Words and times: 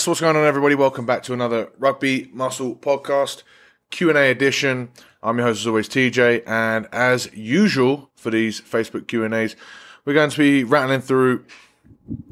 Yes, 0.00 0.06
what's 0.06 0.20
going 0.22 0.34
on, 0.34 0.46
everybody? 0.46 0.74
Welcome 0.74 1.04
back 1.04 1.22
to 1.24 1.34
another 1.34 1.72
Rugby 1.78 2.30
Muscle 2.32 2.74
Podcast 2.74 3.42
Q 3.90 4.08
and 4.08 4.16
A 4.16 4.30
edition. 4.30 4.88
I'm 5.22 5.36
your 5.36 5.48
host, 5.48 5.60
as 5.60 5.66
always, 5.66 5.90
TJ, 5.90 6.42
and 6.46 6.88
as 6.90 7.30
usual 7.34 8.10
for 8.16 8.30
these 8.30 8.62
Facebook 8.62 9.08
Q 9.08 9.24
and 9.24 9.34
A's, 9.34 9.56
we're 10.06 10.14
going 10.14 10.30
to 10.30 10.38
be 10.38 10.64
rattling 10.64 11.02
through 11.02 11.44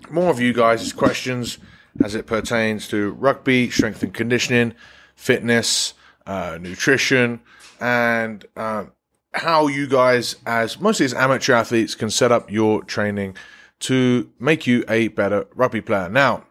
more 0.08 0.30
of 0.30 0.40
you 0.40 0.54
guys' 0.54 0.94
questions 0.94 1.58
as 2.02 2.14
it 2.14 2.24
pertains 2.24 2.88
to 2.88 3.10
rugby, 3.10 3.68
strength 3.68 4.02
and 4.02 4.14
conditioning, 4.14 4.72
fitness, 5.14 5.92
uh, 6.26 6.56
nutrition, 6.58 7.38
and 7.82 8.46
uh, 8.56 8.86
how 9.34 9.66
you 9.66 9.86
guys, 9.86 10.36
as 10.46 10.80
mostly 10.80 11.04
as 11.04 11.12
amateur 11.12 11.52
athletes, 11.52 11.94
can 11.94 12.08
set 12.08 12.32
up 12.32 12.50
your 12.50 12.82
training 12.82 13.36
to 13.80 14.30
make 14.40 14.66
you 14.66 14.86
a 14.88 15.08
better 15.08 15.46
rugby 15.54 15.82
player. 15.82 16.08
Now, 16.08 16.46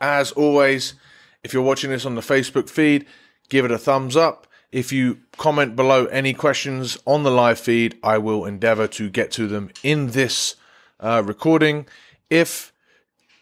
as 0.00 0.32
always, 0.32 0.94
if 1.42 1.52
you're 1.52 1.62
watching 1.62 1.90
this 1.90 2.06
on 2.06 2.14
the 2.14 2.20
Facebook 2.20 2.68
feed, 2.68 3.06
give 3.48 3.64
it 3.64 3.70
a 3.70 3.78
thumbs 3.78 4.16
up. 4.16 4.46
If 4.70 4.92
you 4.92 5.20
comment 5.38 5.76
below 5.76 6.06
any 6.06 6.34
questions 6.34 6.98
on 7.06 7.22
the 7.22 7.30
live 7.30 7.58
feed, 7.58 7.98
I 8.02 8.18
will 8.18 8.44
endeavor 8.44 8.86
to 8.88 9.08
get 9.08 9.30
to 9.32 9.46
them 9.46 9.70
in 9.82 10.08
this 10.08 10.56
uh, 11.00 11.22
recording. 11.24 11.86
If 12.28 12.72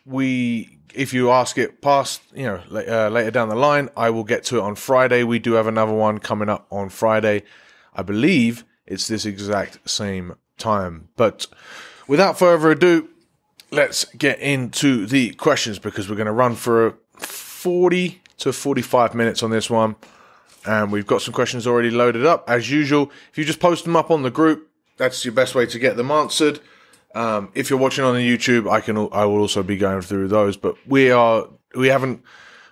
we, 0.05 0.79
if 0.95 1.13
you 1.13 1.33
ask 1.33 1.59
it 1.59 1.83
past, 1.83 2.23
you 2.33 2.45
know, 2.45 2.63
uh, 2.71 3.09
later 3.09 3.33
down 3.33 3.49
the 3.49 3.57
line, 3.57 3.89
I 3.97 4.11
will 4.11 4.23
get 4.23 4.45
to 4.45 4.59
it 4.59 4.63
on 4.63 4.77
Friday. 4.77 5.25
We 5.25 5.41
do 5.41 5.55
have 5.55 5.67
another 5.67 5.93
one 5.93 6.19
coming 6.19 6.49
up 6.49 6.67
on 6.71 6.91
Friday. 6.91 7.43
I 7.93 8.03
believe 8.03 8.65
it's 8.87 9.09
this 9.09 9.27
exact 9.27 9.89
same 9.89 10.37
time. 10.59 11.09
But 11.17 11.49
without 12.07 12.39
further 12.39 12.71
ado, 12.71 13.09
let's 13.77 14.07
get 14.17 14.41
into 14.41 15.07
the 15.07 15.33
questions 15.35 15.79
because 15.79 16.09
we're 16.09 16.17
going 16.17 16.27
to 16.27 16.33
run 16.33 16.57
for 16.57 16.99
40 17.19 18.23
to 18.39 18.53
45 18.53 19.15
minutes 19.15 19.43
on 19.43 19.51
this 19.51 19.71
one. 19.71 19.97
And 20.67 20.91
we've 20.91 21.07
got 21.07 21.23
some 21.23 21.33
questions 21.33 21.67
already 21.67 21.91
loaded 21.91 22.27
up. 22.27 22.49
As 22.49 22.71
usual, 22.71 23.13
if 23.31 23.39
you 23.39 23.45
just 23.45 23.61
post 23.61 23.85
them 23.85 23.95
up 23.95 24.11
on 24.11 24.23
the 24.23 24.31
group, 24.31 24.69
that's 24.97 25.25
your 25.25 25.35
best 25.35 25.55
way 25.55 25.67
to 25.67 25.79
get 25.79 25.97
them 25.97 26.11
answered. 26.11 26.59
Um, 27.15 27.51
if 27.55 27.71
you're 27.71 27.79
watching 27.79 28.05
on 28.05 28.15
the 28.15 28.37
YouTube, 28.37 28.69
I 28.69 28.81
can 28.81 28.97
I 29.13 29.25
will 29.27 29.39
also 29.39 29.63
be 29.63 29.77
going 29.77 30.03
through 30.03 30.29
those. 30.29 30.57
But 30.57 30.77
we 30.87 31.11
are 31.11 31.47
we 31.75 31.89
haven't 31.89 32.23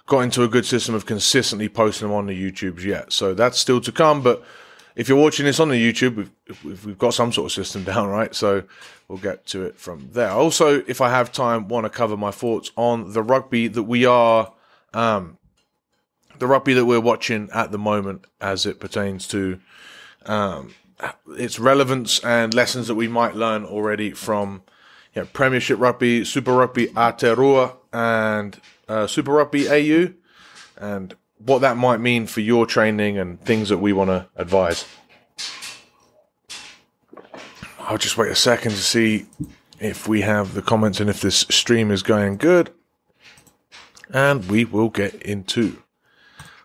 got 0.06 0.20
into 0.20 0.42
a 0.42 0.48
good 0.48 0.66
system 0.66 0.94
of 0.94 1.06
consistently 1.06 1.68
posting 1.68 2.08
them 2.08 2.16
on 2.16 2.26
the 2.26 2.34
YouTubes 2.34 2.82
yet, 2.82 3.12
so 3.12 3.32
that's 3.32 3.58
still 3.58 3.80
to 3.82 3.92
come. 3.92 4.22
But 4.22 4.42
if 4.96 5.08
you're 5.08 5.20
watching 5.20 5.46
this 5.46 5.60
on 5.60 5.68
the 5.68 5.92
YouTube, 5.92 6.16
we've, 6.16 6.84
we've 6.84 6.98
got 6.98 7.14
some 7.14 7.32
sort 7.32 7.46
of 7.46 7.52
system 7.52 7.84
down, 7.92 8.08
right? 8.08 8.34
So 8.34 8.64
we'll 9.08 9.18
get 9.18 9.46
to 9.46 9.64
it 9.64 9.76
from 9.76 10.10
there. 10.12 10.30
Also, 10.30 10.82
if 10.86 11.00
I 11.00 11.10
have 11.10 11.32
time, 11.32 11.68
want 11.68 11.84
to 11.84 11.90
cover 11.90 12.16
my 12.16 12.30
thoughts 12.30 12.70
on 12.76 13.12
the 13.12 13.22
rugby 13.22 13.68
that 13.68 13.82
we 13.82 14.06
are, 14.06 14.52
um, 14.92 15.38
the 16.38 16.46
rugby 16.46 16.74
that 16.74 16.84
we're 16.84 17.00
watching 17.00 17.48
at 17.52 17.70
the 17.70 17.78
moment 17.78 18.24
as 18.40 18.66
it 18.66 18.80
pertains 18.80 19.26
to 19.28 19.60
um, 20.26 20.74
its 21.28 21.58
relevance 21.58 22.18
and 22.20 22.54
lessons 22.54 22.88
that 22.88 22.94
we 22.94 23.08
might 23.08 23.34
learn 23.34 23.64
already 23.64 24.12
from 24.12 24.62
you 25.14 25.22
know, 25.22 25.28
Premiership 25.32 25.78
Rugby, 25.78 26.24
Super 26.24 26.52
Rugby 26.52 26.88
Aotearoa, 26.88 27.76
and 27.92 28.60
uh, 28.88 29.06
Super 29.06 29.32
Rugby 29.32 29.68
AU, 29.68 30.12
and 30.76 31.14
what 31.38 31.60
that 31.60 31.76
might 31.76 32.00
mean 32.00 32.26
for 32.26 32.40
your 32.40 32.66
training 32.66 33.18
and 33.18 33.40
things 33.40 33.68
that 33.68 33.78
we 33.78 33.92
want 33.92 34.10
to 34.10 34.26
advise. 34.36 34.84
I'll 37.78 37.98
just 37.98 38.16
wait 38.16 38.30
a 38.30 38.36
second 38.36 38.72
to 38.72 38.78
see 38.78 39.26
if 39.78 40.08
we 40.08 40.22
have 40.22 40.54
the 40.54 40.62
comments 40.62 41.00
and 41.00 41.10
if 41.10 41.20
this 41.20 41.40
stream 41.50 41.90
is 41.90 42.02
going 42.02 42.38
good. 42.38 42.70
And 44.10 44.48
we 44.48 44.64
will 44.64 44.88
get 44.88 45.14
into 45.22 45.82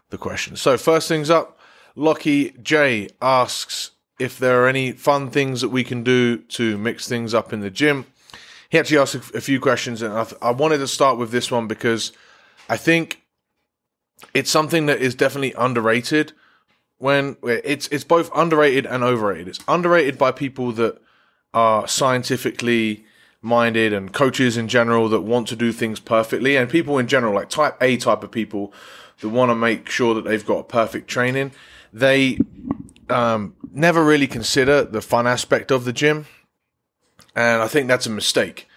the 0.09 0.17
questions. 0.17 0.61
So, 0.61 0.77
first 0.77 1.07
things 1.07 1.29
up, 1.29 1.59
Locky 1.95 2.51
J 2.61 3.09
asks 3.21 3.91
if 4.19 4.37
there 4.37 4.63
are 4.63 4.67
any 4.67 4.91
fun 4.91 5.29
things 5.29 5.61
that 5.61 5.69
we 5.69 5.83
can 5.83 6.03
do 6.03 6.37
to 6.37 6.77
mix 6.77 7.07
things 7.07 7.33
up 7.33 7.51
in 7.51 7.61
the 7.61 7.69
gym. 7.69 8.05
He 8.69 8.77
actually 8.77 8.99
asked 8.99 9.15
a 9.15 9.41
few 9.41 9.59
questions, 9.59 10.01
and 10.01 10.13
I, 10.13 10.23
th- 10.25 10.41
I 10.41 10.51
wanted 10.51 10.77
to 10.77 10.87
start 10.87 11.17
with 11.17 11.31
this 11.31 11.49
one 11.49 11.67
because 11.67 12.11
I 12.69 12.77
think 12.77 13.23
it's 14.33 14.51
something 14.51 14.85
that 14.87 14.99
is 15.01 15.15
definitely 15.15 15.53
underrated. 15.57 16.33
When 16.97 17.37
it's 17.43 17.87
it's 17.87 18.03
both 18.03 18.29
underrated 18.35 18.85
and 18.85 19.03
overrated. 19.03 19.47
It's 19.47 19.59
underrated 19.67 20.17
by 20.17 20.31
people 20.33 20.73
that 20.73 21.01
are 21.53 21.87
scientifically 21.87 23.05
minded 23.41 23.93
and 23.93 24.11
coaches 24.11 24.57
in 24.57 24.67
general 24.67 25.07
that 25.07 25.21
want 25.21 25.47
to 25.47 25.55
do 25.55 25.71
things 25.71 25.99
perfectly, 26.01 26.57
and 26.57 26.69
people 26.69 26.97
in 26.97 27.07
general, 27.07 27.33
like 27.33 27.49
type 27.49 27.77
A 27.79 27.95
type 27.95 28.21
of 28.21 28.31
people 28.31 28.73
that 29.21 29.29
want 29.29 29.49
to 29.49 29.55
make 29.55 29.89
sure 29.89 30.13
that 30.13 30.25
they've 30.25 30.45
got 30.45 30.67
perfect 30.67 31.07
training. 31.07 31.51
They 31.93 32.37
um, 33.09 33.55
never 33.71 34.03
really 34.03 34.27
consider 34.27 34.83
the 34.83 35.01
fun 35.01 35.25
aspect 35.25 35.71
of 35.71 35.85
the 35.85 35.93
gym, 35.93 36.25
and 37.33 37.61
I 37.61 37.67
think 37.67 37.87
that's 37.87 38.07
a 38.07 38.11
mistake. 38.11 38.67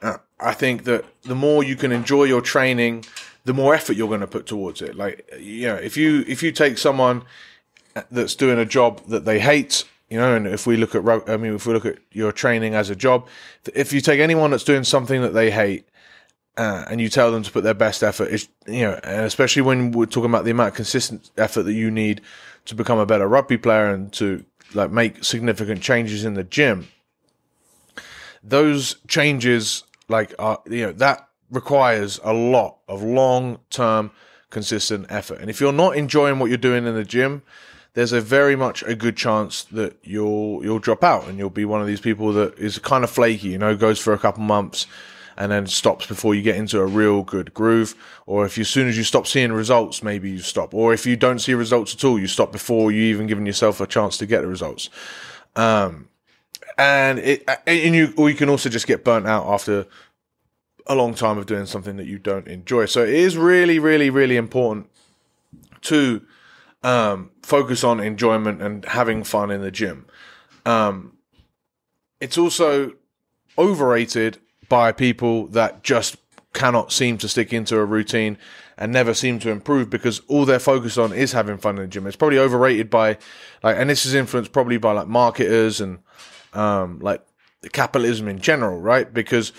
Uh, 0.00 0.18
I 0.38 0.52
think 0.52 0.84
that 0.84 1.04
the 1.22 1.34
more 1.34 1.64
you 1.64 1.74
can 1.74 1.90
enjoy 1.90 2.24
your 2.24 2.42
training, 2.42 3.04
the 3.46 3.54
more 3.54 3.76
effort 3.76 3.96
you're 3.96 4.08
going 4.08 4.20
to 4.20 4.26
put 4.26 4.44
towards 4.44 4.82
it. 4.82 4.96
Like, 4.96 5.30
you 5.38 5.68
know, 5.68 5.76
if 5.76 5.96
you 5.96 6.24
if 6.26 6.42
you 6.42 6.50
take 6.50 6.78
someone 6.78 7.22
that's 8.10 8.34
doing 8.34 8.58
a 8.58 8.64
job 8.64 9.00
that 9.06 9.24
they 9.24 9.38
hate, 9.38 9.84
you 10.10 10.18
know, 10.18 10.34
and 10.34 10.48
if 10.48 10.66
we 10.66 10.76
look 10.76 10.96
at, 10.96 11.08
I 11.28 11.36
mean, 11.36 11.54
if 11.54 11.64
we 11.64 11.72
look 11.72 11.86
at 11.86 11.98
your 12.10 12.32
training 12.32 12.74
as 12.74 12.90
a 12.90 12.96
job, 12.96 13.28
if 13.72 13.92
you 13.92 14.00
take 14.00 14.18
anyone 14.18 14.50
that's 14.50 14.64
doing 14.64 14.82
something 14.82 15.22
that 15.22 15.32
they 15.32 15.52
hate, 15.52 15.88
uh, 16.56 16.86
and 16.90 17.00
you 17.00 17.08
tell 17.08 17.30
them 17.30 17.44
to 17.44 17.52
put 17.52 17.62
their 17.62 17.74
best 17.74 18.02
effort, 18.02 18.32
it's, 18.32 18.48
you 18.66 18.80
know, 18.80 18.98
and 19.04 19.24
especially 19.24 19.62
when 19.62 19.92
we're 19.92 20.06
talking 20.06 20.30
about 20.30 20.44
the 20.44 20.50
amount 20.50 20.70
of 20.70 20.74
consistent 20.74 21.30
effort 21.36 21.62
that 21.62 21.74
you 21.74 21.90
need 21.90 22.22
to 22.64 22.74
become 22.74 22.98
a 22.98 23.06
better 23.06 23.28
rugby 23.28 23.56
player 23.56 23.86
and 23.86 24.12
to 24.12 24.44
like 24.74 24.90
make 24.90 25.22
significant 25.22 25.82
changes 25.82 26.24
in 26.24 26.34
the 26.34 26.42
gym, 26.42 26.88
those 28.42 28.96
changes, 29.06 29.84
like, 30.08 30.34
are, 30.38 30.60
you 30.66 30.86
know, 30.86 30.92
that 30.92 31.25
requires 31.50 32.20
a 32.24 32.32
lot 32.32 32.78
of 32.88 33.02
long 33.02 33.60
term 33.70 34.10
consistent 34.50 35.06
effort. 35.10 35.40
And 35.40 35.50
if 35.50 35.60
you're 35.60 35.72
not 35.72 35.96
enjoying 35.96 36.38
what 36.38 36.46
you're 36.46 36.58
doing 36.58 36.86
in 36.86 36.94
the 36.94 37.04
gym, 37.04 37.42
there's 37.94 38.12
a 38.12 38.20
very 38.20 38.56
much 38.56 38.82
a 38.82 38.94
good 38.94 39.16
chance 39.16 39.64
that 39.64 39.96
you'll 40.02 40.62
you'll 40.62 40.78
drop 40.78 41.02
out 41.02 41.26
and 41.28 41.38
you'll 41.38 41.50
be 41.50 41.64
one 41.64 41.80
of 41.80 41.86
these 41.86 42.00
people 42.00 42.32
that 42.34 42.58
is 42.58 42.78
kind 42.78 43.04
of 43.04 43.10
flaky, 43.10 43.48
you 43.48 43.58
know, 43.58 43.76
goes 43.76 43.98
for 43.98 44.12
a 44.12 44.18
couple 44.18 44.42
months 44.42 44.86
and 45.36 45.52
then 45.52 45.66
stops 45.66 46.06
before 46.06 46.34
you 46.34 46.42
get 46.42 46.56
into 46.56 46.80
a 46.80 46.86
real 46.86 47.22
good 47.22 47.52
groove. 47.52 47.94
Or 48.26 48.46
if 48.46 48.56
you, 48.56 48.62
as 48.62 48.68
soon 48.68 48.88
as 48.88 48.96
you 48.96 49.04
stop 49.04 49.26
seeing 49.26 49.52
results, 49.52 50.02
maybe 50.02 50.30
you 50.30 50.38
stop. 50.38 50.72
Or 50.72 50.94
if 50.94 51.06
you 51.06 51.16
don't 51.16 51.38
see 51.38 51.54
results 51.54 51.94
at 51.94 52.04
all, 52.04 52.18
you 52.18 52.26
stop 52.26 52.52
before 52.52 52.90
you 52.90 53.02
even 53.02 53.26
giving 53.26 53.46
yourself 53.46 53.80
a 53.80 53.86
chance 53.86 54.16
to 54.18 54.26
get 54.26 54.42
the 54.42 54.48
results. 54.48 54.88
Um, 55.54 56.08
and 56.78 57.18
it, 57.18 57.48
and 57.66 57.94
you, 57.94 58.12
or 58.16 58.30
you 58.30 58.36
can 58.36 58.48
also 58.48 58.68
just 58.68 58.86
get 58.86 59.04
burnt 59.04 59.26
out 59.26 59.46
after 59.46 59.86
a 60.86 60.94
long 60.94 61.14
time 61.14 61.38
of 61.38 61.46
doing 61.46 61.66
something 61.66 61.96
that 61.96 62.06
you 62.06 62.18
don't 62.18 62.46
enjoy. 62.46 62.86
So 62.86 63.02
it 63.02 63.10
is 63.10 63.36
really, 63.36 63.78
really, 63.78 64.10
really 64.10 64.36
important 64.36 64.88
to 65.82 66.24
um, 66.82 67.30
focus 67.42 67.82
on 67.82 68.00
enjoyment 68.00 68.62
and 68.62 68.84
having 68.84 69.24
fun 69.24 69.50
in 69.50 69.60
the 69.60 69.70
gym. 69.70 70.06
Um, 70.64 71.18
it's 72.20 72.38
also 72.38 72.92
overrated 73.58 74.38
by 74.68 74.92
people 74.92 75.46
that 75.48 75.82
just 75.82 76.16
cannot 76.52 76.90
seem 76.90 77.18
to 77.18 77.28
stick 77.28 77.52
into 77.52 77.76
a 77.76 77.84
routine 77.84 78.38
and 78.78 78.92
never 78.92 79.14
seem 79.14 79.38
to 79.38 79.50
improve 79.50 79.90
because 79.90 80.20
all 80.28 80.44
they're 80.44 80.58
focused 80.58 80.98
on 80.98 81.12
is 81.12 81.32
having 81.32 81.58
fun 81.58 81.76
in 81.76 81.82
the 81.82 81.88
gym. 81.88 82.06
It's 82.06 82.16
probably 82.16 82.38
overrated 82.38 82.90
by 82.90 83.18
like, 83.62 83.76
and 83.76 83.88
this 83.88 84.06
is 84.06 84.14
influenced 84.14 84.52
probably 84.52 84.76
by 84.78 84.92
like 84.92 85.08
marketers 85.08 85.80
and 85.80 85.98
um, 86.52 86.98
like 87.00 87.24
capitalism 87.72 88.28
in 88.28 88.38
general, 88.38 88.80
right? 88.80 89.12
Because 89.12 89.52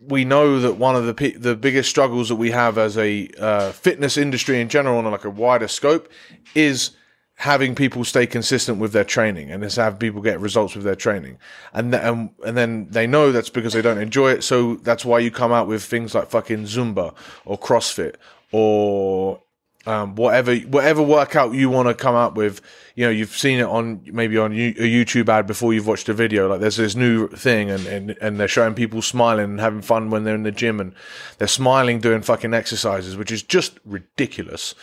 we 0.00 0.24
know 0.24 0.60
that 0.60 0.74
one 0.74 0.96
of 0.96 1.04
the 1.04 1.30
the 1.32 1.54
biggest 1.54 1.90
struggles 1.90 2.28
that 2.28 2.36
we 2.36 2.50
have 2.50 2.78
as 2.78 2.96
a 2.96 3.28
uh, 3.38 3.72
fitness 3.72 4.16
industry 4.16 4.60
in 4.60 4.68
general 4.68 4.98
on 4.98 5.04
like 5.10 5.24
a 5.24 5.30
wider 5.30 5.68
scope 5.68 6.10
is 6.54 6.92
having 7.40 7.74
people 7.74 8.04
stay 8.04 8.26
consistent 8.26 8.78
with 8.78 8.92
their 8.92 9.04
training 9.04 9.50
and 9.50 9.64
is 9.64 9.76
have 9.76 9.98
people 9.98 10.20
get 10.20 10.38
results 10.40 10.74
with 10.74 10.84
their 10.84 10.94
training. 10.94 11.38
And 11.72 11.92
th- 11.92 12.02
and 12.04 12.30
and 12.44 12.56
then 12.56 12.86
they 12.90 13.06
know 13.06 13.32
that's 13.32 13.48
because 13.50 13.72
they 13.72 13.82
don't 13.82 13.98
enjoy 13.98 14.32
it. 14.32 14.44
So 14.44 14.76
that's 14.76 15.04
why 15.04 15.20
you 15.20 15.30
come 15.30 15.52
out 15.52 15.66
with 15.66 15.82
things 15.82 16.14
like 16.14 16.28
fucking 16.28 16.64
zumba 16.64 17.14
or 17.46 17.58
crossfit 17.58 18.16
or 18.52 19.40
um, 19.86 20.14
whatever 20.14 20.54
whatever 20.56 21.02
workout 21.02 21.54
you 21.54 21.70
want 21.70 21.88
to 21.88 21.94
come 21.94 22.14
up 22.14 22.34
with 22.34 22.60
you 22.94 23.04
know 23.04 23.10
you've 23.10 23.36
seen 23.36 23.58
it 23.58 23.64
on 23.64 24.02
maybe 24.06 24.36
on 24.36 24.52
a 24.52 24.54
YouTube 24.54 25.28
ad 25.28 25.46
before 25.46 25.72
you've 25.72 25.86
watched 25.86 26.08
a 26.08 26.14
video. 26.14 26.48
Like 26.48 26.60
there's 26.60 26.76
this 26.76 26.94
new 26.94 27.28
thing 27.28 27.70
and, 27.70 27.86
and 27.86 28.10
and 28.20 28.38
they're 28.38 28.48
showing 28.48 28.74
people 28.74 29.00
smiling 29.00 29.44
and 29.44 29.60
having 29.60 29.80
fun 29.80 30.10
when 30.10 30.24
they're 30.24 30.34
in 30.34 30.42
the 30.42 30.52
gym 30.52 30.80
and 30.80 30.94
they're 31.38 31.48
smiling 31.48 31.98
doing 31.98 32.20
fucking 32.20 32.52
exercises 32.52 33.16
which 33.16 33.32
is 33.32 33.42
just 33.42 33.80
ridiculous. 33.84 34.74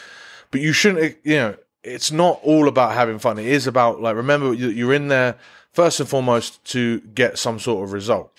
But 0.49 0.61
you 0.61 0.73
shouldn't 0.73 1.17
you 1.23 1.35
know 1.35 1.55
it's 1.83 2.11
not 2.11 2.39
all 2.43 2.67
about 2.67 2.93
having 2.93 3.19
fun. 3.19 3.37
It 3.37 3.45
is 3.45 3.67
about 3.67 4.01
like 4.01 4.15
remember 4.15 4.53
you're 4.53 4.93
in 4.93 5.09
there 5.09 5.37
first 5.73 5.99
and 5.99 6.09
foremost 6.09 6.63
to 6.65 7.01
get 7.01 7.37
some 7.37 7.59
sort 7.59 7.83
of 7.83 7.93
result. 7.93 8.35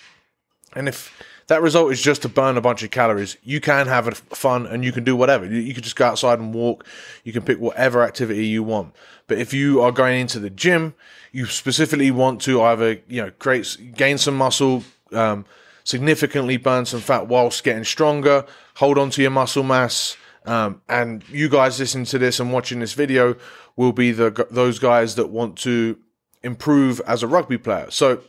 And 0.75 0.89
if 0.89 1.15
that 1.49 1.63
result 1.63 1.93
is 1.93 2.01
just 2.01 2.23
to 2.23 2.29
burn 2.29 2.57
a 2.57 2.61
bunch 2.61 2.83
of 2.83 2.91
calories, 2.91 3.37
you 3.43 3.61
can 3.61 3.87
have 3.87 4.19
fun 4.31 4.67
and 4.67 4.85
you 4.85 4.93
can 4.93 5.03
do 5.03 5.17
whatever. 5.17 5.47
You, 5.47 5.59
you 5.59 5.75
can 5.75 5.83
just 5.83 5.97
go 5.97 6.07
outside 6.07 6.39
and 6.39 6.55
walk. 6.55 6.87
You 7.25 7.33
can 7.33 7.43
pick 7.43 7.59
whatever 7.59 8.03
activity 8.03 8.47
you 8.47 8.63
want. 8.63 8.95
But 9.27 9.39
if 9.39 9.53
you 9.53 9.81
are 9.81 9.91
going 9.91 10.21
into 10.21 10.39
the 10.39 10.51
gym, 10.51 10.95
you 11.33 11.47
specifically 11.47 12.11
want 12.11 12.41
to 12.43 12.63
either 12.63 13.01
you 13.09 13.23
know 13.23 13.31
create 13.39 13.95
gain 13.95 14.19
some 14.19 14.37
muscle, 14.37 14.85
um, 15.13 15.47
significantly 15.85 16.59
burn 16.59 16.85
some 16.85 17.01
fat 17.01 17.29
whilst 17.29 17.65
getting 17.65 17.85
stronger, 17.85 18.45
hold 18.77 18.99
on 18.99 19.11
to 19.11 19.23
your 19.23 19.31
muscle 19.31 19.63
mass. 19.63 20.17
Um, 20.45 20.81
and 20.89 21.29
you 21.29 21.49
guys 21.49 21.79
listening 21.79 22.07
to 22.07 22.19
this 22.19 22.41
and 22.41 22.53
watching 22.53 22.81
this 22.81 22.95
video 22.95 23.37
will 23.77 23.93
be 23.93 24.13
the 24.13 24.47
those 24.51 24.79
guys 24.79 25.15
that 25.17 25.29
want 25.29 25.57
to 25.59 25.99
improve 26.43 27.01
as 27.07 27.23
a 27.23 27.27
rugby 27.27 27.59
player. 27.59 27.91
So, 27.91 28.23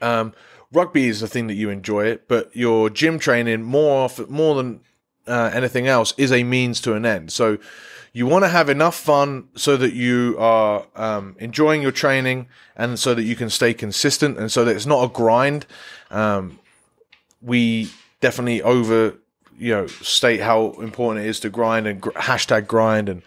um, 0.00 0.32
rugby 0.76 1.08
is 1.08 1.20
the 1.20 1.28
thing 1.28 1.46
that 1.46 1.54
you 1.54 1.70
enjoy 1.70 2.06
it, 2.06 2.28
but 2.28 2.54
your 2.54 2.90
gym 2.90 3.18
training 3.18 3.62
more 3.62 4.08
more 4.28 4.54
than 4.54 4.80
uh, 5.26 5.50
anything 5.52 5.86
else 5.88 6.14
is 6.16 6.30
a 6.30 6.44
means 6.44 6.80
to 6.82 6.92
an 6.94 7.04
end. 7.04 7.32
So, 7.32 7.58
you 8.16 8.26
want 8.26 8.44
to 8.46 8.48
have 8.48 8.70
enough 8.70 8.94
fun 8.94 9.48
so 9.56 9.76
that 9.76 9.92
you 9.92 10.36
are 10.38 10.86
um, 10.94 11.36
enjoying 11.38 11.82
your 11.82 11.92
training 11.92 12.48
and 12.74 12.98
so 12.98 13.12
that 13.12 13.24
you 13.24 13.36
can 13.36 13.50
stay 13.50 13.74
consistent 13.74 14.38
and 14.38 14.50
so 14.50 14.64
that 14.64 14.74
it's 14.74 14.86
not 14.86 15.04
a 15.04 15.08
grind. 15.12 15.66
Um, 16.10 16.58
we 17.42 17.90
definitely 18.20 18.62
over, 18.62 19.18
you 19.58 19.74
know, 19.74 19.86
state 19.86 20.40
how 20.40 20.70
important 20.80 21.26
it 21.26 21.28
is 21.28 21.40
to 21.40 21.50
grind 21.50 21.86
and 21.86 22.00
gr- 22.00 22.10
hashtag 22.12 22.66
grind 22.66 23.10
and 23.10 23.20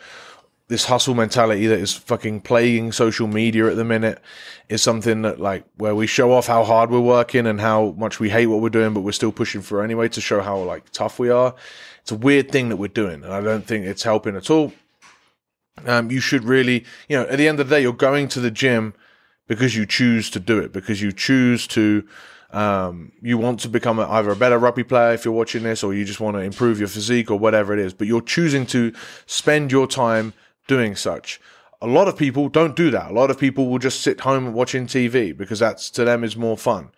this 0.70 0.86
hustle 0.86 1.16
mentality 1.16 1.66
that 1.66 1.80
is 1.80 1.94
fucking 1.94 2.40
plaguing 2.42 2.92
social 2.92 3.28
media 3.28 3.68
at 3.68 3.76
the 3.76 3.84
minute 3.84 4.22
is 4.70 4.84
something 4.84 5.24
that 5.24 5.40
like 5.40 5.66
where 5.78 5.96
we 5.96 6.06
show 6.06 6.32
off 6.32 6.46
how 6.46 6.64
hard 6.64 6.92
we're 6.92 7.00
working 7.00 7.48
and 7.48 7.60
how 7.60 7.96
much 7.98 8.20
we 8.20 8.30
hate 8.30 8.46
what 8.46 8.62
we're 8.62 8.70
doing, 8.70 8.94
but 8.94 9.02
we're 9.02 9.12
still 9.12 9.32
pushing 9.32 9.62
through 9.62 9.82
anyway 9.82 10.08
to 10.08 10.22
show 10.22 10.42
how 10.42 10.60
like 10.60 10.88
tough 10.92 11.18
we 11.18 11.30
are. 11.30 11.56
It's 12.02 12.12
a 12.12 12.16
weird 12.16 12.52
thing 12.52 12.70
that 12.70 12.78
we're 12.78 12.88
doing, 12.88 13.24
and 13.24 13.34
I 13.34 13.42
don't 13.42 13.66
think 13.66 13.86
it's 13.86 14.04
helping 14.04 14.36
at 14.36 14.50
all. 14.52 14.72
Um, 15.86 16.12
you 16.12 16.20
should 16.20 16.44
really, 16.44 16.86
you 17.08 17.18
know, 17.18 17.24
at 17.24 17.38
the 17.40 17.48
end 17.48 17.60
of 17.60 17.68
the 17.68 17.76
day, 17.76 17.82
you're 17.82 17.94
going 17.94 18.28
to 18.30 18.40
the 18.40 18.52
gym 18.52 18.94
because 19.48 19.76
you 19.76 19.88
choose 19.88 20.30
to 20.32 20.40
do 20.40 20.60
it, 20.60 20.72
because 20.72 21.02
you 21.02 21.12
choose 21.12 21.66
to, 21.68 22.08
um, 22.52 23.12
you 23.22 23.40
want 23.40 23.60
to 23.62 23.70
become 23.70 23.98
a, 23.98 24.08
either 24.08 24.30
a 24.30 24.36
better 24.36 24.60
rugby 24.60 24.84
player 24.84 25.14
if 25.14 25.26
you're 25.26 25.34
watching 25.34 25.64
this, 25.64 25.84
or 25.84 25.96
you 25.96 26.06
just 26.06 26.20
want 26.20 26.38
to 26.38 26.42
improve 26.42 26.78
your 26.78 26.90
physique 26.90 27.32
or 27.32 27.40
whatever 27.40 27.74
it 27.74 27.80
is. 27.80 27.94
But 27.94 28.06
you're 28.06 28.22
choosing 28.22 28.68
to 28.68 28.94
spend 29.26 29.72
your 29.72 29.88
time 29.88 30.34
doing 30.70 30.96
such. 30.96 31.42
A 31.82 31.88
lot 31.88 32.08
of 32.08 32.16
people 32.16 32.48
don't 32.48 32.76
do 32.76 32.92
that. 32.92 33.12
A 33.12 33.14
lot 33.14 33.30
of 33.32 33.38
people 33.38 33.68
will 33.68 33.80
just 33.80 34.02
sit 34.02 34.22
home 34.22 34.54
watching 34.54 34.86
TV 34.86 35.36
because 35.36 35.60
that's 35.60 35.90
to 35.92 36.06
them 36.06 36.24
is 36.24 36.38
more 36.38 36.58
fun. 36.58 36.92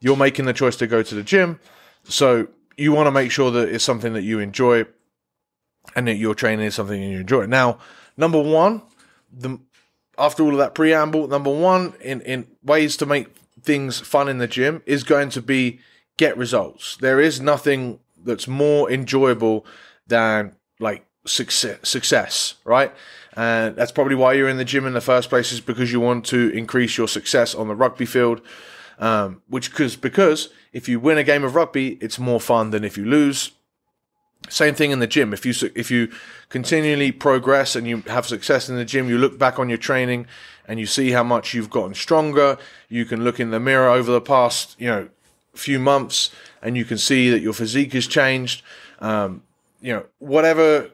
You're 0.00 0.16
making 0.16 0.44
the 0.44 0.52
choice 0.52 0.76
to 0.76 0.86
go 0.86 1.02
to 1.02 1.14
the 1.14 1.22
gym, 1.22 1.58
so 2.04 2.48
you 2.76 2.92
want 2.92 3.06
to 3.06 3.10
make 3.10 3.30
sure 3.30 3.50
that 3.50 3.68
it's 3.68 3.84
something 3.84 4.12
that 4.12 4.22
you 4.22 4.38
enjoy 4.38 4.86
and 5.94 6.06
that 6.06 6.16
your 6.16 6.34
training 6.34 6.66
is 6.66 6.74
something 6.74 7.02
you 7.02 7.20
enjoy. 7.20 7.46
Now, 7.46 7.78
number 8.16 8.40
one, 8.40 8.82
the 9.32 9.58
after 10.18 10.42
all 10.42 10.52
of 10.52 10.58
that 10.58 10.74
preamble, 10.74 11.28
number 11.28 11.50
one 11.50 11.94
in 12.00 12.20
in 12.22 12.46
ways 12.62 12.96
to 12.98 13.06
make 13.06 13.28
things 13.62 13.98
fun 14.00 14.28
in 14.28 14.38
the 14.38 14.48
gym 14.48 14.82
is 14.86 15.02
going 15.02 15.30
to 15.30 15.42
be 15.42 15.80
get 16.16 16.36
results. 16.36 16.96
There 16.98 17.20
is 17.20 17.40
nothing 17.40 18.00
that's 18.22 18.48
more 18.48 18.90
enjoyable 18.90 19.64
than 20.06 20.56
like 20.78 21.05
success, 21.26 21.78
success, 21.82 22.54
right? 22.64 22.92
And 23.36 23.76
that's 23.76 23.92
probably 23.92 24.14
why 24.14 24.32
you're 24.32 24.48
in 24.48 24.56
the 24.56 24.64
gym 24.64 24.86
in 24.86 24.94
the 24.94 25.00
first 25.00 25.28
place 25.28 25.52
is 25.52 25.60
because 25.60 25.92
you 25.92 26.00
want 26.00 26.24
to 26.26 26.50
increase 26.50 26.96
your 26.96 27.06
success 27.06 27.54
on 27.54 27.68
the 27.68 27.74
rugby 27.74 28.06
field. 28.06 28.40
Um, 28.98 29.42
which 29.48 29.70
because 29.70 29.94
because 29.94 30.48
if 30.72 30.88
you 30.88 30.98
win 30.98 31.18
a 31.18 31.24
game 31.24 31.44
of 31.44 31.54
rugby, 31.54 31.98
it's 32.00 32.18
more 32.18 32.40
fun 32.40 32.70
than 32.70 32.82
if 32.82 32.96
you 32.96 33.04
lose. 33.04 33.50
Same 34.48 34.74
thing 34.74 34.90
in 34.90 35.00
the 35.00 35.06
gym. 35.06 35.34
If 35.34 35.44
you 35.44 35.52
if 35.74 35.90
you 35.90 36.10
continually 36.48 37.12
progress 37.12 37.76
and 37.76 37.86
you 37.86 37.98
have 38.06 38.26
success 38.26 38.70
in 38.70 38.76
the 38.76 38.86
gym, 38.86 39.08
you 39.08 39.18
look 39.18 39.38
back 39.38 39.58
on 39.58 39.68
your 39.68 39.76
training 39.78 40.26
and 40.66 40.80
you 40.80 40.86
see 40.86 41.10
how 41.10 41.22
much 41.22 41.52
you've 41.52 41.68
gotten 41.68 41.94
stronger. 41.94 42.56
You 42.88 43.04
can 43.04 43.22
look 43.22 43.38
in 43.38 43.50
the 43.50 43.60
mirror 43.60 43.90
over 43.90 44.10
the 44.10 44.20
past 44.20 44.80
you 44.80 44.86
know 44.86 45.08
few 45.54 45.78
months 45.78 46.30
and 46.62 46.76
you 46.76 46.84
can 46.84 46.98
see 46.98 47.30
that 47.30 47.40
your 47.40 47.52
physique 47.52 47.92
has 47.92 48.06
changed. 48.06 48.62
Um, 49.00 49.42
you 49.82 49.92
know 49.92 50.06
whatever 50.20 50.90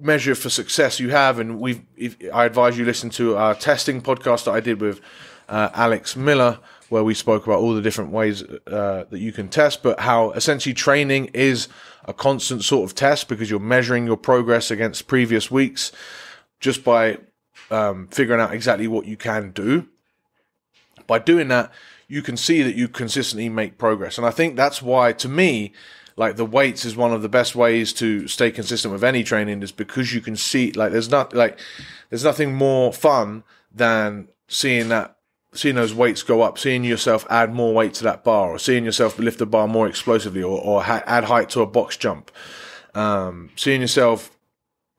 measure 0.00 0.34
for 0.34 0.50
success 0.50 1.00
you 1.00 1.10
have, 1.10 1.38
and 1.38 1.60
we 1.60 1.82
I 2.32 2.44
advise 2.44 2.78
you 2.78 2.84
listen 2.84 3.10
to 3.10 3.36
our 3.36 3.54
testing 3.54 4.00
podcast 4.02 4.44
that 4.44 4.52
I 4.52 4.60
did 4.60 4.80
with 4.80 5.00
uh, 5.48 5.70
Alex 5.74 6.16
Miller 6.16 6.58
where 6.90 7.04
we 7.04 7.14
spoke 7.14 7.46
about 7.46 7.60
all 7.60 7.72
the 7.72 7.80
different 7.80 8.10
ways 8.10 8.42
uh, 8.42 9.04
that 9.08 9.20
you 9.20 9.32
can 9.32 9.48
test, 9.48 9.82
but 9.82 10.00
how 10.00 10.32
essentially 10.32 10.74
training 10.74 11.30
is 11.32 11.68
a 12.04 12.12
constant 12.12 12.64
sort 12.64 12.88
of 12.88 12.94
test 12.96 13.28
because 13.28 13.48
you're 13.48 13.60
measuring 13.60 14.06
your 14.06 14.16
progress 14.16 14.70
against 14.72 15.06
previous 15.06 15.50
weeks 15.50 15.92
just 16.58 16.82
by 16.82 17.16
um, 17.70 18.08
figuring 18.08 18.40
out 18.40 18.52
exactly 18.52 18.88
what 18.88 19.06
you 19.06 19.16
can 19.16 19.52
do. 19.52 19.86
By 21.06 21.20
doing 21.20 21.46
that, 21.48 21.72
you 22.08 22.22
can 22.22 22.36
see 22.36 22.62
that 22.62 22.74
you 22.74 22.88
consistently 22.88 23.48
make 23.48 23.78
progress. 23.78 24.18
And 24.18 24.26
I 24.26 24.32
think 24.32 24.56
that's 24.56 24.82
why, 24.82 25.12
to 25.12 25.28
me, 25.28 25.72
like 26.20 26.36
the 26.36 26.44
weights 26.44 26.84
is 26.84 26.94
one 26.94 27.14
of 27.14 27.22
the 27.22 27.30
best 27.30 27.56
ways 27.56 27.94
to 27.94 28.28
stay 28.28 28.50
consistent 28.50 28.92
with 28.92 29.02
any 29.02 29.24
training 29.24 29.62
is 29.62 29.72
because 29.72 30.12
you 30.12 30.20
can 30.20 30.36
see 30.36 30.70
like 30.72 30.92
there's 30.92 31.08
not 31.08 31.32
like 31.32 31.58
there's 32.10 32.22
nothing 32.22 32.54
more 32.54 32.92
fun 32.92 33.42
than 33.72 34.28
seeing 34.46 34.90
that 34.90 35.16
seeing 35.54 35.76
those 35.76 35.94
weights 35.94 36.22
go 36.22 36.42
up, 36.42 36.58
seeing 36.58 36.84
yourself 36.84 37.26
add 37.30 37.54
more 37.54 37.72
weight 37.72 37.94
to 37.94 38.04
that 38.04 38.22
bar, 38.22 38.50
or 38.50 38.58
seeing 38.58 38.84
yourself 38.84 39.18
lift 39.18 39.38
the 39.38 39.46
bar 39.46 39.66
more 39.66 39.88
explosively, 39.88 40.42
or, 40.42 40.60
or 40.60 40.82
ha- 40.82 41.02
add 41.06 41.24
height 41.24 41.48
to 41.48 41.62
a 41.62 41.66
box 41.66 41.96
jump, 41.96 42.30
um, 42.94 43.48
seeing 43.56 43.80
yourself 43.80 44.36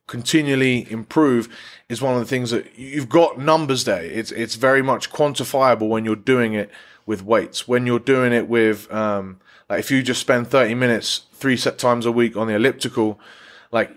continually 0.07 0.91
improve 0.91 1.47
is 1.87 2.01
one 2.01 2.15
of 2.15 2.19
the 2.19 2.25
things 2.25 2.49
that 2.49 2.77
you've 2.77 3.09
got 3.09 3.37
numbers 3.37 3.83
there. 3.83 4.03
It's 4.03 4.31
it's 4.31 4.55
very 4.55 4.81
much 4.81 5.11
quantifiable 5.11 5.87
when 5.87 6.03
you're 6.03 6.15
doing 6.15 6.55
it 6.55 6.71
with 7.05 7.23
weights. 7.23 7.67
When 7.67 7.85
you're 7.85 7.99
doing 7.99 8.33
it 8.33 8.49
with 8.49 8.91
um, 8.91 9.39
like 9.71 9.79
if 9.79 9.89
you 9.89 10.03
just 10.03 10.19
spend 10.19 10.49
30 10.49 10.75
minutes 10.75 11.21
three 11.31 11.55
set 11.55 11.77
times 11.77 12.05
a 12.05 12.11
week 12.11 12.35
on 12.35 12.47
the 12.47 12.55
elliptical, 12.55 13.17
like 13.71 13.89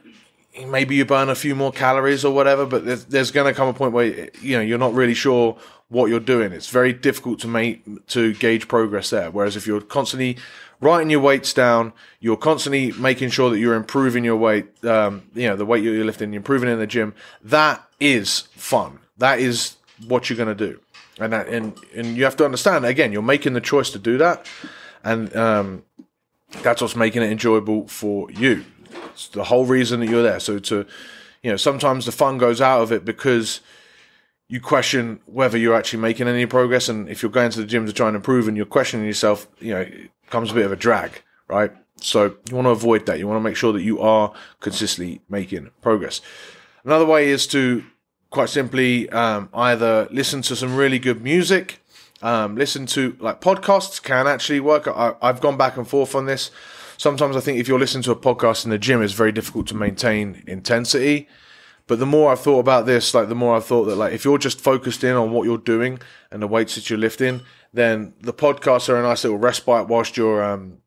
maybe 0.69 0.95
you 0.95 1.05
burn 1.05 1.29
a 1.29 1.35
few 1.35 1.57
more 1.57 1.73
calories 1.73 2.25
or 2.25 2.33
whatever, 2.33 2.65
but 2.65 2.85
there's, 2.85 3.07
there's 3.07 3.33
going 3.33 3.53
to 3.53 3.57
come 3.57 3.67
a 3.67 3.75
point 3.75 3.93
where 3.93 4.31
you 4.41 4.57
know 4.57 4.61
you're 4.63 4.79
not 4.79 4.95
really 4.95 5.15
sure 5.15 5.59
what 5.89 6.11
you're 6.11 6.21
doing. 6.21 6.53
It's 6.53 6.71
very 6.71 6.93
difficult 6.93 7.41
to 7.41 7.49
make 7.49 8.07
to 8.11 8.35
gauge 8.35 8.69
progress 8.69 9.11
there. 9.11 9.33
Whereas 9.33 9.57
if 9.57 9.67
you're 9.67 9.81
constantly 9.81 10.37
writing 10.81 11.11
your 11.11 11.19
weights 11.19 11.53
down, 11.53 11.93
you're 12.21 12.37
constantly 12.37 12.93
making 12.93 13.31
sure 13.31 13.51
that 13.51 13.59
you're 13.59 13.75
improving 13.75 14.23
your 14.25 14.37
weight, 14.37 14.85
um, 14.85 15.25
you 15.35 15.49
know, 15.49 15.57
the 15.57 15.67
weight 15.67 15.83
you're 15.83 16.05
lifting, 16.05 16.33
you're 16.33 16.39
improving 16.39 16.69
in 16.69 16.79
the 16.79 16.87
gym. 16.87 17.17
That 17.43 17.85
is 17.99 18.43
fun. 18.53 19.01
That 19.19 19.41
is 19.41 19.75
what 20.07 20.31
you're 20.31 20.37
going 20.37 20.57
to 20.57 20.67
do, 20.71 20.79
and 21.19 21.33
that, 21.33 21.49
and 21.49 21.77
and 21.97 22.17
you 22.17 22.23
have 22.23 22.37
to 22.37 22.45
understand 22.45 22.87
again, 22.87 23.11
you're 23.11 23.23
making 23.23 23.55
the 23.55 23.61
choice 23.61 23.91
to 23.91 23.99
do 23.99 24.19
that, 24.19 24.47
and 25.05 25.35
um, 25.37 25.85
that's 26.63 26.81
what's 26.81 26.97
making 26.97 27.23
it 27.23 27.31
enjoyable 27.31 27.87
for 27.87 28.31
you. 28.31 28.65
It's 29.13 29.29
the 29.29 29.45
whole 29.45 29.67
reason 29.67 30.01
that 30.01 30.09
you're 30.09 30.23
there. 30.23 30.41
So 30.41 30.59
to, 30.59 30.87
you 31.43 31.51
know, 31.51 31.57
sometimes 31.57 32.07
the 32.07 32.13
fun 32.13 32.39
goes 32.39 32.61
out 32.61 32.83
of 32.83 32.91
it 32.91 33.05
because 33.05 33.61
you 34.49 34.61
question 34.61 35.21
whether 35.27 35.59
you're 35.59 35.75
actually 35.75 36.01
making 36.01 36.29
any 36.29 36.47
progress. 36.47 36.89
And 36.89 37.09
if 37.09 37.23
you're 37.23 37.31
going 37.31 37.51
to 37.51 37.61
the 37.61 37.67
gym 37.67 37.87
to 37.87 37.93
try 37.93 38.09
and 38.09 38.17
improve 38.17 38.49
and 38.49 38.57
you're 38.57 38.67
questioning 38.67 39.07
yourself, 39.07 39.47
you 39.61 39.75
know, 39.75 39.81
it 39.81 40.11
comes 40.31 40.51
a 40.51 40.55
bit 40.55 40.67
of 40.67 40.73
a 40.73 40.77
drag, 40.77 41.23
right? 41.49 41.73
So 42.01 42.37
you 42.49 42.57
want 42.57 42.67
to 42.67 42.71
avoid 42.71 43.07
that. 43.07 43.19
You 43.19 43.29
want 43.29 43.39
to 43.39 43.49
make 43.49 43.57
sure 43.57 43.73
that 43.73 43.83
you 43.83 44.01
are 44.01 44.33
consistently 44.61 45.21
making 45.29 45.71
progress. 45.81 46.21
Another 46.85 47.07
way 47.07 47.29
is 47.29 47.47
to 47.49 47.85
quite 48.31 48.49
simply 48.49 49.09
um, 49.11 49.49
either 49.55 50.09
listen 50.11 50.43
to 50.43 50.57
some 50.57 50.77
really 50.77 50.99
good 50.99 51.23
music, 51.23 51.81
um, 52.23 52.57
listen 52.57 52.87
to 52.87 53.17
like 53.21 53.41
podcasts 53.41 54.03
can 54.03 54.27
actually 54.27 54.61
work. 54.61 54.89
I, 54.89 55.15
I've 55.21 55.41
gone 55.41 55.57
back 55.57 55.77
and 55.77 55.87
forth 55.87 56.15
on 56.15 56.27
this 56.27 56.51
sometimes 56.97 57.37
I 57.37 57.41
think 57.41 57.59
if 57.59 57.69
you're 57.69 57.79
listening 57.79 58.03
to 58.05 58.13
a 58.13 58.17
podcast 58.17 58.65
in 58.65 58.71
the 58.71 58.79
gym, 58.79 59.03
it's 59.03 59.13
very 59.13 59.33
difficult 59.33 59.67
to 59.69 59.77
maintain 59.77 60.43
intensity. 60.47 61.29
But 61.87 61.99
the 61.99 62.07
more 62.07 62.33
I've 62.33 62.41
thought 62.41 62.61
about 62.61 62.87
this, 62.87 63.13
like 63.13 63.29
the 63.29 63.35
more 63.35 63.57
I've 63.57 63.67
thought 63.67 63.85
that 63.85 63.97
like 63.97 64.15
if 64.15 64.25
you're 64.25 64.39
just 64.39 64.61
focused 64.61 65.05
in 65.05 65.15
on 65.15 65.33
what 65.33 65.45
you're 65.45 65.59
doing 65.59 66.01
and 66.31 66.43
the 66.43 66.47
weights 66.47 66.77
that 66.77 66.89
you're 66.89 66.99
lifting, 66.99 67.43
then 67.73 68.15
the 68.21 68.33
podcasts 68.33 68.89
are 68.89 68.97
a 68.97 69.03
nice 69.03 69.25
little 69.25 69.39
respite 69.39 69.89
whilst 69.89 70.17
you're 70.17 70.43
um 70.43 70.79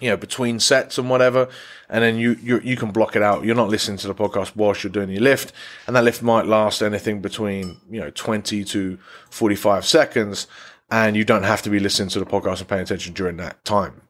you 0.00 0.10
know 0.10 0.16
between 0.16 0.60
sets 0.60 0.98
and 0.98 1.08
whatever, 1.08 1.48
and 1.88 2.02
then 2.02 2.16
you 2.16 2.36
you 2.42 2.60
you 2.60 2.76
can 2.76 2.90
block 2.90 3.16
it 3.16 3.22
out. 3.22 3.44
You're 3.44 3.54
not 3.54 3.68
listening 3.68 3.98
to 3.98 4.08
the 4.08 4.14
podcast 4.14 4.56
whilst 4.56 4.82
you're 4.82 4.92
doing 4.92 5.10
your 5.10 5.22
lift, 5.22 5.52
and 5.86 5.94
that 5.96 6.04
lift 6.04 6.22
might 6.22 6.46
last 6.46 6.82
anything 6.82 7.20
between 7.20 7.78
you 7.90 8.00
know 8.00 8.10
20 8.10 8.64
to 8.64 8.98
45 9.30 9.86
seconds, 9.86 10.46
and 10.90 11.16
you 11.16 11.24
don't 11.24 11.44
have 11.44 11.62
to 11.62 11.70
be 11.70 11.78
listening 11.78 12.08
to 12.10 12.18
the 12.18 12.26
podcast 12.26 12.60
and 12.60 12.68
paying 12.68 12.82
attention 12.82 13.14
during 13.14 13.36
that 13.36 13.64
time 13.64 14.02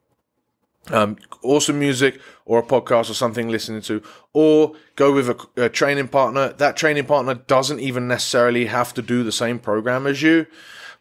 um, 0.89 1.17
awesome 1.43 1.79
music 1.79 2.19
or 2.45 2.59
a 2.59 2.63
podcast 2.63 3.09
or 3.09 3.13
something 3.13 3.49
listening 3.49 3.81
to, 3.81 4.01
or 4.33 4.73
go 4.95 5.13
with 5.13 5.29
a, 5.29 5.65
a, 5.65 5.69
training 5.69 6.07
partner. 6.07 6.53
That 6.53 6.75
training 6.75 7.05
partner 7.05 7.35
doesn't 7.35 7.79
even 7.79 8.07
necessarily 8.07 8.65
have 8.65 8.93
to 8.95 9.01
do 9.01 9.23
the 9.23 9.31
same 9.31 9.59
program 9.59 10.07
as 10.07 10.21
you, 10.21 10.47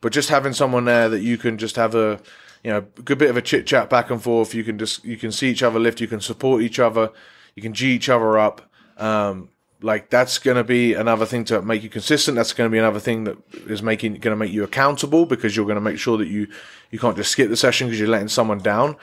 but 0.00 0.12
just 0.12 0.28
having 0.28 0.52
someone 0.52 0.85
there 0.85 1.09
that 1.09 1.23
you 1.23 1.38
can 1.38 1.56
just 1.56 1.76
have 1.76 1.94
a, 1.94 2.20
you 2.62 2.71
know, 2.71 2.79
a 2.79 3.02
good 3.02 3.19
bit 3.19 3.31
of 3.31 3.37
a 3.37 3.43
chit 3.43 3.67
chat 3.67 3.88
back 3.88 4.11
and 4.11 4.23
forth. 4.23 4.55
You 4.55 4.64
can 4.64 4.79
just 4.79 5.05
you 5.05 5.17
can 5.17 5.33
see 5.33 5.50
each 5.50 5.62
other 5.62 5.79
lift. 5.79 6.00
You 6.00 6.09
can 6.09 6.21
support 6.21 6.62
each 6.62 6.79
other. 6.79 7.11
You 7.55 7.62
can 7.62 7.73
g 7.73 7.93
each 7.93 8.09
other 8.09 8.38
up. 8.38 8.71
Um, 8.97 9.49
like 9.83 10.11
that's 10.11 10.38
going 10.38 10.57
to 10.57 10.64
be 10.64 10.95
another 10.95 11.25
thing 11.25 11.45
to 11.45 11.62
make 11.62 11.83
you 11.83 11.88
consistent. 11.88 12.37
That's 12.37 12.52
going 12.52 12.69
to 12.69 12.73
be 12.73 12.79
another 12.79 13.00
thing 13.00 13.25
that 13.25 13.38
is 13.67 13.83
making 13.83 14.14
going 14.14 14.33
to 14.33 14.37
make 14.37 14.52
you 14.52 14.62
accountable 14.62 15.25
because 15.25 15.57
you're 15.57 15.64
going 15.64 15.76
to 15.76 15.81
make 15.81 15.99
sure 15.99 16.19
that 16.19 16.29
you 16.29 16.49
you 16.90 16.99
can't 16.99 17.17
just 17.17 17.31
skip 17.31 17.49
the 17.49 17.57
session 17.57 17.87
because 17.87 17.99
you're 17.99 18.09
letting 18.09 18.29
someone 18.29 18.59
down. 18.59 18.97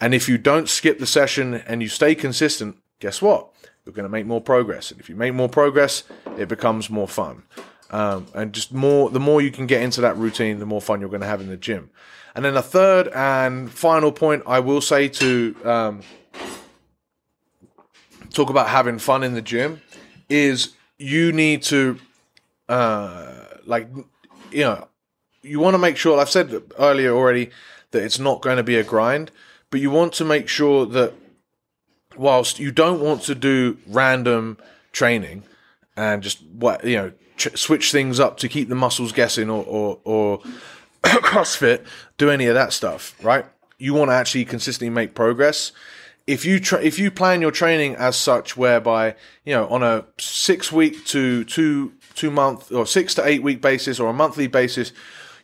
And 0.00 0.14
if 0.14 0.28
you 0.28 0.38
don't 0.38 0.68
skip 0.68 0.98
the 0.98 1.06
session 1.06 1.54
and 1.54 1.82
you 1.82 1.88
stay 1.88 2.14
consistent, 2.14 2.76
guess 2.98 3.22
what? 3.22 3.50
You're 3.84 3.94
going 3.94 4.04
to 4.04 4.10
make 4.10 4.26
more 4.26 4.40
progress. 4.40 4.90
And 4.90 4.98
if 4.98 5.08
you 5.08 5.14
make 5.14 5.34
more 5.34 5.48
progress, 5.48 6.04
it 6.38 6.48
becomes 6.48 6.88
more 6.88 7.08
fun. 7.08 7.44
Um, 7.90 8.26
and 8.34 8.52
just 8.52 8.72
more, 8.72 9.10
the 9.10 9.20
more 9.20 9.40
you 9.40 9.50
can 9.50 9.66
get 9.66 9.82
into 9.82 10.00
that 10.00 10.16
routine, 10.16 10.58
the 10.58 10.66
more 10.66 10.80
fun 10.80 11.00
you're 11.00 11.10
going 11.10 11.20
to 11.20 11.26
have 11.26 11.40
in 11.40 11.48
the 11.48 11.56
gym. 11.56 11.90
And 12.34 12.44
then 12.44 12.56
a 12.56 12.62
third 12.62 13.08
and 13.08 13.70
final 13.70 14.10
point 14.10 14.42
I 14.46 14.58
will 14.60 14.80
say 14.80 15.08
to 15.08 15.56
um, 15.64 16.00
talk 18.32 18.50
about 18.50 18.68
having 18.68 18.98
fun 18.98 19.22
in 19.22 19.34
the 19.34 19.42
gym 19.42 19.80
is 20.28 20.74
you 20.98 21.32
need 21.32 21.62
to 21.62 21.98
uh, 22.68 23.44
like 23.66 23.88
you 24.50 24.62
know 24.62 24.88
you 25.42 25.60
want 25.60 25.74
to 25.74 25.78
make 25.78 25.96
sure 25.96 26.18
I've 26.18 26.30
said 26.30 26.62
earlier 26.78 27.14
already 27.14 27.50
that 27.92 28.02
it's 28.02 28.18
not 28.18 28.40
going 28.40 28.56
to 28.56 28.62
be 28.62 28.76
a 28.76 28.82
grind, 28.82 29.30
but 29.70 29.80
you 29.80 29.90
want 29.90 30.12
to 30.14 30.24
make 30.24 30.48
sure 30.48 30.86
that 30.86 31.12
whilst 32.16 32.58
you 32.58 32.72
don't 32.72 33.00
want 33.00 33.22
to 33.22 33.34
do 33.34 33.76
random 33.86 34.58
training 34.92 35.44
and 35.96 36.22
just 36.22 36.42
what 36.44 36.84
you 36.84 36.96
know 36.96 37.12
ch- 37.48 37.58
switch 37.58 37.92
things 37.92 38.20
up 38.20 38.36
to 38.38 38.48
keep 38.48 38.68
the 38.68 38.74
muscles 38.74 39.12
guessing 39.12 39.50
or 39.50 39.64
or, 39.64 39.98
or 40.04 40.38
CrossFit 41.02 41.84
do 42.18 42.30
any 42.30 42.46
of 42.46 42.54
that 42.54 42.72
stuff, 42.72 43.14
right? 43.22 43.46
You 43.78 43.94
want 43.94 44.10
to 44.10 44.14
actually 44.14 44.44
consistently 44.44 44.90
make 44.90 45.14
progress. 45.14 45.72
If 46.26 46.44
you 46.44 46.58
tra- 46.58 46.82
if 46.82 46.98
you 46.98 47.10
plan 47.10 47.40
your 47.40 47.50
training 47.50 47.96
as 47.96 48.16
such 48.16 48.56
whereby 48.56 49.16
you 49.44 49.54
know 49.54 49.66
on 49.68 49.82
a 49.82 50.04
six 50.18 50.72
week 50.72 51.04
to 51.06 51.44
two 51.44 51.92
two 52.14 52.30
month 52.30 52.72
or 52.72 52.86
six 52.86 53.14
to 53.16 53.26
eight 53.26 53.42
week 53.42 53.60
basis 53.60 54.00
or 54.00 54.08
a 54.08 54.14
monthly 54.14 54.46
basis 54.46 54.92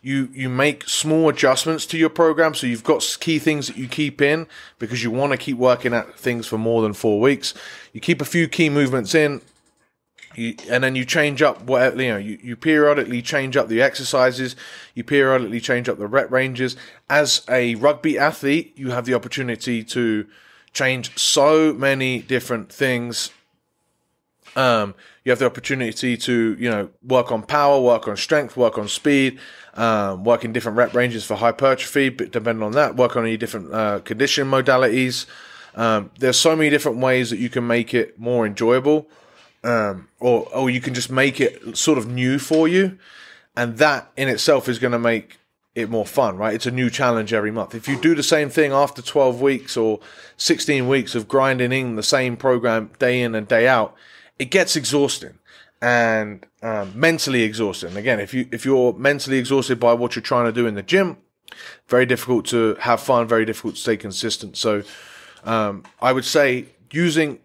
you 0.01 0.29
you 0.33 0.49
make 0.49 0.87
small 0.89 1.29
adjustments 1.29 1.85
to 1.85 1.97
your 1.97 2.09
program. 2.09 2.53
So 2.53 2.67
you've 2.67 2.83
got 2.83 3.17
key 3.19 3.39
things 3.39 3.67
that 3.67 3.77
you 3.77 3.87
keep 3.87 4.21
in 4.21 4.47
because 4.79 5.03
you 5.03 5.11
want 5.11 5.31
to 5.31 5.37
keep 5.37 5.57
working 5.57 5.93
at 5.93 6.17
things 6.17 6.47
for 6.47 6.57
more 6.57 6.81
than 6.81 6.93
four 6.93 7.19
weeks. 7.19 7.53
You 7.93 8.01
keep 8.01 8.21
a 8.21 8.25
few 8.25 8.47
key 8.47 8.69
movements 8.69 9.13
in 9.13 9.41
you, 10.35 10.55
and 10.69 10.83
then 10.83 10.95
you 10.95 11.05
change 11.05 11.41
up 11.41 11.61
what 11.63 11.97
you 11.97 12.09
know 12.09 12.17
you, 12.17 12.37
you 12.41 12.55
periodically 12.55 13.21
change 13.21 13.57
up 13.57 13.67
the 13.67 13.81
exercises 13.81 14.55
you 14.95 15.03
periodically 15.03 15.59
change 15.59 15.89
up 15.89 15.97
the 15.97 16.07
rep 16.07 16.31
ranges 16.31 16.75
as 17.09 17.43
a 17.49 17.75
rugby 17.75 18.17
athlete 18.17 18.73
you 18.75 18.91
have 18.91 19.05
the 19.05 19.13
opportunity 19.13 19.83
to 19.83 20.25
change 20.73 21.17
so 21.17 21.73
many 21.73 22.19
different 22.19 22.71
things. 22.71 23.31
Um, 24.55 24.95
you 25.23 25.31
have 25.31 25.39
the 25.39 25.45
opportunity 25.45 26.17
to, 26.17 26.55
you 26.59 26.69
know, 26.69 26.89
work 27.03 27.31
on 27.31 27.43
power, 27.43 27.79
work 27.79 28.07
on 28.07 28.17
strength, 28.17 28.57
work 28.57 28.77
on 28.77 28.87
speed, 28.87 29.39
um, 29.75 30.23
work 30.23 30.43
in 30.43 30.51
different 30.51 30.77
rep 30.77 30.93
ranges 30.93 31.23
for 31.23 31.35
hypertrophy, 31.35 32.09
but 32.09 32.31
depending 32.31 32.63
on 32.63 32.73
that, 32.73 32.95
work 32.95 33.15
on 33.15 33.23
any 33.23 33.37
different 33.37 33.73
uh, 33.73 33.99
condition 33.99 34.49
modalities. 34.49 35.25
Um, 35.75 36.11
there's 36.19 36.37
so 36.37 36.55
many 36.55 36.69
different 36.69 36.97
ways 36.97 37.29
that 37.29 37.37
you 37.37 37.49
can 37.49 37.65
make 37.65 37.93
it 37.93 38.19
more 38.19 38.45
enjoyable, 38.45 39.07
um, 39.63 40.07
or 40.19 40.47
or 40.53 40.69
you 40.69 40.81
can 40.81 40.93
just 40.93 41.11
make 41.11 41.39
it 41.39 41.77
sort 41.77 41.97
of 41.97 42.07
new 42.07 42.39
for 42.39 42.67
you, 42.67 42.97
and 43.55 43.77
that 43.77 44.11
in 44.15 44.27
itself 44.27 44.67
is 44.67 44.79
going 44.79 44.93
to 44.93 44.99
make 44.99 45.37
it 45.73 45.89
more 45.89 46.05
fun, 46.05 46.37
right? 46.37 46.53
It's 46.53 46.65
a 46.65 46.71
new 46.71 46.89
challenge 46.89 47.31
every 47.31 47.51
month. 47.51 47.73
If 47.73 47.87
you 47.87 47.99
do 47.99 48.13
the 48.13 48.23
same 48.23 48.49
thing 48.49 48.73
after 48.73 49.01
12 49.01 49.39
weeks 49.39 49.77
or 49.77 50.01
16 50.35 50.87
weeks 50.87 51.15
of 51.15 51.29
grinding 51.29 51.71
in 51.71 51.95
the 51.95 52.03
same 52.03 52.35
program 52.35 52.91
day 52.99 53.21
in 53.21 53.35
and 53.35 53.47
day 53.47 53.69
out, 53.69 53.95
it 54.37 54.51
gets 54.51 54.75
exhausting 54.75 55.39
and 55.81 56.45
um, 56.61 56.91
mentally 56.93 57.43
exhausting. 57.43 57.95
Again, 57.95 58.19
if 58.19 58.33
you 58.33 58.47
if 58.51 58.65
you're 58.65 58.93
mentally 58.93 59.37
exhausted 59.37 59.79
by 59.79 59.93
what 59.93 60.15
you're 60.15 60.23
trying 60.23 60.45
to 60.45 60.51
do 60.51 60.67
in 60.67 60.75
the 60.75 60.83
gym, 60.83 61.17
very 61.87 62.05
difficult 62.05 62.45
to 62.47 62.75
have 62.81 63.01
fun, 63.01 63.27
very 63.27 63.45
difficult 63.45 63.75
to 63.75 63.81
stay 63.81 63.97
consistent. 63.97 64.57
So, 64.57 64.83
um, 65.43 65.83
I 66.01 66.11
would 66.11 66.25
say 66.25 66.67
using 66.91 67.39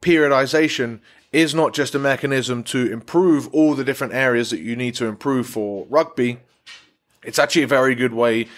periodization 0.00 1.00
is 1.32 1.54
not 1.54 1.74
just 1.74 1.94
a 1.94 1.98
mechanism 1.98 2.62
to 2.62 2.90
improve 2.90 3.52
all 3.54 3.74
the 3.74 3.84
different 3.84 4.14
areas 4.14 4.50
that 4.50 4.60
you 4.60 4.74
need 4.74 4.94
to 4.94 5.06
improve 5.06 5.46
for 5.46 5.86
rugby 5.88 6.38
it's 7.22 7.38
actually 7.38 7.62
a 7.62 7.68
very 7.68 7.94
good 7.94 8.14
way 8.14 8.48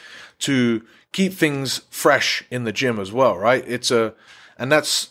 to 0.40 0.84
keep 1.12 1.32
things 1.32 1.78
fresh 1.90 2.44
in 2.50 2.64
the 2.64 2.72
gym 2.72 2.98
as 2.98 3.12
well, 3.12 3.36
right? 3.36 3.64
It's 3.66 3.90
a, 3.90 4.14
and 4.58 4.70
that's, 4.70 5.10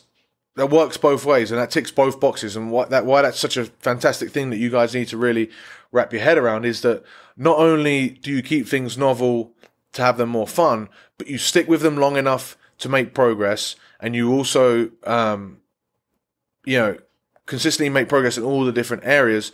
that 0.56 0.70
works 0.70 0.96
both 0.96 1.24
ways 1.24 1.50
and 1.50 1.60
that 1.60 1.70
ticks 1.70 1.90
both 1.90 2.20
boxes. 2.20 2.56
And 2.56 2.70
what 2.70 2.90
that, 2.90 3.06
why 3.06 3.22
that's 3.22 3.38
such 3.38 3.56
a 3.56 3.66
fantastic 3.66 4.30
thing 4.30 4.50
that 4.50 4.58
you 4.58 4.70
guys 4.70 4.94
need 4.94 5.08
to 5.08 5.16
really 5.16 5.50
wrap 5.92 6.12
your 6.12 6.22
head 6.22 6.38
around 6.38 6.64
is 6.64 6.82
that 6.82 7.04
not 7.36 7.58
only 7.58 8.08
do 8.08 8.30
you 8.30 8.42
keep 8.42 8.66
things 8.66 8.96
novel 8.96 9.52
to 9.92 10.02
have 10.02 10.16
them 10.16 10.28
more 10.28 10.46
fun, 10.46 10.88
but 11.18 11.26
you 11.26 11.38
stick 11.38 11.68
with 11.68 11.82
them 11.82 11.96
long 11.96 12.16
enough 12.16 12.56
to 12.78 12.88
make 12.88 13.14
progress. 13.14 13.76
And 14.00 14.16
you 14.16 14.32
also, 14.32 14.90
um, 15.04 15.58
you 16.64 16.78
know, 16.78 16.98
consistently 17.50 17.90
make 17.90 18.08
progress 18.08 18.38
in 18.38 18.44
all 18.44 18.64
the 18.64 18.72
different 18.72 19.02
areas, 19.04 19.50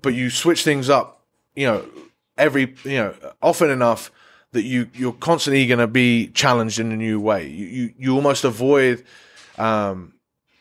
but 0.00 0.14
you 0.14 0.30
switch 0.30 0.62
things 0.62 0.88
up, 0.88 1.20
you 1.56 1.66
know, 1.66 1.84
every 2.38 2.74
you 2.84 2.96
know 2.96 3.14
often 3.42 3.68
enough 3.68 4.10
that 4.52 4.62
you 4.62 4.88
you're 4.94 5.12
constantly 5.12 5.66
going 5.66 5.80
to 5.80 5.86
be 5.86 6.28
challenged 6.28 6.78
in 6.78 6.92
a 6.92 6.96
new 6.96 7.20
way. 7.20 7.48
You 7.48 7.66
you, 7.66 7.94
you 7.98 8.14
almost 8.14 8.44
avoid 8.44 9.04
um, 9.58 10.14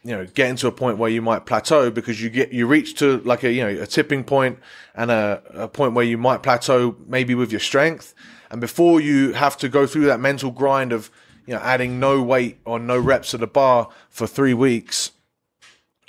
you 0.04 0.12
know 0.12 0.26
getting 0.26 0.56
to 0.58 0.68
a 0.68 0.72
point 0.72 0.98
where 0.98 1.10
you 1.10 1.22
might 1.22 1.46
plateau 1.46 1.92
because 1.92 2.22
you 2.22 2.30
get 2.30 2.52
you 2.52 2.66
reach 2.66 2.96
to 2.96 3.20
like 3.20 3.44
a 3.44 3.52
you 3.52 3.62
know 3.62 3.84
a 3.84 3.86
tipping 3.86 4.24
point 4.24 4.58
and 4.96 5.12
a, 5.12 5.42
a 5.54 5.68
point 5.68 5.94
where 5.94 6.06
you 6.06 6.18
might 6.18 6.42
plateau 6.42 6.96
maybe 7.06 7.36
with 7.36 7.52
your 7.52 7.60
strength 7.60 8.16
and 8.50 8.60
before 8.60 9.00
you 9.00 9.34
have 9.34 9.56
to 9.58 9.70
go 9.70 9.86
through 9.86 10.06
that 10.06 10.20
mental 10.20 10.50
grind 10.50 10.92
of 10.92 11.12
you 11.46 11.54
know 11.54 11.60
adding 11.62 12.00
no 12.00 12.22
weight 12.22 12.60
or 12.66 12.80
no 12.80 12.98
reps 12.98 13.32
to 13.32 13.38
the 13.38 13.48
bar 13.48 13.88
for 14.10 14.26
three 14.26 14.54
weeks 14.54 15.11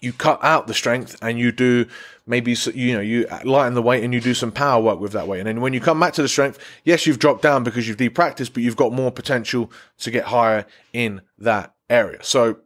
you 0.03 0.13
cut 0.13 0.43
out 0.43 0.67
the 0.67 0.75
strength 0.75 1.17
and 1.23 1.39
you 1.39 1.53
do 1.53 1.87
maybe 2.27 2.57
you 2.75 2.95
know 2.95 3.01
you 3.01 3.27
lighten 3.45 3.75
the 3.75 3.83
weight 3.83 4.05
and 4.05 4.13
you 4.13 4.21
do 4.21 4.35
some 4.35 4.53
power 4.53 4.83
work 4.83 5.01
with 5.01 5.13
that 5.13 5.27
weight. 5.27 5.39
And 5.39 5.49
then 5.49 5.61
when 5.61 5.73
you 5.73 5.81
come 5.81 5.99
back 5.99 6.13
to 6.15 6.23
the 6.23 6.29
strength 6.29 6.59
yes 6.85 7.07
you've 7.07 7.19
dropped 7.19 7.43
down 7.43 7.65
because 7.65 7.89
you've 7.89 7.97
depracticed 7.97 8.53
but 8.53 8.63
you've 8.63 8.77
got 8.77 8.93
more 8.93 9.11
potential 9.11 9.71
to 9.99 10.11
get 10.11 10.25
higher 10.27 10.67
in 10.93 11.23
that 11.39 11.75
area. 11.89 12.19
So 12.23 12.59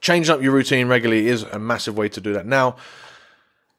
changing 0.00 0.34
up 0.34 0.42
your 0.42 0.52
routine 0.52 0.86
regularly 0.86 1.26
is 1.26 1.42
a 1.42 1.58
massive 1.58 1.96
way 1.96 2.08
to 2.10 2.20
do 2.20 2.32
that. 2.34 2.46
Now 2.46 2.76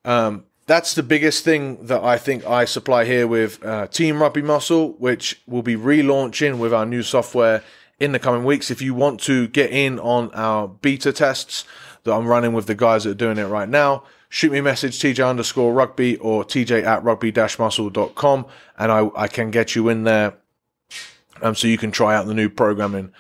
um, 0.04 0.46
that's 0.68 0.96
the 0.96 1.04
biggest 1.04 1.44
thing 1.44 1.86
that 1.86 2.04
I 2.04 2.18
think 2.18 2.46
I 2.46 2.66
supply 2.66 3.06
here 3.06 3.28
with 3.28 3.64
uh, 3.64 3.88
Team 3.88 4.22
Rugby 4.22 4.42
Muscle, 4.42 4.94
which 4.94 5.42
will 5.48 5.62
be 5.62 5.76
relaunching 5.76 6.58
with 6.58 6.74
our 6.74 6.86
new 6.86 7.04
software 7.04 7.64
in 8.00 8.12
the 8.12 8.20
coming 8.20 8.44
weeks. 8.44 8.72
If 8.72 8.82
you 8.82 8.94
want 8.94 9.20
to 9.22 9.48
get 9.48 9.72
in 9.72 10.00
on 10.00 10.32
our 10.34 10.68
beta 10.68 11.14
tests 11.14 11.66
that 12.06 12.14
I'm 12.14 12.26
running 12.28 12.54
with 12.54 12.68
the 12.68 12.76
guys 12.76 13.04
that 13.04 13.12
are 13.12 13.16
doing 13.16 13.38
it 13.38 13.46
right 13.46 13.68
now, 13.68 14.04
shoot 14.30 14.52
me 14.52 14.60
a 14.60 14.64
message, 14.64 14.98
TJ 15.00 15.28
underscore 15.28 15.74
rugby 15.74 16.18
or 16.18 16.44
TJ 16.44 16.84
at 16.84 17.04
rugby 17.04 17.34
muscle.com 17.60 18.46
and 18.78 18.92
I, 18.92 19.10
I 19.16 19.28
can 19.28 19.52
get 19.52 19.76
you 19.76 19.90
in 19.90 20.04
there. 20.04 20.38
Um, 21.42 21.54
so 21.54 21.68
you 21.68 21.78
can 21.78 21.92
try 21.92 22.16
out 22.16 22.28
the 22.28 22.34
new 22.34 22.50
programming, 22.50 23.12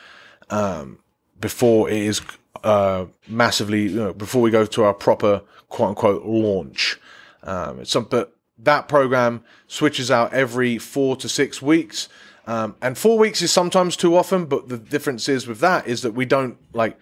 um, 0.50 1.00
before 1.42 1.90
it 1.90 1.98
is, 1.98 2.22
uh, 2.64 3.06
massively, 3.28 3.84
you 3.84 3.96
know, 3.96 4.14
before 4.14 4.42
we 4.42 4.52
go 4.52 4.66
to 4.66 4.84
our 4.84 4.94
proper 4.94 5.42
quote 5.68 5.90
unquote 5.90 6.26
launch. 6.26 6.98
Um, 7.44 7.82
it's 7.82 7.92
some, 7.92 8.06
but 8.06 8.36
that 8.58 8.88
program 8.88 9.44
switches 9.68 10.10
out 10.10 10.34
every 10.34 10.78
four 10.78 11.16
to 11.18 11.28
six 11.28 11.62
weeks. 11.62 12.08
Um, 12.48 12.76
and 12.82 12.98
four 12.98 13.18
weeks 13.18 13.42
is 13.42 13.52
sometimes 13.52 13.98
too 13.98 14.16
often, 14.16 14.46
but 14.46 14.70
the 14.70 14.78
difference 14.78 15.28
is 15.28 15.48
with 15.48 15.60
that 15.60 15.88
is 15.88 16.04
that 16.04 16.12
we 16.12 16.26
don't 16.26 16.58
like, 16.74 16.98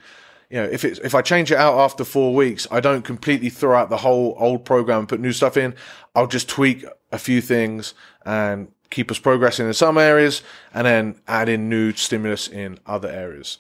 you 0.54 0.60
know, 0.60 0.66
if 0.66 0.86
it's 0.86 1.00
if 1.00 1.16
I 1.16 1.24
change 1.24 1.52
it 1.52 1.58
out 1.58 1.80
after 1.80 2.04
four 2.04 2.36
weeks, 2.36 2.68
I 2.70 2.80
don't 2.80 3.02
completely 3.02 3.50
throw 3.50 3.76
out 3.76 3.90
the 3.90 3.98
whole 3.98 4.36
old 4.38 4.66
program 4.66 5.00
and 5.00 5.10
put 5.10 5.20
new 5.20 5.32
stuff 5.32 5.58
in. 5.58 5.74
I'll 6.14 6.28
just 6.28 6.48
tweak 6.48 6.86
a 7.12 7.18
few 7.18 7.42
things 7.42 7.96
and 8.24 8.72
keep 8.92 9.10
us 9.10 9.18
progressing 9.18 9.66
in 9.66 9.74
some 9.74 9.98
areas, 9.98 10.44
and 10.72 10.86
then 10.86 11.16
add 11.28 11.50
in 11.50 11.70
new 11.70 11.92
stimulus 11.94 12.48
in 12.48 12.78
other 12.86 13.10
areas. 13.10 13.58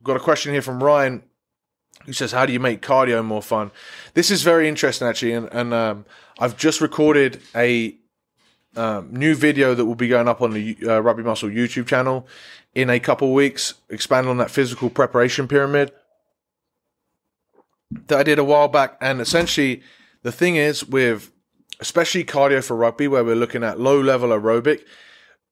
We've 0.00 0.06
got 0.06 0.16
a 0.16 0.20
question 0.20 0.54
here 0.54 0.62
from 0.62 0.82
Ryan, 0.82 1.24
who 2.06 2.14
says, 2.14 2.32
"How 2.32 2.46
do 2.46 2.54
you 2.54 2.60
make 2.60 2.80
cardio 2.80 3.22
more 3.22 3.42
fun?" 3.42 3.70
This 4.14 4.30
is 4.30 4.42
very 4.42 4.66
interesting, 4.66 5.06
actually, 5.06 5.34
and, 5.34 5.52
and 5.52 5.74
um, 5.74 6.06
I've 6.38 6.56
just 6.56 6.80
recorded 6.80 7.42
a 7.54 7.96
um, 8.76 9.12
new 9.12 9.34
video 9.34 9.74
that 9.74 9.84
will 9.84 9.94
be 9.94 10.08
going 10.08 10.28
up 10.28 10.40
on 10.40 10.52
the 10.52 10.74
uh, 10.86 11.00
Rugby 11.00 11.22
Muscle 11.22 11.50
YouTube 11.50 11.86
channel 11.86 12.26
in 12.74 12.88
a 12.88 12.98
couple 12.98 13.34
weeks, 13.34 13.74
expand 13.90 14.26
on 14.26 14.38
that 14.38 14.50
physical 14.50 14.88
preparation 14.88 15.46
pyramid 15.46 15.92
that 18.06 18.18
I 18.18 18.22
did 18.22 18.38
a 18.38 18.44
while 18.44 18.68
back. 18.68 18.96
And 19.00 19.20
essentially, 19.20 19.82
the 20.22 20.32
thing 20.32 20.56
is 20.56 20.84
with 20.84 21.30
especially 21.80 22.24
cardio 22.24 22.62
for 22.62 22.76
rugby, 22.76 23.08
where 23.08 23.24
we're 23.24 23.34
looking 23.34 23.64
at 23.64 23.80
low 23.80 24.00
level 24.00 24.30
aerobic, 24.30 24.82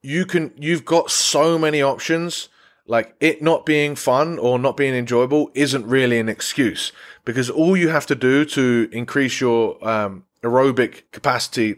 you 0.02 0.24
can 0.24 0.52
you've 0.56 0.84
got 0.84 1.10
so 1.10 1.58
many 1.58 1.82
options 1.82 2.48
like 2.86 3.14
it 3.20 3.40
not 3.42 3.64
being 3.64 3.94
fun 3.94 4.38
or 4.38 4.58
not 4.58 4.76
being 4.76 4.94
enjoyable 4.94 5.50
isn't 5.54 5.86
really 5.86 6.18
an 6.18 6.28
excuse 6.28 6.92
because 7.24 7.48
all 7.48 7.76
you 7.76 7.88
have 7.88 8.06
to 8.06 8.14
do 8.14 8.44
to 8.44 8.88
increase 8.92 9.40
your 9.40 9.78
um, 9.88 10.24
aerobic 10.42 11.02
capacity 11.12 11.76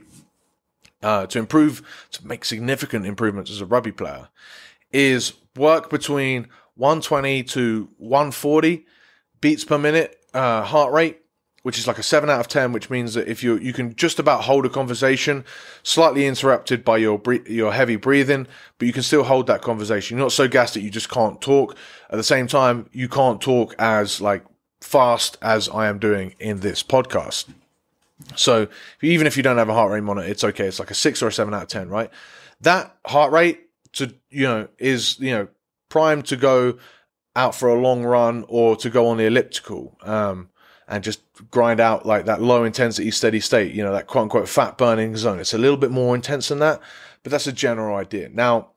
uh, 1.03 1.27
to 1.27 1.39
improve 1.39 1.83
to 2.11 2.27
make 2.27 2.45
significant 2.45 3.05
improvements 3.05 3.51
as 3.51 3.61
a 3.61 3.67
rugby 3.67 3.93
player 3.93 4.29
is 4.93 5.35
work 5.57 5.91
between 5.91 6.49
120 6.77 7.43
to 7.43 7.89
140 7.99 8.87
beats 9.43 9.65
per 9.65 9.77
minute 9.77 10.24
uh, 10.35 10.63
heart 10.63 10.93
rate 10.93 11.21
which 11.65 11.79
is 11.79 11.87
like 11.87 11.97
a 11.97 12.03
7 12.03 12.29
out 12.29 12.41
of 12.41 12.49
10 12.49 12.73
which 12.73 12.91
means 12.91 13.15
that 13.15 13.27
if 13.27 13.43
you 13.43 13.57
you 13.57 13.73
can 13.73 13.97
just 13.97 14.19
about 14.19 14.45
hold 14.45 14.67
a 14.67 14.69
conversation 14.69 15.45
slightly 15.83 16.27
interrupted 16.27 16.85
by 16.85 16.99
your 16.99 17.21
your 17.47 17.73
heavy 17.73 17.97
breathing 17.97 18.47
but 18.79 18.87
you 18.87 18.93
can 18.93 19.03
still 19.03 19.25
hold 19.25 19.47
that 19.47 19.63
conversation. 19.63 20.17
You're 20.17 20.27
not 20.27 20.33
so 20.33 20.47
gassed 20.47 20.75
that 20.75 20.83
you 20.83 20.91
just 20.91 21.09
can't 21.09 21.41
talk. 21.41 21.77
At 22.11 22.17
the 22.17 22.23
same 22.23 22.47
time 22.47 22.89
you 22.93 23.09
can't 23.09 23.41
talk 23.41 23.75
as 23.79 24.21
like 24.21 24.45
fast 24.83 25.39
as 25.41 25.69
I 25.71 25.89
am 25.89 25.99
doing 25.99 26.35
in 26.39 26.61
this 26.61 26.83
podcast. 26.83 27.47
So 28.37 28.69
even 29.01 29.27
if 29.27 29.37
you 29.37 29.43
don't 29.43 29.57
have 29.57 29.71
a 29.71 29.75
heart 29.75 29.91
rate 29.91 30.03
monitor 30.03 30.29
it's 30.29 30.45
okay. 30.45 30.67
It's 30.67 30.79
like 30.79 30.91
a 30.91 30.95
6 30.95 31.23
or 31.23 31.29
a 31.29 31.33
7 31.33 31.53
out 31.55 31.63
of 31.63 31.69
10 31.69 31.89
right? 31.89 32.11
That 32.61 32.95
heart 33.07 33.33
rate 33.33 33.61
to 33.95 34.15
you 34.29 34.45
know 34.45 34.69
is 34.79 35.19
you 35.19 35.31
know 35.31 35.49
primed 35.89 36.27
to 36.27 36.37
go 36.37 36.77
out 37.37 37.55
for 37.55 37.69
a 37.69 37.81
long 37.81 38.05
run 38.05 38.45
or 38.49 38.77
to 38.77 38.91
go 38.91 39.09
on 39.09 39.17
the 39.17 39.25
elliptical 39.25 39.97
um, 40.03 40.49
and 40.87 41.03
just 41.03 41.21
grind 41.51 41.81
out 41.81 42.07
like 42.07 42.27
that 42.27 42.41
low 42.41 42.65
intensity 42.65 43.11
steady 43.11 43.41
state, 43.41 43.75
you 43.75 43.83
know, 43.83 43.93
that 43.93 44.07
quote 44.07 44.23
unquote 44.25 44.49
fat 44.49 44.79
burning 44.79 45.17
zone. 45.17 45.41
It's 45.41 45.55
a 45.55 45.59
little 45.59 45.77
bit 45.77 45.91
more 45.91 46.15
intense 46.15 46.49
than 46.49 46.61
that, 46.61 46.81
but 47.23 47.33
that's 47.33 47.47
a 47.47 47.53
general 47.53 47.97
idea. 47.97 48.29
Now, 48.29 48.71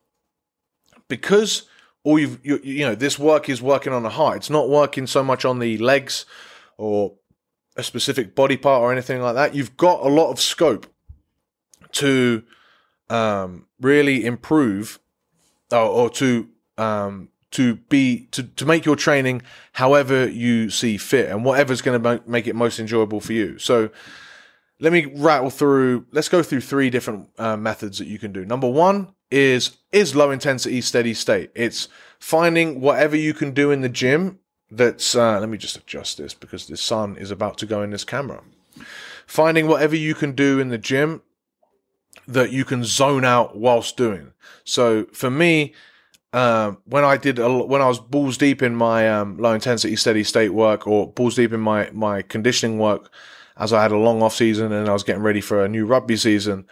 because 1.08 1.64
all 2.04 2.18
you've, 2.18 2.40
you, 2.44 2.60
you 2.64 2.86
know, 2.86 2.96
this 2.96 3.20
work 3.20 3.50
is 3.50 3.62
working 3.62 3.94
on 3.94 4.04
the 4.04 4.10
heart, 4.10 4.38
it's 4.38 4.50
not 4.50 4.70
working 4.70 5.08
so 5.08 5.24
much 5.24 5.46
on 5.46 5.60
the 5.60 5.78
legs 5.78 6.26
or 6.78 7.14
a 7.76 7.84
specific 7.84 8.34
body 8.34 8.58
part 8.58 8.82
or 8.82 8.92
anything 8.92 9.22
like 9.22 9.36
that. 9.36 9.54
You've 9.54 9.78
got 9.78 10.02
a 10.02 10.10
lot 10.10 10.32
of 10.32 10.40
scope 10.40 10.88
to 11.94 12.44
um, 13.10 13.68
really 13.80 14.26
improve 14.26 15.00
or, 15.72 15.80
or 15.80 16.10
to 16.12 16.50
um, 16.78 17.30
to 17.52 17.76
be 17.76 18.28
to, 18.32 18.44
to 18.44 18.66
make 18.66 18.86
your 18.86 18.96
training 18.96 19.42
however 19.74 20.28
you 20.28 20.70
see 20.70 20.98
fit 20.98 21.30
and 21.30 21.46
whatever's 21.46 21.82
going 21.82 22.02
to 22.02 22.22
make 22.28 22.48
it 22.48 22.56
most 22.56 22.80
enjoyable 22.80 23.20
for 23.22 23.34
you. 23.34 23.58
So 23.58 23.90
let 24.80 24.94
me 24.94 25.06
rattle 25.06 25.50
through 25.50 26.06
let's 26.12 26.30
go 26.30 26.44
through 26.44 26.62
three 26.62 26.90
different 26.90 27.30
uh, 27.38 27.58
methods 27.58 27.98
that 28.00 28.08
you 28.08 28.20
can 28.20 28.32
do. 28.32 28.46
Number 28.46 28.70
one 28.70 29.14
is 29.32 29.78
is 29.92 30.16
low 30.16 30.32
intensity 30.32 30.82
steady 30.82 31.14
state. 31.14 31.52
It's 31.56 31.88
finding 32.20 32.82
whatever 32.82 33.16
you 33.16 33.34
can 33.34 33.52
do 33.52 33.72
in 33.72 33.82
the 33.82 33.90
gym 33.90 34.40
that's 34.70 35.16
uh, 35.16 35.40
let 35.40 35.50
me 35.50 35.58
just 35.58 35.78
adjust 35.78 36.18
this 36.18 36.34
because 36.34 36.68
the 36.68 36.78
sun 36.78 37.16
is 37.18 37.32
about 37.32 37.58
to 37.60 37.66
go 37.66 37.82
in 37.82 37.92
this 37.92 38.04
camera. 38.04 38.44
Finding 39.26 39.68
whatever 39.68 39.96
you 39.96 40.14
can 40.14 40.34
do 40.34 40.60
in 40.60 40.70
the 40.70 40.78
gym 40.78 41.22
that 42.28 42.52
you 42.52 42.66
can 42.66 42.84
zone 42.84 43.24
out 43.24 43.58
whilst 43.58 43.96
doing. 43.96 44.34
So 44.64 45.06
for 45.14 45.30
me 45.30 45.74
um, 46.34 46.80
when 46.86 47.04
I 47.04 47.18
did 47.18 47.40
a, 47.40 47.50
when 47.50 47.82
I 47.82 47.88
was 47.88 48.00
balls 48.00 48.38
deep 48.38 48.62
in 48.62 48.76
my 48.76 49.10
um, 49.10 49.38
low 49.38 49.54
intensity 49.54 49.96
steady 49.96 50.24
state 50.24 50.50
work 50.50 50.86
or 50.88 51.12
balls 51.12 51.36
deep 51.36 51.54
in 51.54 51.60
my 51.60 51.90
my 51.94 52.22
conditioning 52.22 52.80
work, 52.80 53.12
as 53.58 53.72
I 53.74 53.82
had 53.82 53.92
a 53.92 53.98
long 53.98 54.22
off 54.22 54.36
season 54.36 54.72
and 54.72 54.90
I 54.90 54.94
was 54.94 55.04
getting 55.04 55.24
ready 55.24 55.42
for 55.42 55.64
a 55.64 55.70
new 55.70 55.86
rugby 55.86 56.18
season, 56.18 56.66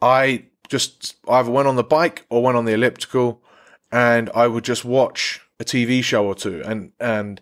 I 0.00 0.46
just 0.68 1.16
either 1.28 1.50
went 1.50 1.68
on 1.68 1.76
the 1.76 1.84
bike 1.84 2.24
or 2.30 2.42
went 2.42 2.56
on 2.56 2.64
the 2.64 2.72
elliptical, 2.72 3.42
and 3.90 4.30
I 4.34 4.46
would 4.46 4.64
just 4.64 4.84
watch 4.84 5.40
a 5.60 5.64
TV 5.64 6.02
show 6.02 6.26
or 6.26 6.34
two, 6.34 6.62
and 6.64 6.92
and 6.98 7.40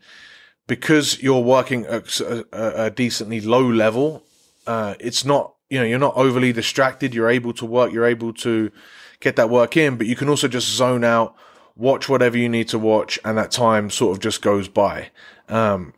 because 0.66 1.22
you're 1.22 1.40
working 1.40 1.87
at 1.87 2.20
a, 2.20 2.85
a 2.87 2.90
decently 2.90 3.40
low 3.40 3.66
level, 3.66 4.24
uh, 4.66 4.94
it's 4.98 5.24
not 5.24 5.54
you 5.68 5.78
know 5.78 5.85
you're 5.85 6.00
not 6.00 6.16
overly 6.16 6.52
distracted. 6.52 7.14
You're 7.14 7.30
able 7.30 7.52
to 7.54 7.64
work. 7.64 7.92
You're 7.92 8.06
able 8.06 8.33
to 8.35 8.72
get 9.20 9.37
that 9.37 9.50
work 9.50 9.76
in, 9.76 9.96
but 9.96 10.09
you 10.09 10.16
can 10.16 10.28
also 10.28 10.48
just 10.48 10.68
zone 10.68 11.04
out 11.04 11.37
watch 11.76 12.09
whatever 12.09 12.37
you 12.37 12.48
need 12.48 12.68
to 12.68 12.78
watch, 12.78 13.18
and 13.24 13.38
that 13.38 13.50
time 13.50 13.90
sort 13.90 14.16
of 14.16 14.22
just 14.22 14.42
goes 14.42 14.68
by. 14.68 15.11
Um, 15.48 15.94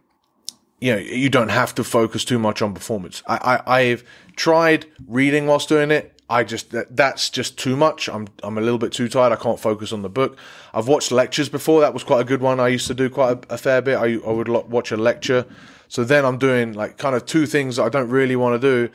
you 0.80 0.92
know, 0.92 0.98
you 0.98 1.28
don't 1.28 1.50
have 1.50 1.74
to 1.76 1.84
focus 1.84 2.24
too 2.24 2.38
much 2.38 2.60
on 2.60 2.74
performance. 2.74 3.22
I, 3.26 3.60
I 3.66 3.80
I've 3.80 4.04
tried 4.34 4.86
reading 5.06 5.46
whilst 5.46 5.68
doing 5.68 5.90
it. 5.90 6.20
I 6.28 6.44
just 6.44 6.70
that, 6.70 6.96
that's 6.96 7.30
just 7.30 7.58
too 7.58 7.76
much. 7.76 8.08
I'm 8.08 8.26
I'm 8.42 8.58
a 8.58 8.60
little 8.60 8.78
bit 8.78 8.92
too 8.92 9.08
tired. 9.08 9.32
I 9.32 9.36
can't 9.36 9.60
focus 9.60 9.92
on 9.92 10.02
the 10.02 10.08
book. 10.08 10.38
I've 10.74 10.88
watched 10.88 11.12
lectures 11.12 11.48
before. 11.48 11.80
That 11.80 11.94
was 11.94 12.02
quite 12.02 12.20
a 12.20 12.24
good 12.24 12.40
one. 12.40 12.58
I 12.58 12.68
used 12.68 12.86
to 12.88 12.94
do 12.94 13.10
quite 13.10 13.46
a, 13.50 13.54
a 13.54 13.58
fair 13.58 13.82
bit. 13.82 13.96
I 13.96 14.14
I 14.26 14.32
would 14.32 14.48
watch 14.48 14.90
a 14.90 14.96
lecture. 14.96 15.46
So 15.88 16.04
then 16.04 16.24
I'm 16.24 16.38
doing 16.38 16.72
like 16.72 16.96
kind 16.96 17.14
of 17.14 17.26
two 17.26 17.44
things 17.44 17.78
I 17.78 17.90
don't 17.90 18.08
really 18.08 18.34
want 18.34 18.60
to 18.60 18.86
do, 18.86 18.92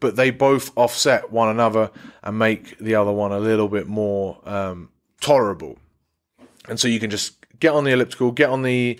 but 0.00 0.16
they 0.16 0.30
both 0.30 0.76
offset 0.76 1.30
one 1.30 1.48
another 1.48 1.92
and 2.24 2.38
make 2.38 2.76
the 2.78 2.96
other 2.96 3.12
one 3.12 3.30
a 3.30 3.38
little 3.38 3.68
bit 3.68 3.86
more 3.86 4.40
um, 4.44 4.90
tolerable. 5.20 5.78
And 6.70 6.78
so 6.78 6.88
you 6.88 7.00
can 7.00 7.10
just 7.10 7.36
get 7.58 7.72
on 7.72 7.84
the 7.84 7.90
elliptical, 7.90 8.30
get 8.30 8.48
on 8.48 8.62
the, 8.62 8.98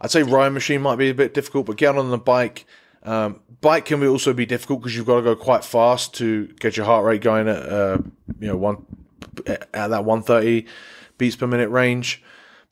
I'd 0.00 0.10
say 0.10 0.22
rowing 0.22 0.52
machine 0.52 0.82
might 0.82 0.96
be 0.96 1.08
a 1.08 1.14
bit 1.14 1.32
difficult, 1.32 1.66
but 1.66 1.76
get 1.76 1.96
on 1.96 2.10
the 2.10 2.18
bike. 2.18 2.66
Um, 3.04 3.40
bike 3.60 3.86
can 3.86 4.04
also 4.04 4.32
be 4.32 4.44
difficult 4.44 4.80
because 4.80 4.96
you've 4.96 5.06
got 5.06 5.16
to 5.16 5.22
go 5.22 5.36
quite 5.36 5.64
fast 5.64 6.14
to 6.14 6.48
get 6.58 6.76
your 6.76 6.84
heart 6.84 7.04
rate 7.04 7.22
going 7.22 7.48
at, 7.48 7.62
uh, 7.62 7.98
you 8.40 8.48
know, 8.48 8.56
one 8.56 8.84
at 9.46 9.70
that 9.72 10.04
130 10.04 10.66
beats 11.16 11.36
per 11.36 11.46
minute 11.46 11.70
range. 11.70 12.22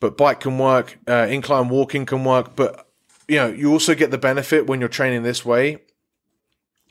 But 0.00 0.16
bike 0.16 0.40
can 0.40 0.58
work, 0.58 0.98
uh, 1.06 1.28
incline 1.30 1.68
walking 1.68 2.04
can 2.04 2.24
work, 2.24 2.56
but 2.56 2.88
you 3.28 3.36
know, 3.36 3.46
you 3.46 3.70
also 3.70 3.94
get 3.94 4.10
the 4.10 4.18
benefit 4.18 4.66
when 4.66 4.80
you're 4.80 4.88
training 4.88 5.22
this 5.22 5.44
way 5.44 5.78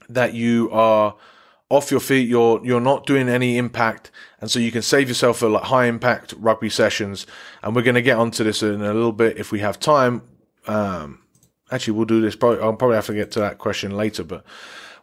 that 0.07 0.33
you 0.33 0.69
are 0.71 1.17
off 1.69 1.91
your 1.91 1.99
feet. 1.99 2.27
You're 2.27 2.63
you're 2.65 2.82
not 2.82 3.05
doing 3.05 3.29
any 3.29 3.58
impact, 3.58 4.12
and 4.41 4.49
so 4.49 4.60
you 4.60 4.71
can 4.71 4.82
save 4.82 5.08
yourself 5.08 5.39
for 5.39 5.49
like 5.49 5.63
high 5.63 5.86
impact 5.86 6.34
rugby 6.38 6.69
sessions. 6.69 7.25
And 7.63 7.75
we're 7.75 7.84
going 7.84 7.95
to 7.95 8.01
get 8.01 8.17
onto 8.17 8.43
this 8.43 8.62
in 8.63 8.82
a 8.82 8.93
little 8.93 9.12
bit 9.12 9.38
if 9.38 9.51
we 9.51 9.60
have 9.60 9.79
time. 9.79 10.23
Um, 10.67 11.21
actually, 11.71 11.93
we'll 11.93 12.05
do 12.05 12.21
this. 12.21 12.36
Probably, 12.36 12.62
I'll 12.62 12.73
probably 12.73 12.95
have 12.95 13.08
to 13.08 13.13
get 13.13 13.32
to 13.32 13.39
that 13.39 13.58
question 13.58 13.95
later, 13.95 14.23
but 14.23 14.43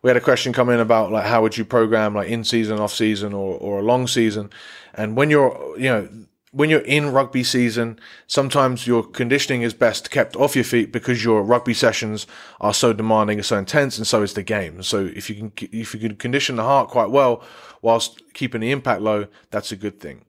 we 0.02 0.10
had 0.10 0.16
a 0.16 0.20
question 0.20 0.52
come 0.52 0.68
in 0.68 0.80
about 0.80 1.10
like 1.10 1.26
how 1.26 1.42
would 1.42 1.56
you 1.56 1.64
program 1.64 2.14
like 2.14 2.28
in 2.28 2.44
season, 2.44 2.78
off 2.78 2.92
season, 2.92 3.32
or 3.32 3.56
or 3.58 3.78
a 3.78 3.82
long 3.82 4.06
season. 4.06 4.50
And 4.94 5.16
when 5.16 5.30
you're 5.30 5.74
you 5.78 5.88
know 5.88 6.08
when 6.56 6.70
you're 6.70 6.80
in 6.80 7.12
rugby 7.12 7.44
season, 7.44 8.00
sometimes 8.26 8.86
your 8.86 9.02
conditioning 9.02 9.60
is 9.60 9.74
best 9.74 10.10
kept 10.10 10.34
off 10.36 10.54
your 10.54 10.64
feet 10.64 10.90
because 10.90 11.22
your 11.22 11.42
rugby 11.42 11.74
sessions 11.74 12.26
are 12.62 12.72
so 12.72 12.94
demanding 12.94 13.36
and 13.36 13.44
so 13.44 13.58
intense, 13.58 13.98
and 13.98 14.06
so 14.06 14.22
is 14.22 14.32
the 14.32 14.42
game. 14.42 14.82
So 14.82 15.04
if 15.04 15.28
you 15.28 15.36
can 15.36 15.52
if 15.70 15.92
you 15.92 16.00
can 16.00 16.16
condition 16.16 16.56
the 16.56 16.62
heart 16.62 16.88
quite 16.88 17.10
well 17.10 17.44
whilst 17.82 18.22
keeping 18.32 18.62
the 18.62 18.70
impact 18.70 19.02
low, 19.02 19.26
that's 19.50 19.70
a 19.70 19.76
good 19.76 20.00
thing. 20.00 20.24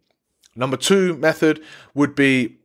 Number 0.54 0.76
two 0.76 1.16
method 1.16 1.64
would 1.94 2.14
be 2.14 2.58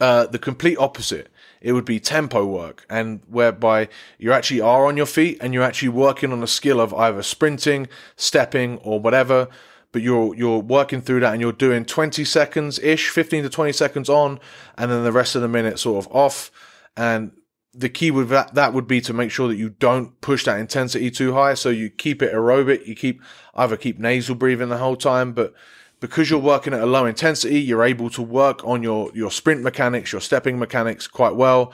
uh, 0.00 0.26
the 0.28 0.38
complete 0.38 0.78
opposite. 0.78 1.28
It 1.60 1.74
would 1.74 1.84
be 1.84 2.00
tempo 2.00 2.46
work, 2.46 2.86
and 2.88 3.20
whereby 3.28 3.90
you 4.16 4.32
actually 4.32 4.62
are 4.62 4.86
on 4.86 4.96
your 4.96 5.04
feet 5.04 5.36
and 5.42 5.52
you're 5.52 5.62
actually 5.62 5.90
working 5.90 6.32
on 6.32 6.42
a 6.42 6.46
skill 6.46 6.80
of 6.80 6.94
either 6.94 7.22
sprinting, 7.22 7.88
stepping, 8.16 8.78
or 8.78 8.98
whatever 8.98 9.48
but 9.92 10.02
you're 10.02 10.34
you're 10.34 10.58
working 10.58 11.00
through 11.00 11.20
that 11.20 11.32
and 11.32 11.40
you're 11.40 11.52
doing 11.52 11.84
20 11.84 12.24
seconds 12.24 12.78
ish 12.78 13.10
15 13.10 13.44
to 13.44 13.50
20 13.50 13.72
seconds 13.72 14.08
on 14.08 14.38
and 14.76 14.90
then 14.90 15.04
the 15.04 15.12
rest 15.12 15.34
of 15.34 15.42
the 15.42 15.48
minute 15.48 15.78
sort 15.78 16.04
of 16.04 16.12
off. 16.14 16.50
And 16.96 17.32
the 17.72 17.88
key 17.88 18.10
with 18.10 18.28
that 18.28 18.54
that 18.54 18.72
would 18.72 18.86
be 18.86 19.00
to 19.00 19.12
make 19.12 19.30
sure 19.30 19.48
that 19.48 19.56
you 19.56 19.70
don't 19.70 20.20
push 20.20 20.44
that 20.44 20.58
intensity 20.58 21.10
too 21.10 21.34
high. 21.34 21.54
So 21.54 21.70
you 21.70 21.90
keep 21.90 22.22
it 22.22 22.32
aerobic. 22.32 22.86
You 22.86 22.94
keep 22.94 23.22
either 23.54 23.76
keep 23.76 23.98
nasal 23.98 24.34
breathing 24.34 24.68
the 24.68 24.78
whole 24.78 24.96
time 24.96 25.32
but 25.32 25.52
because 26.00 26.30
you're 26.30 26.38
working 26.38 26.72
at 26.72 26.80
a 26.80 26.86
low 26.86 27.04
intensity 27.04 27.60
you're 27.60 27.84
able 27.84 28.08
to 28.10 28.22
work 28.22 28.64
on 28.64 28.82
your 28.82 29.10
your 29.14 29.30
sprint 29.30 29.62
mechanics 29.62 30.12
your 30.12 30.20
stepping 30.20 30.58
mechanics 30.58 31.06
quite 31.06 31.34
well. 31.34 31.72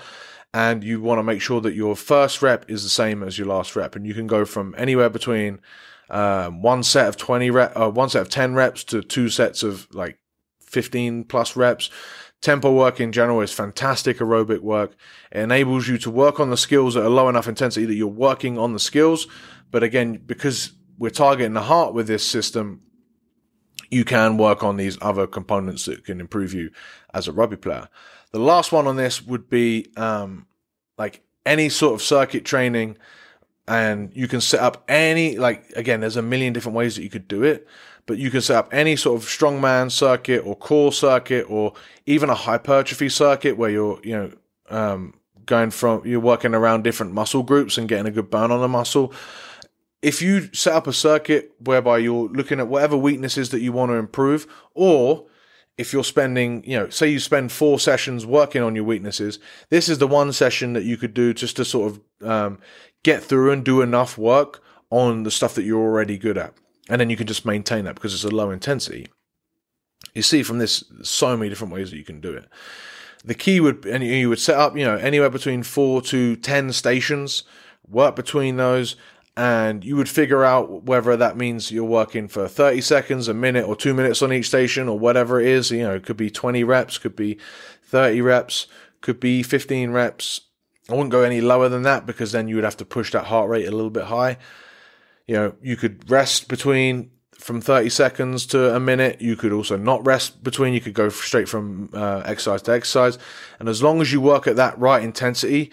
And 0.55 0.83
you 0.83 1.03
want 1.03 1.19
to 1.19 1.23
make 1.23 1.43
sure 1.43 1.61
that 1.61 1.75
your 1.75 1.95
first 1.95 2.41
rep 2.41 2.71
is 2.71 2.83
the 2.83 2.89
same 2.89 3.23
as 3.23 3.37
your 3.37 3.47
last 3.47 3.77
rep. 3.77 3.95
And 3.95 4.07
you 4.07 4.15
can 4.15 4.27
go 4.27 4.47
from 4.47 4.75
anywhere 4.79 5.11
between 5.11 5.61
um, 6.11 6.63
one 6.63 6.83
set 6.83 7.09
of 7.09 7.17
20 7.17 7.51
rep, 7.51 7.73
uh, 7.77 7.91
one 7.91 8.09
set 8.09 8.23
of 8.23 8.29
10 8.29 8.55
reps 8.55 8.85
to 8.85 9.03
two 9.03 9.29
sets 9.29 9.63
of 9.63 9.93
like 9.95 10.19
15 10.61 11.25
plus 11.25 11.57
reps. 11.57 11.91
Tempo 12.43 12.73
work 12.73 13.01
in 13.01 13.13
general 13.13 13.41
is 13.41 13.53
fantastic 13.53 14.19
aerobic 14.19 14.61
work. 14.61 14.95
It 15.33 15.41
enables 15.41 15.89
you 15.89 15.99
to 15.99 16.11
work 16.11 16.39
on 16.39 16.51
the 16.51 16.57
skills 16.57 16.97
at 16.97 17.05
a 17.05 17.09
low 17.09 17.29
enough 17.29 17.49
intensity 17.49 17.87
that 17.87 17.95
you're 17.95 18.07
working 18.07 18.59
on 18.59 18.73
the 18.73 18.79
skills. 18.79 19.27
But 19.71 19.83
again, 19.83 20.23
because 20.25 20.73
we're 20.99 21.11
targeting 21.11 21.55
the 21.55 21.63
heart 21.63 21.95
with 21.95 22.07
this 22.07 22.27
system, 22.27 22.83
you 23.91 24.05
can 24.05 24.37
work 24.37 24.63
on 24.63 24.77
these 24.77 24.99
other 25.01 25.27
components 25.27 25.87
that 25.87 26.05
can 26.05 26.21
improve 26.21 26.53
you 26.53 26.71
as 27.15 27.27
a 27.27 27.33
rugby 27.33 27.57
player. 27.57 27.89
The 28.33 28.39
last 28.39 28.73
one 28.73 28.87
on 28.87 28.97
this 28.97 29.23
would 29.23 29.49
be 29.49 29.93
um, 29.97 30.47
like 30.99 31.23
any 31.45 31.69
sort 31.69 31.95
of 31.95 32.03
circuit 32.03 32.45
training 32.45 32.99
and 33.69 34.11
you 34.15 34.29
can 34.29 34.41
set 34.41 34.61
up 34.61 34.85
any 34.89 35.37
like 35.37 35.71
again 35.75 36.01
there's 36.01 36.17
a 36.17 36.23
million 36.23 36.53
different 36.53 36.77
ways 36.77 36.97
that 36.97 37.03
you 37.03 37.11
could 37.11 37.27
do 37.27 37.43
it 37.43 37.67
but 38.07 38.19
you 38.19 38.31
can 38.31 38.41
set 38.41 38.57
up 38.57 38.69
any 38.73 38.97
sort 38.97 39.21
of 39.21 39.29
strongman 39.29 39.91
circuit 39.91 40.47
or 40.47 40.57
core 40.57 40.93
circuit 40.93 41.51
or 41.51 41.75
even 42.07 42.31
a 42.31 42.35
hypertrophy 42.35 43.09
circuit 43.09 43.57
where 43.57 43.71
you're, 43.71 44.01
you 44.03 44.17
know, 44.17 44.33
um, 44.71 45.15
going 45.45 45.71
from 45.71 46.03
you're 46.05 46.19
working 46.19 46.55
around 46.55 46.83
different 46.83 47.13
muscle 47.13 47.43
groups 47.43 47.79
and 47.79 47.89
getting 47.89 48.07
a 48.07 48.11
good 48.11 48.31
burn 48.31 48.51
on 48.51 48.61
the 48.61 48.69
muscle. 48.69 49.13
If 50.03 50.23
you 50.23 50.53
set 50.53 50.75
up 50.75 50.87
a 50.87 50.93
circuit 50.93 51.53
whereby 51.59 51.99
you're 51.99 52.29
looking 52.29 52.61
at 52.61 52.69
whatever 52.69 52.97
weaknesses 52.97 53.51
that 53.51 53.61
you 53.61 53.73
want 53.73 53.91
to 53.91 53.95
improve, 53.95 54.47
or 54.75 55.27
if 55.79 55.93
you're 55.93 56.05
spending, 56.05 56.63
you 56.65 56.79
know, 56.79 56.89
say 56.89 57.09
you 57.09 57.19
spend 57.19 57.53
four 57.53 57.79
sessions 57.79 58.25
working 58.25 58.63
on 58.63 58.75
your 58.75 58.85
weaknesses, 58.85 59.39
this 59.69 59.89
is 59.89 59.99
the 59.99 60.07
one 60.07 60.33
session 60.33 60.73
that 60.75 60.85
you 60.85 60.97
could 60.97 61.13
do 61.13 61.35
just 61.35 61.57
to 61.57 61.65
sort 61.65 61.93
of 61.93 62.29
um, 62.29 62.59
get 63.07 63.23
through 63.23 63.53
and 63.53 63.65
do 63.65 63.83
enough 63.83 64.19
work 64.19 64.61
on 64.91 65.23
the 65.23 65.31
stuff 65.31 65.55
that 65.55 65.63
you're 65.63 65.81
already 65.81 66.19
good 66.19 66.37
at. 66.37 66.55
And 66.89 67.01
then 67.01 67.09
you 67.09 67.17
can 67.17 67.29
just 67.29 67.47
maintain 67.47 67.85
that 67.85 67.95
because 67.95 68.13
it's 68.13 68.25
a 68.25 68.35
low 68.35 68.51
intensity. 68.51 69.07
You 70.13 70.23
see 70.23 70.43
from 70.43 70.59
this 70.59 70.83
so 71.03 71.37
many 71.37 71.49
different 71.49 71.73
ways 71.73 71.93
that 71.93 71.99
you 71.99 72.05
can 72.05 72.21
do 72.21 72.33
it. 72.33 72.49
The 73.25 73.35
key 73.35 73.61
would, 73.61 73.87
and 73.87 74.03
you 74.03 74.29
would 74.29 74.41
set 74.41 74.59
up, 74.59 74.77
you 74.77 74.85
know, 74.85 74.97
anywhere 74.97 75.31
between 75.31 75.63
four 75.63 76.03
to 76.03 76.35
10 76.35 76.73
stations, 76.73 77.45
work 77.89 78.17
between 78.17 78.57
those, 78.57 78.97
and 79.37 79.85
you 79.85 79.95
would 79.95 80.09
figure 80.09 80.45
out 80.45 80.83
whether 80.83 81.17
that 81.17 81.37
means 81.37 81.71
you're 81.71 81.85
working 81.85 82.27
for 82.27 82.49
30 82.49 82.81
seconds, 82.81 83.29
a 83.29 83.35
minute, 83.35 83.67
or 83.69 83.77
two 83.77 83.95
minutes 83.95 84.21
on 84.21 84.33
each 84.33 84.49
station, 84.49 84.89
or 84.89 84.99
whatever 84.99 85.41
it 85.41 85.47
is. 85.47 85.71
You 85.71 85.85
know, 85.85 85.95
it 85.95 86.05
could 86.05 86.17
be 86.17 86.31
20 86.31 86.65
reps, 86.65 86.99
could 86.99 87.15
be 87.15 87.39
30 87.85 88.21
reps, 88.21 88.67
could 89.01 89.21
be 89.21 89.45
15 89.45 89.93
reps. 89.93 90.41
I 90.89 90.93
wouldn't 90.93 91.11
go 91.11 91.23
any 91.23 91.41
lower 91.41 91.69
than 91.69 91.83
that 91.83 92.07
because 92.07 92.33
then 92.33 92.49
you 92.49 92.55
would 92.55 92.65
have 92.65 92.77
to 92.79 92.85
push 92.85 93.11
that 93.13 93.25
heart 93.25 93.49
rate 93.49 93.67
a 93.67 93.73
little 93.73 93.91
bit 93.91 94.05
high. 94.05 94.39
You 95.27 95.35
know, 95.35 95.55
you 95.61 95.77
could 95.77 96.09
rest 96.09 96.49
between 96.49 97.11
from 97.33 97.61
30 97.61 97.89
seconds 97.91 98.47
to 98.47 98.75
a 98.75 98.81
minute. 98.81 99.21
You 99.21 99.37
could 99.37 99.53
also 99.53 99.77
not 99.77 100.07
rest 100.07 100.45
between. 100.45 100.75
You 100.75 100.81
could 100.81 100.95
go 100.95 101.09
straight 101.09 101.49
from 101.49 101.91
uh, 101.93 102.23
exercise 102.25 102.63
to 102.63 102.73
exercise. 102.73 103.19
And 103.59 103.69
as 103.69 103.83
long 103.83 104.01
as 104.01 104.13
you 104.13 104.21
work 104.21 104.47
at 104.47 104.57
that 104.57 104.79
right 104.79 105.03
intensity, 105.03 105.73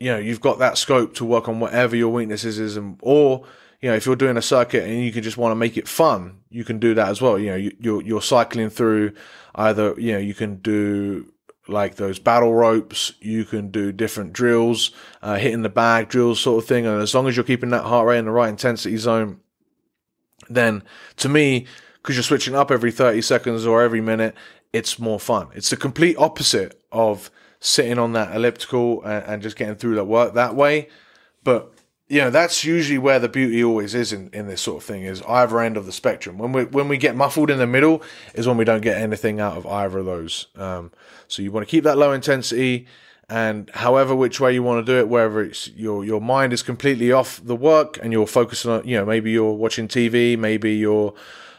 you 0.00 0.10
know, 0.10 0.18
you've 0.18 0.40
got 0.40 0.58
that 0.58 0.78
scope 0.78 1.14
to 1.16 1.24
work 1.24 1.48
on 1.48 1.60
whatever 1.60 1.96
your 1.96 2.12
weaknesses 2.12 2.58
is, 2.58 2.76
and 2.76 2.98
or 3.02 3.44
you 3.80 3.90
know, 3.90 3.96
if 3.96 4.06
you're 4.06 4.16
doing 4.16 4.36
a 4.36 4.42
circuit 4.42 4.84
and 4.84 5.04
you 5.04 5.12
can 5.12 5.22
just 5.22 5.36
want 5.36 5.52
to 5.52 5.56
make 5.56 5.76
it 5.76 5.88
fun, 5.88 6.38
you 6.50 6.64
can 6.64 6.78
do 6.78 6.94
that 6.94 7.08
as 7.08 7.20
well. 7.20 7.38
You 7.38 7.50
know, 7.50 7.56
you, 7.56 7.76
you're 7.80 8.02
you're 8.02 8.22
cycling 8.22 8.70
through 8.70 9.12
either 9.54 9.94
you 9.98 10.12
know 10.12 10.18
you 10.18 10.34
can 10.34 10.56
do 10.56 11.32
like 11.68 11.96
those 11.96 12.18
battle 12.18 12.54
ropes, 12.54 13.12
you 13.20 13.44
can 13.44 13.70
do 13.70 13.92
different 13.92 14.32
drills, 14.32 14.90
uh, 15.22 15.36
hitting 15.36 15.62
the 15.62 15.68
bag 15.68 16.08
drills 16.08 16.40
sort 16.40 16.62
of 16.62 16.68
thing, 16.68 16.86
and 16.86 17.00
as 17.00 17.14
long 17.14 17.26
as 17.26 17.36
you're 17.36 17.44
keeping 17.44 17.70
that 17.70 17.84
heart 17.84 18.06
rate 18.06 18.18
in 18.18 18.24
the 18.26 18.30
right 18.30 18.48
intensity 18.48 18.96
zone, 18.96 19.40
then 20.48 20.82
to 21.16 21.28
me, 21.28 21.66
because 22.02 22.16
you're 22.16 22.22
switching 22.22 22.54
up 22.54 22.70
every 22.70 22.92
30 22.92 23.20
seconds 23.22 23.66
or 23.66 23.82
every 23.82 24.00
minute, 24.00 24.34
it's 24.72 24.98
more 24.98 25.18
fun. 25.18 25.48
It's 25.54 25.70
the 25.70 25.76
complete 25.76 26.16
opposite 26.18 26.80
of 26.92 27.30
sitting 27.58 27.98
on 27.98 28.12
that 28.12 28.34
elliptical 28.34 29.02
and, 29.02 29.24
and 29.24 29.42
just 29.42 29.56
getting 29.56 29.74
through 29.74 29.96
that 29.96 30.04
work 30.04 30.34
that 30.34 30.54
way. 30.54 30.88
But 31.42 31.72
you 32.08 32.20
know, 32.20 32.30
that's 32.30 32.64
usually 32.64 32.98
where 32.98 33.18
the 33.18 33.28
beauty 33.28 33.64
always 33.64 33.94
is 33.94 34.12
in, 34.12 34.30
in 34.32 34.46
this 34.46 34.60
sort 34.60 34.76
of 34.76 34.84
thing 34.84 35.02
is 35.02 35.22
either 35.22 35.60
end 35.60 35.76
of 35.76 35.86
the 35.86 35.92
spectrum. 35.92 36.38
When 36.38 36.52
we 36.52 36.64
when 36.64 36.88
we 36.88 36.98
get 36.98 37.16
muffled 37.16 37.50
in 37.50 37.58
the 37.58 37.66
middle 37.66 38.02
is 38.34 38.46
when 38.46 38.56
we 38.56 38.64
don't 38.64 38.80
get 38.80 38.98
anything 38.98 39.40
out 39.40 39.56
of 39.56 39.66
either 39.66 39.98
of 39.98 40.06
those. 40.06 40.46
Um, 40.54 40.92
so 41.28 41.42
you 41.42 41.52
want 41.52 41.66
to 41.66 41.70
keep 41.70 41.84
that 41.84 41.98
low 41.98 42.12
intensity 42.12 42.86
and 43.28 43.70
however 43.70 44.14
which 44.14 44.38
way 44.38 44.52
you 44.52 44.62
want 44.62 44.84
to 44.84 44.92
do 44.92 44.98
it, 44.98 45.08
whether 45.08 45.40
it's 45.40 45.68
your 45.70 46.04
your 46.04 46.20
mind 46.20 46.52
is 46.52 46.62
completely 46.62 47.10
off 47.10 47.40
the 47.44 47.56
work 47.56 47.98
and 48.02 48.12
you're 48.12 48.26
focusing 48.26 48.70
on, 48.70 48.86
you 48.86 48.96
know, 48.96 49.04
maybe 49.04 49.32
you're 49.32 49.52
watching 49.52 49.88
TV, 49.88 50.38
maybe 50.38 50.74
you're 50.74 51.12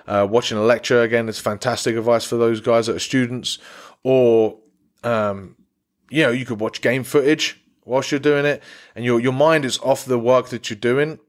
uh, 0.08 0.26
watching 0.30 0.58
a 0.58 0.62
lecture. 0.62 1.02
Again, 1.02 1.28
it's 1.28 1.40
fantastic 1.40 1.98
advice 1.98 2.24
for 2.24 2.38
those 2.38 2.62
guys 2.62 2.88
that 2.88 2.96
are 2.96 3.00
students, 3.00 3.58
or 4.04 4.60
um, 5.04 5.58
you 6.10 6.24
know, 6.24 6.32
you 6.32 6.46
could 6.46 6.62
watch 6.62 6.80
game 6.80 7.04
footage 7.04 7.62
whilst 7.84 8.12
you're 8.12 8.20
doing 8.20 8.46
it, 8.46 8.64
and 8.96 9.04
your 9.04 9.20
your 9.20 9.34
mind 9.34 9.66
is 9.66 9.78
off 9.80 10.06
the 10.06 10.20
work 10.20 10.48
that 10.50 10.70
you're 10.70 10.80
doing. 10.80 11.20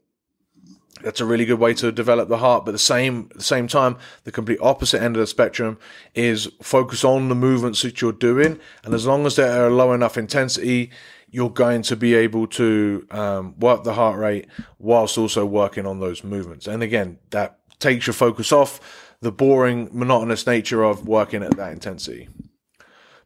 That's 1.02 1.20
a 1.20 1.24
really 1.24 1.44
good 1.44 1.58
way 1.58 1.74
to 1.74 1.92
develop 1.92 2.28
the 2.28 2.38
heart. 2.38 2.64
But 2.64 2.72
the 2.72 2.78
same 2.78 3.28
at 3.30 3.38
the 3.38 3.44
same 3.44 3.68
time, 3.68 3.96
the 4.24 4.32
complete 4.32 4.58
opposite 4.60 5.02
end 5.02 5.16
of 5.16 5.20
the 5.20 5.26
spectrum 5.26 5.78
is 6.14 6.48
focus 6.62 7.04
on 7.04 7.28
the 7.28 7.34
movements 7.34 7.82
that 7.82 8.00
you're 8.00 8.12
doing, 8.12 8.58
and 8.84 8.94
as 8.94 9.06
long 9.06 9.26
as 9.26 9.36
they're 9.36 9.70
low 9.70 9.92
enough 9.92 10.16
intensity, 10.16 10.90
you're 11.30 11.50
going 11.50 11.82
to 11.82 11.96
be 11.96 12.14
able 12.14 12.46
to 12.46 13.06
um, 13.10 13.58
work 13.58 13.84
the 13.84 13.94
heart 13.94 14.18
rate 14.18 14.46
whilst 14.78 15.18
also 15.18 15.44
working 15.44 15.86
on 15.86 16.00
those 16.00 16.24
movements. 16.24 16.66
And 16.66 16.82
again, 16.82 17.18
that 17.30 17.58
takes 17.78 18.06
your 18.06 18.14
focus 18.14 18.50
off 18.50 19.14
the 19.20 19.32
boring, 19.32 19.90
monotonous 19.92 20.46
nature 20.46 20.82
of 20.82 21.06
working 21.06 21.42
at 21.42 21.56
that 21.56 21.72
intensity. 21.72 22.28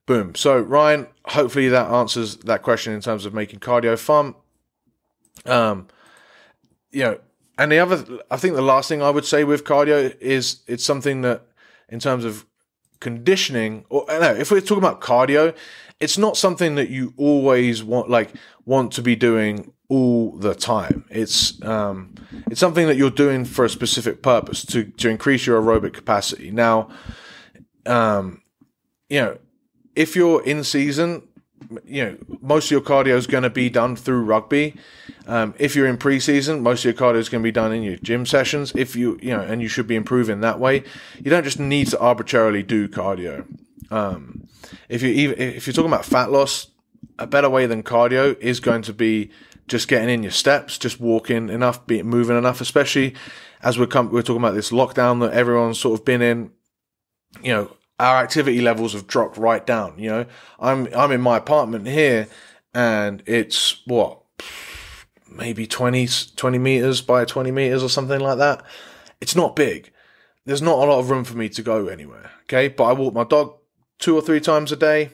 Boom. 0.06 0.34
So, 0.34 0.58
Ryan, 0.58 1.06
hopefully 1.26 1.68
that 1.68 1.88
answers 1.90 2.36
that 2.38 2.62
question 2.62 2.92
in 2.92 3.00
terms 3.00 3.24
of 3.24 3.34
making 3.34 3.60
cardio 3.60 3.98
fun. 3.98 4.34
Um, 5.46 5.86
you 6.90 7.04
know, 7.04 7.20
and 7.58 7.70
the 7.70 7.78
other, 7.78 8.04
I 8.30 8.36
think 8.36 8.54
the 8.54 8.62
last 8.62 8.88
thing 8.88 9.02
I 9.02 9.10
would 9.10 9.24
say 9.24 9.44
with 9.44 9.64
cardio 9.64 10.16
is 10.20 10.62
it's 10.66 10.84
something 10.84 11.22
that, 11.22 11.42
in 11.88 12.00
terms 12.00 12.24
of 12.24 12.46
conditioning, 13.00 13.84
or 13.88 14.04
no, 14.08 14.34
if 14.34 14.50
we're 14.50 14.60
talking 14.60 14.78
about 14.78 15.00
cardio, 15.00 15.54
it's 16.00 16.18
not 16.18 16.36
something 16.36 16.74
that 16.76 16.88
you 16.88 17.14
always 17.16 17.84
want, 17.84 18.08
like, 18.08 18.32
want 18.64 18.92
to 18.92 19.02
be 19.02 19.14
doing 19.16 19.72
all 19.88 20.32
the 20.38 20.54
time. 20.54 21.04
It's 21.10 21.62
um, 21.62 22.14
it's 22.50 22.60
something 22.60 22.86
that 22.86 22.96
you're 22.96 23.10
doing 23.10 23.44
for 23.44 23.64
a 23.64 23.68
specific 23.68 24.22
purpose 24.22 24.64
to 24.66 24.84
to 24.84 25.08
increase 25.08 25.46
your 25.46 25.60
aerobic 25.60 25.92
capacity. 25.92 26.50
Now, 26.50 26.88
um, 27.84 28.40
you 29.10 29.20
know, 29.20 29.38
if 29.94 30.16
you're 30.16 30.42
in 30.44 30.64
season, 30.64 31.28
you 31.84 32.04
know, 32.04 32.16
most 32.40 32.66
of 32.66 32.70
your 32.70 32.80
cardio 32.80 33.16
is 33.16 33.26
going 33.26 33.42
to 33.42 33.50
be 33.50 33.70
done 33.70 33.96
through 33.96 34.22
rugby. 34.22 34.74
Um, 35.26 35.54
if 35.58 35.76
you're 35.76 35.86
in 35.86 35.98
preseason, 35.98 36.60
most 36.60 36.84
of 36.84 36.84
your 36.84 36.94
cardio 36.94 37.16
is 37.18 37.28
going 37.28 37.42
to 37.42 37.46
be 37.46 37.52
done 37.52 37.72
in 37.72 37.82
your 37.82 37.96
gym 37.96 38.26
sessions. 38.26 38.72
If 38.74 38.96
you, 38.96 39.18
you 39.22 39.30
know, 39.30 39.40
and 39.40 39.62
you 39.62 39.68
should 39.68 39.86
be 39.86 39.96
improving 39.96 40.40
that 40.40 40.58
way. 40.58 40.84
You 41.18 41.30
don't 41.30 41.44
just 41.44 41.60
need 41.60 41.88
to 41.88 41.98
arbitrarily 41.98 42.62
do 42.62 42.88
cardio. 42.88 43.46
Um, 43.90 44.48
if 44.88 45.02
you 45.02 45.10
even 45.10 45.38
if 45.38 45.66
you're 45.66 45.74
talking 45.74 45.90
about 45.90 46.04
fat 46.04 46.30
loss, 46.30 46.68
a 47.18 47.26
better 47.26 47.50
way 47.50 47.66
than 47.66 47.82
cardio 47.82 48.38
is 48.40 48.60
going 48.60 48.82
to 48.82 48.92
be 48.92 49.30
just 49.68 49.88
getting 49.88 50.08
in 50.08 50.22
your 50.22 50.32
steps, 50.32 50.78
just 50.78 51.00
walking 51.00 51.48
enough, 51.48 51.86
be 51.86 52.02
moving 52.02 52.36
enough. 52.36 52.60
Especially 52.60 53.14
as 53.62 53.78
we're 53.78 53.86
com- 53.86 54.10
we're 54.10 54.22
talking 54.22 54.42
about 54.42 54.54
this 54.54 54.70
lockdown 54.70 55.20
that 55.20 55.32
everyone's 55.32 55.78
sort 55.78 55.98
of 55.98 56.04
been 56.04 56.22
in. 56.22 56.50
You 57.42 57.52
know, 57.52 57.76
our 57.98 58.16
activity 58.16 58.60
levels 58.60 58.92
have 58.92 59.06
dropped 59.06 59.36
right 59.36 59.64
down. 59.66 59.98
You 59.98 60.08
know, 60.10 60.26
I'm 60.58 60.88
I'm 60.94 61.12
in 61.12 61.20
my 61.20 61.36
apartment 61.36 61.86
here, 61.86 62.28
and 62.74 63.22
it's 63.26 63.82
what 63.86 64.20
maybe 65.28 65.66
20, 65.66 66.06
20 66.36 66.58
meters 66.58 67.00
by 67.00 67.24
20 67.24 67.50
meters 67.50 67.82
or 67.82 67.88
something 67.88 68.20
like 68.20 68.38
that. 68.38 68.62
It's 69.20 69.36
not 69.36 69.56
big. 69.56 69.92
There's 70.44 70.62
not 70.62 70.78
a 70.78 70.84
lot 70.84 70.98
of 70.98 71.10
room 71.10 71.24
for 71.24 71.36
me 71.36 71.48
to 71.50 71.62
go 71.62 71.86
anywhere. 71.86 72.30
Okay, 72.42 72.68
but 72.68 72.84
I 72.84 72.92
walk 72.92 73.14
my 73.14 73.24
dog 73.24 73.56
two 73.98 74.16
or 74.16 74.20
three 74.20 74.40
times 74.40 74.72
a 74.72 74.76
day 74.76 75.10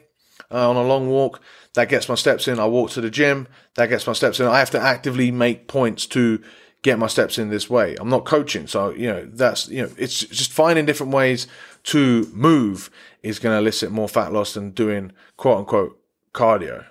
uh, 0.50 0.70
on 0.70 0.76
a 0.76 0.82
long 0.82 1.08
walk. 1.08 1.40
That 1.74 1.88
gets 1.88 2.08
my 2.08 2.14
steps 2.14 2.48
in. 2.48 2.58
I 2.58 2.66
walk 2.66 2.90
to 2.92 3.00
the 3.00 3.10
gym. 3.10 3.46
That 3.74 3.88
gets 3.88 4.06
my 4.06 4.14
steps 4.14 4.40
in. 4.40 4.46
I 4.46 4.58
have 4.58 4.70
to 4.70 4.80
actively 4.80 5.30
make 5.30 5.68
points 5.68 6.06
to 6.06 6.42
get 6.82 6.98
my 6.98 7.06
steps 7.06 7.38
in 7.38 7.50
this 7.50 7.68
way. 7.68 7.96
I'm 8.00 8.08
not 8.08 8.24
coaching, 8.24 8.66
so 8.66 8.90
you 8.90 9.08
know 9.08 9.24
that's 9.26 9.68
you 9.68 9.82
know 9.82 9.90
it's 9.98 10.20
just 10.20 10.52
finding 10.52 10.86
different 10.86 11.12
ways 11.12 11.46
to 11.84 12.28
move 12.32 12.90
is 13.22 13.38
going 13.38 13.54
to 13.54 13.58
elicit 13.58 13.90
more 13.90 14.08
fat 14.08 14.32
loss 14.32 14.54
than 14.54 14.70
doing 14.70 15.12
quote 15.36 15.58
unquote 15.58 16.00
cardio. 16.32 16.86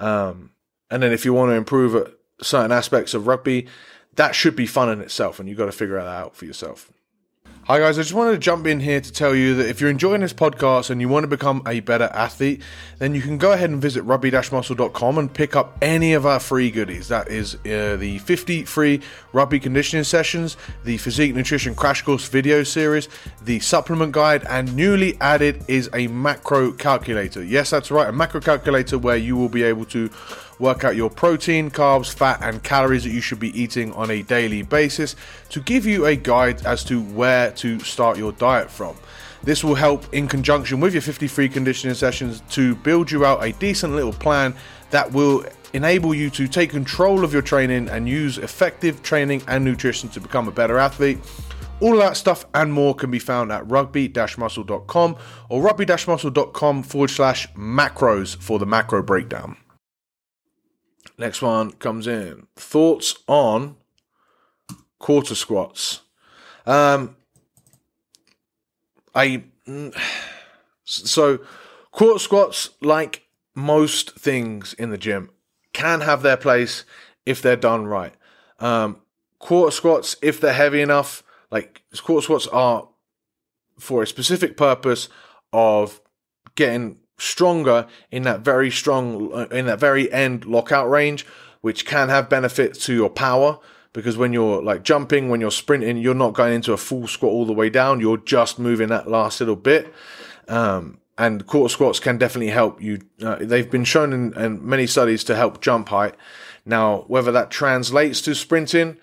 Um, 0.00 0.50
and 0.90 1.02
then 1.02 1.12
if 1.12 1.24
you 1.24 1.32
want 1.32 1.50
to 1.50 1.54
improve 1.54 1.94
at 1.94 2.12
certain 2.40 2.72
aspects 2.72 3.14
of 3.14 3.26
rugby, 3.26 3.66
that 4.16 4.34
should 4.34 4.54
be 4.54 4.66
fun 4.66 4.90
in 4.90 5.00
itself, 5.00 5.40
and 5.40 5.48
you've 5.48 5.58
got 5.58 5.66
to 5.66 5.72
figure 5.72 5.96
that 5.96 6.06
out 6.06 6.36
for 6.36 6.44
yourself. 6.44 6.92
Hi, 7.66 7.78
guys. 7.78 7.98
I 7.98 8.02
just 8.02 8.12
wanted 8.12 8.32
to 8.32 8.38
jump 8.38 8.66
in 8.66 8.78
here 8.78 9.00
to 9.00 9.10
tell 9.10 9.34
you 9.34 9.54
that 9.54 9.70
if 9.70 9.80
you're 9.80 9.88
enjoying 9.88 10.20
this 10.20 10.34
podcast 10.34 10.90
and 10.90 11.00
you 11.00 11.08
want 11.08 11.24
to 11.24 11.28
become 11.28 11.62
a 11.66 11.80
better 11.80 12.10
athlete, 12.12 12.60
then 12.98 13.14
you 13.14 13.22
can 13.22 13.38
go 13.38 13.52
ahead 13.52 13.70
and 13.70 13.80
visit 13.80 14.02
rugby 14.02 14.30
muscle.com 14.30 15.16
and 15.16 15.32
pick 15.32 15.56
up 15.56 15.74
any 15.80 16.12
of 16.12 16.26
our 16.26 16.38
free 16.38 16.70
goodies. 16.70 17.08
That 17.08 17.28
is 17.28 17.54
uh, 17.54 17.96
the 17.98 18.18
50 18.18 18.64
free 18.64 19.00
rugby 19.32 19.58
conditioning 19.60 20.04
sessions, 20.04 20.58
the 20.84 20.98
physique 20.98 21.34
nutrition 21.34 21.74
crash 21.74 22.02
course 22.02 22.28
video 22.28 22.64
series, 22.64 23.08
the 23.42 23.60
supplement 23.60 24.12
guide, 24.12 24.44
and 24.50 24.76
newly 24.76 25.18
added 25.22 25.64
is 25.66 25.88
a 25.94 26.06
macro 26.08 26.70
calculator. 26.70 27.42
Yes, 27.42 27.70
that's 27.70 27.90
right, 27.90 28.10
a 28.10 28.12
macro 28.12 28.42
calculator 28.42 28.98
where 28.98 29.16
you 29.16 29.36
will 29.36 29.48
be 29.48 29.62
able 29.62 29.86
to 29.86 30.10
work 30.58 30.84
out 30.84 30.96
your 30.96 31.10
protein, 31.10 31.70
carbs, 31.70 32.12
fat, 32.12 32.38
and 32.42 32.62
calories 32.62 33.04
that 33.04 33.10
you 33.10 33.20
should 33.20 33.40
be 33.40 33.58
eating 33.60 33.92
on 33.92 34.10
a 34.10 34.22
daily 34.22 34.62
basis 34.62 35.16
to 35.50 35.60
give 35.60 35.86
you 35.86 36.06
a 36.06 36.16
guide 36.16 36.64
as 36.66 36.84
to 36.84 37.00
where 37.00 37.50
to 37.52 37.78
start 37.80 38.18
your 38.18 38.32
diet 38.32 38.70
from. 38.70 38.96
This 39.42 39.62
will 39.62 39.74
help 39.74 40.12
in 40.14 40.26
conjunction 40.26 40.80
with 40.80 40.94
your 40.94 41.02
53 41.02 41.48
conditioning 41.48 41.94
sessions 41.94 42.42
to 42.50 42.74
build 42.76 43.10
you 43.10 43.24
out 43.24 43.44
a 43.44 43.52
decent 43.52 43.94
little 43.94 44.12
plan 44.12 44.54
that 44.90 45.12
will 45.12 45.44
enable 45.74 46.14
you 46.14 46.30
to 46.30 46.48
take 46.48 46.70
control 46.70 47.24
of 47.24 47.32
your 47.32 47.42
training 47.42 47.88
and 47.88 48.08
use 48.08 48.38
effective 48.38 49.02
training 49.02 49.42
and 49.48 49.64
nutrition 49.64 50.08
to 50.08 50.20
become 50.20 50.48
a 50.48 50.52
better 50.52 50.78
athlete 50.78 51.18
All 51.80 51.96
that 51.96 52.16
stuff 52.16 52.46
and 52.54 52.72
more 52.72 52.94
can 52.94 53.10
be 53.10 53.18
found 53.18 53.50
at 53.52 53.66
rugby-muscle.com 53.68 55.16
or 55.48 55.62
rugby-muscle.com 55.62 56.82
forward 56.82 57.10
slash 57.10 57.52
macros 57.52 58.36
for 58.36 58.58
the 58.58 58.66
macro 58.66 59.02
breakdown. 59.02 59.56
Next 61.16 61.42
one 61.42 61.72
comes 61.72 62.06
in. 62.06 62.46
Thoughts 62.56 63.16
on 63.26 63.76
quarter 64.98 65.34
squats. 65.34 66.00
Um, 66.66 67.16
I 69.14 69.44
so 70.84 71.40
quarter 71.92 72.18
squats, 72.18 72.70
like 72.80 73.26
most 73.54 74.18
things 74.18 74.74
in 74.74 74.90
the 74.90 74.98
gym, 74.98 75.30
can 75.72 76.00
have 76.00 76.22
their 76.22 76.36
place 76.36 76.84
if 77.24 77.40
they're 77.40 77.56
done 77.56 77.86
right. 77.86 78.14
Um, 78.58 79.00
quarter 79.38 79.70
squats, 79.70 80.16
if 80.22 80.40
they're 80.40 80.52
heavy 80.52 80.80
enough, 80.80 81.22
like 81.50 81.82
quarter 82.02 82.24
squats 82.24 82.46
are 82.48 82.88
for 83.78 84.02
a 84.02 84.06
specific 84.06 84.56
purpose 84.56 85.08
of 85.52 86.00
getting 86.54 86.98
stronger 87.16 87.86
in 88.10 88.22
that 88.24 88.40
very 88.40 88.70
strong 88.70 89.32
uh, 89.32 89.46
in 89.50 89.66
that 89.66 89.78
very 89.78 90.12
end 90.12 90.44
lockout 90.44 90.88
range 90.88 91.24
which 91.60 91.86
can 91.86 92.08
have 92.08 92.28
benefits 92.28 92.84
to 92.84 92.94
your 92.94 93.08
power. 93.08 93.58
Because 93.92 94.16
when 94.16 94.32
you're 94.32 94.60
like 94.62 94.82
jumping 94.82 95.28
when 95.28 95.40
you're 95.40 95.50
sprinting 95.50 95.96
you're 95.98 96.14
not 96.14 96.34
going 96.34 96.52
into 96.52 96.72
a 96.72 96.76
full 96.76 97.06
squat 97.06 97.32
all 97.32 97.46
the 97.46 97.52
way 97.52 97.70
down. 97.70 98.00
You're 98.00 98.16
just 98.16 98.58
moving 98.58 98.88
that 98.88 99.08
last 99.08 99.40
little 99.40 99.56
bit. 99.56 99.92
Um, 100.48 100.98
and 101.16 101.46
quarter 101.46 101.72
squats 101.72 102.00
can 102.00 102.18
definitely 102.18 102.50
help 102.50 102.82
you 102.82 103.00
uh, 103.22 103.36
they've 103.40 103.70
been 103.70 103.84
shown 103.84 104.12
in, 104.12 104.36
in 104.36 104.66
many 104.68 104.86
studies 104.86 105.22
to 105.24 105.36
help 105.36 105.60
jump 105.60 105.88
height. 105.88 106.14
Now 106.66 107.04
whether 107.06 107.30
that 107.32 107.50
translates 107.50 108.20
to 108.22 108.34
sprinting 108.34 108.98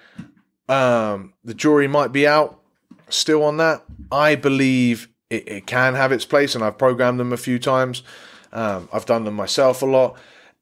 um, 0.67 1.33
the 1.43 1.53
jury 1.53 1.87
might 1.87 2.11
be 2.11 2.27
out 2.27 2.61
still 3.09 3.43
on 3.43 3.57
that. 3.57 3.83
I 4.11 4.35
believe 4.35 5.07
it, 5.31 5.47
it, 5.47 5.65
can 5.65 5.95
have 5.95 6.11
its 6.11 6.25
place, 6.25 6.53
and 6.53 6.63
I've 6.63 6.77
programmed 6.77 7.19
them 7.19 7.31
a 7.31 7.37
few 7.37 7.57
times. 7.57 8.03
Um, 8.51 8.89
I've 8.91 9.05
done 9.05 9.23
them 9.23 9.33
myself 9.33 9.81
a 9.81 9.85
lot, 9.85 10.17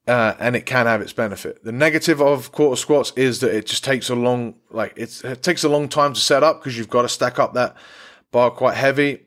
uh, 0.08 0.36
and 0.40 0.56
it 0.56 0.66
can 0.66 0.86
have 0.86 1.02
its 1.02 1.12
benefit. 1.12 1.64
The 1.64 1.72
negative 1.72 2.22
of 2.22 2.52
quarter 2.52 2.80
squats 2.80 3.12
is 3.16 3.40
that 3.40 3.54
it 3.54 3.66
just 3.66 3.84
takes 3.84 4.10
a 4.10 4.16
long, 4.16 4.56
like 4.70 4.94
it 4.96 5.22
takes 5.42 5.64
a 5.64 5.70
long 5.70 5.90
time 5.90 6.14
to 6.14 6.20
set 6.20 6.44
up 6.44 6.60
because 6.60 6.78
you've 6.78 6.90
got 6.90 7.02
to 7.02 7.10
stack 7.10 7.40
up 7.40 7.56
that 7.56 7.76
bar 8.32 8.52
quite 8.52 8.76
heavy, 8.76 9.26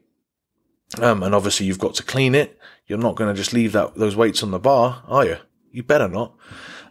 um, 1.00 1.22
and 1.24 1.34
obviously 1.34 1.66
you've 1.66 1.80
got 1.80 1.94
to 1.96 2.04
clean 2.04 2.34
it. 2.34 2.58
You're 2.86 2.98
not 2.98 3.16
going 3.16 3.34
to 3.34 3.36
just 3.36 3.52
leave 3.52 3.72
that 3.72 3.96
those 3.96 4.14
weights 4.14 4.42
on 4.42 4.52
the 4.52 4.60
bar, 4.60 5.02
are 5.08 5.24
you? 5.24 5.36
You 5.72 5.82
better 5.82 6.08
not. 6.08 6.34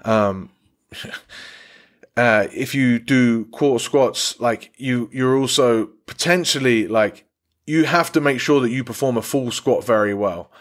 Um, 0.03 0.49
uh, 2.17 2.47
if 2.53 2.75
you 2.75 2.99
do 2.99 3.45
quarter 3.45 3.81
squats, 3.81 4.37
like 4.41 4.73
you, 4.75 5.09
you're 5.13 5.37
also 5.37 5.85
potentially 6.05 6.87
like 6.87 7.25
you 7.71 7.85
have 7.85 8.11
to 8.11 8.19
make 8.19 8.41
sure 8.41 8.59
that 8.59 8.69
you 8.69 8.83
perform 8.83 9.15
a 9.15 9.21
full 9.21 9.49
squat 9.49 9.85
very 9.85 10.13
well. 10.13 10.51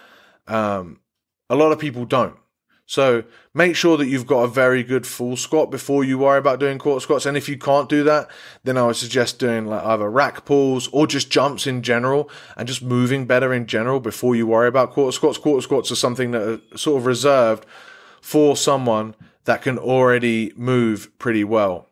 Um, 0.46 1.00
a 1.48 1.56
lot 1.56 1.72
of 1.72 1.78
people 1.80 2.04
don't. 2.04 2.36
So 2.86 3.24
make 3.52 3.74
sure 3.74 3.96
that 3.96 4.06
you've 4.06 4.28
got 4.28 4.42
a 4.42 4.48
very 4.48 4.84
good 4.84 5.06
full 5.06 5.36
squat 5.36 5.72
before 5.72 6.04
you 6.04 6.18
worry 6.18 6.38
about 6.38 6.60
doing 6.60 6.78
quarter 6.78 7.00
squats. 7.00 7.26
And 7.26 7.36
if 7.36 7.48
you 7.48 7.58
can't 7.58 7.88
do 7.88 8.04
that, 8.04 8.30
then 8.62 8.76
I 8.76 8.86
would 8.86 8.94
suggest 8.94 9.40
doing 9.40 9.66
like 9.66 9.84
either 9.84 10.08
rack 10.08 10.44
pulls 10.44 10.86
or 10.92 11.08
just 11.08 11.30
jumps 11.30 11.66
in 11.66 11.82
general 11.82 12.30
and 12.56 12.68
just 12.68 12.80
moving 12.82 13.26
better 13.26 13.52
in 13.52 13.66
general 13.66 13.98
before 13.98 14.36
you 14.36 14.46
worry 14.46 14.68
about 14.68 14.92
quarter 14.92 15.12
squats. 15.12 15.38
Quarter 15.38 15.62
squats 15.62 15.90
are 15.90 15.96
something 15.96 16.30
that 16.30 16.42
are 16.42 16.78
sort 16.78 17.00
of 17.00 17.06
reserved 17.06 17.66
for 18.20 18.56
someone 18.56 19.16
that 19.46 19.62
can 19.62 19.78
already 19.78 20.52
move 20.54 21.10
pretty 21.18 21.42
well. 21.42 21.89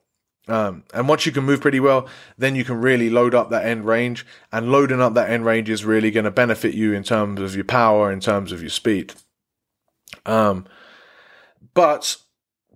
Um, 0.49 0.85
and 0.95 1.09
once 1.09 1.27
you 1.27 1.33
can 1.33 1.45
move 1.45 1.61
pretty 1.61 1.81
well, 1.81 2.09
then 2.39 2.57
you 2.57 2.65
can 2.65 2.81
really 2.81 3.11
load 3.11 3.35
up 3.35 3.51
that 3.51 3.67
end 3.67 3.85
range. 3.87 4.27
And 4.51 4.73
loading 4.73 5.01
up 5.01 5.15
that 5.15 5.31
end 5.31 5.45
range 5.45 5.69
is 5.69 5.85
really 5.85 6.11
going 6.11 6.25
to 6.25 6.31
benefit 6.31 6.75
you 6.75 6.93
in 6.95 7.03
terms 7.03 7.41
of 7.41 7.55
your 7.55 7.65
power, 7.65 8.11
in 8.11 8.21
terms 8.21 8.51
of 8.51 8.63
your 8.63 8.71
speed. 8.71 9.15
Um, 10.25 10.67
but 11.75 12.17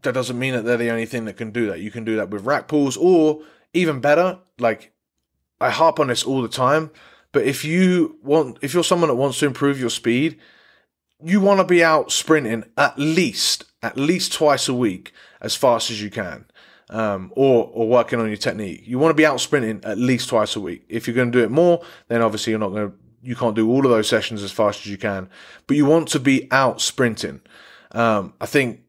that 0.02 0.12
doesn't 0.12 0.38
mean 0.38 0.52
that 0.52 0.64
they're 0.64 0.76
the 0.76 0.90
only 0.90 1.06
thing 1.06 1.24
that 1.24 1.36
can 1.36 1.50
do 1.50 1.66
that. 1.66 1.80
You 1.80 1.90
can 1.90 2.04
do 2.04 2.16
that 2.16 2.30
with 2.30 2.44
rack 2.44 2.68
pulls, 2.68 2.96
or 2.96 3.42
even 3.72 4.00
better, 4.00 4.38
like 4.58 4.92
I 5.60 5.70
harp 5.70 5.98
on 5.98 6.08
this 6.08 6.24
all 6.24 6.42
the 6.42 6.48
time. 6.48 6.90
But 7.32 7.44
if 7.44 7.64
you 7.64 8.18
want, 8.22 8.58
if 8.60 8.74
you're 8.74 8.84
someone 8.84 9.08
that 9.08 9.14
wants 9.14 9.38
to 9.38 9.46
improve 9.46 9.80
your 9.80 9.90
speed, 9.90 10.38
you 11.24 11.40
want 11.40 11.60
to 11.60 11.64
be 11.64 11.82
out 11.82 12.12
sprinting 12.12 12.64
at 12.76 12.98
least 12.98 13.64
at 13.82 13.96
least 13.96 14.32
twice 14.32 14.68
a 14.68 14.74
week 14.74 15.12
as 15.40 15.56
fast 15.56 15.90
as 15.90 16.02
you 16.02 16.10
can. 16.10 16.44
Um, 16.92 17.32
or 17.36 17.70
or 17.72 17.88
working 17.88 18.20
on 18.20 18.28
your 18.28 18.36
technique. 18.36 18.82
You 18.84 18.98
want 18.98 19.10
to 19.10 19.14
be 19.14 19.24
out 19.24 19.40
sprinting 19.40 19.80
at 19.82 19.96
least 19.96 20.28
twice 20.28 20.56
a 20.56 20.60
week. 20.60 20.84
If 20.90 21.06
you're 21.06 21.16
going 21.16 21.32
to 21.32 21.38
do 21.38 21.42
it 21.42 21.50
more, 21.50 21.82
then 22.08 22.20
obviously 22.20 22.50
you're 22.50 22.60
not 22.60 22.68
going 22.68 22.90
to 22.90 22.96
you 23.22 23.34
can't 23.34 23.56
do 23.56 23.70
all 23.70 23.84
of 23.86 23.90
those 23.90 24.08
sessions 24.08 24.42
as 24.42 24.52
fast 24.52 24.80
as 24.80 24.86
you 24.88 24.98
can. 24.98 25.30
But 25.66 25.76
you 25.76 25.86
want 25.86 26.08
to 26.08 26.20
be 26.20 26.48
out 26.50 26.80
sprinting. 26.80 27.40
Um, 27.92 28.34
I 28.40 28.46
think 28.46 28.80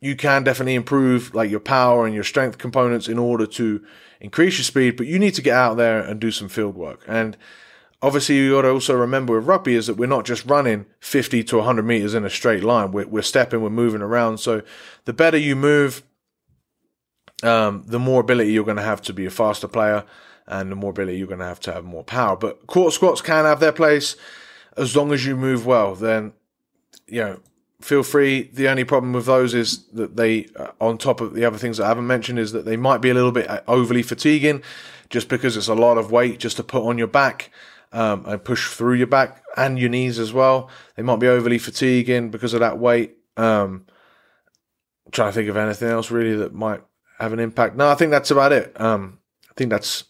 you 0.00 0.16
can 0.16 0.44
definitely 0.44 0.74
improve 0.74 1.34
like 1.34 1.50
your 1.50 1.60
power 1.60 2.04
and 2.04 2.14
your 2.14 2.24
strength 2.24 2.58
components 2.58 3.08
in 3.08 3.18
order 3.18 3.46
to 3.46 3.82
increase 4.20 4.58
your 4.58 4.64
speed. 4.64 4.96
But 4.96 5.06
you 5.06 5.18
need 5.18 5.34
to 5.34 5.42
get 5.42 5.54
out 5.54 5.76
there 5.76 6.00
and 6.00 6.20
do 6.20 6.30
some 6.30 6.48
field 6.48 6.74
work. 6.74 7.04
And 7.06 7.36
obviously 8.02 8.36
you 8.36 8.52
got 8.52 8.62
to 8.62 8.70
also 8.70 8.94
remember 8.94 9.34
with 9.34 9.46
rugby 9.46 9.74
is 9.74 9.86
that 9.86 9.96
we're 9.96 10.06
not 10.06 10.24
just 10.24 10.44
running 10.46 10.86
50 11.00 11.42
to 11.44 11.56
100 11.56 11.82
meters 11.82 12.14
in 12.14 12.24
a 12.24 12.30
straight 12.30 12.62
line 12.62 12.92
we're, 12.92 13.06
we're 13.06 13.22
stepping 13.22 13.62
we're 13.62 13.70
moving 13.70 14.02
around 14.02 14.38
so 14.38 14.62
the 15.06 15.12
better 15.12 15.38
you 15.38 15.56
move 15.56 16.02
um, 17.42 17.84
the 17.86 17.98
more 17.98 18.20
ability 18.20 18.52
you're 18.52 18.64
going 18.64 18.76
to 18.76 18.82
have 18.82 19.02
to 19.02 19.12
be 19.12 19.26
a 19.26 19.30
faster 19.30 19.68
player 19.68 20.04
and 20.46 20.70
the 20.70 20.76
more 20.76 20.90
ability 20.90 21.18
you're 21.18 21.26
going 21.26 21.40
to 21.40 21.44
have 21.44 21.60
to 21.60 21.72
have 21.72 21.84
more 21.84 22.04
power 22.04 22.36
but 22.36 22.66
quarter 22.66 22.90
squats 22.90 23.20
can 23.20 23.44
have 23.44 23.60
their 23.60 23.72
place 23.72 24.16
as 24.76 24.94
long 24.96 25.12
as 25.12 25.24
you 25.24 25.36
move 25.36 25.66
well 25.66 25.94
then 25.94 26.32
you 27.06 27.20
know 27.20 27.40
feel 27.80 28.02
free 28.02 28.50
the 28.54 28.68
only 28.68 28.84
problem 28.84 29.12
with 29.12 29.26
those 29.26 29.54
is 29.54 29.86
that 29.88 30.16
they 30.16 30.46
uh, 30.56 30.70
on 30.80 30.96
top 30.96 31.20
of 31.20 31.34
the 31.34 31.44
other 31.44 31.58
things 31.58 31.78
i 31.78 31.88
haven't 31.88 32.06
mentioned 32.06 32.38
is 32.38 32.52
that 32.52 32.64
they 32.64 32.76
might 32.76 33.02
be 33.02 33.10
a 33.10 33.14
little 33.14 33.32
bit 33.32 33.48
uh, 33.50 33.60
overly 33.68 34.02
fatiguing 34.02 34.62
just 35.10 35.28
because 35.28 35.56
it's 35.56 35.68
a 35.68 35.74
lot 35.74 35.98
of 35.98 36.10
weight 36.10 36.38
just 36.38 36.56
to 36.56 36.62
put 36.62 36.82
on 36.82 36.98
your 36.98 37.06
back 37.06 37.50
um, 37.92 38.24
and 38.26 38.44
push 38.44 38.68
through 38.68 38.94
your 38.94 39.06
back 39.06 39.42
and 39.56 39.78
your 39.78 39.88
knees 39.88 40.18
as 40.18 40.32
well. 40.32 40.68
They 40.96 41.02
might 41.02 41.20
be 41.20 41.28
overly 41.28 41.58
fatiguing 41.58 42.30
because 42.30 42.54
of 42.54 42.60
that 42.60 42.78
weight. 42.78 43.16
Um, 43.36 43.86
trying 45.12 45.30
to 45.30 45.32
think 45.32 45.48
of 45.48 45.56
anything 45.56 45.88
else 45.88 46.10
really 46.10 46.36
that 46.36 46.52
might 46.52 46.82
have 47.18 47.32
an 47.32 47.40
impact. 47.40 47.76
No, 47.76 47.88
I 47.88 47.94
think 47.94 48.10
that's 48.10 48.30
about 48.30 48.52
it. 48.52 48.78
Um, 48.80 49.18
I 49.50 49.54
think 49.56 49.70
that's 49.70 50.04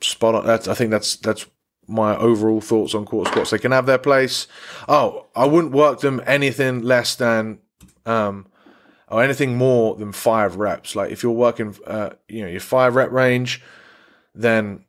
spot 0.00 0.34
on. 0.34 0.46
That's 0.46 0.68
I 0.68 0.74
think 0.74 0.90
that's 0.90 1.16
that's 1.16 1.46
my 1.86 2.16
overall 2.16 2.60
thoughts 2.60 2.94
on 2.94 3.04
quarter 3.04 3.30
squats. 3.30 3.50
They 3.50 3.58
can 3.58 3.72
have 3.72 3.86
their 3.86 3.98
place. 3.98 4.46
Oh, 4.88 5.26
I 5.34 5.46
wouldn't 5.46 5.72
work 5.72 6.00
them 6.00 6.22
anything 6.26 6.82
less 6.82 7.14
than 7.16 7.60
um, 8.04 8.46
or 9.08 9.22
anything 9.22 9.56
more 9.56 9.96
than 9.96 10.12
five 10.12 10.56
reps. 10.56 10.94
Like 10.94 11.10
if 11.10 11.22
you're 11.22 11.32
working, 11.32 11.74
uh, 11.86 12.10
you 12.28 12.42
know, 12.42 12.48
your 12.48 12.60
five 12.60 12.94
rep 12.94 13.10
range, 13.10 13.62
then 14.34 14.84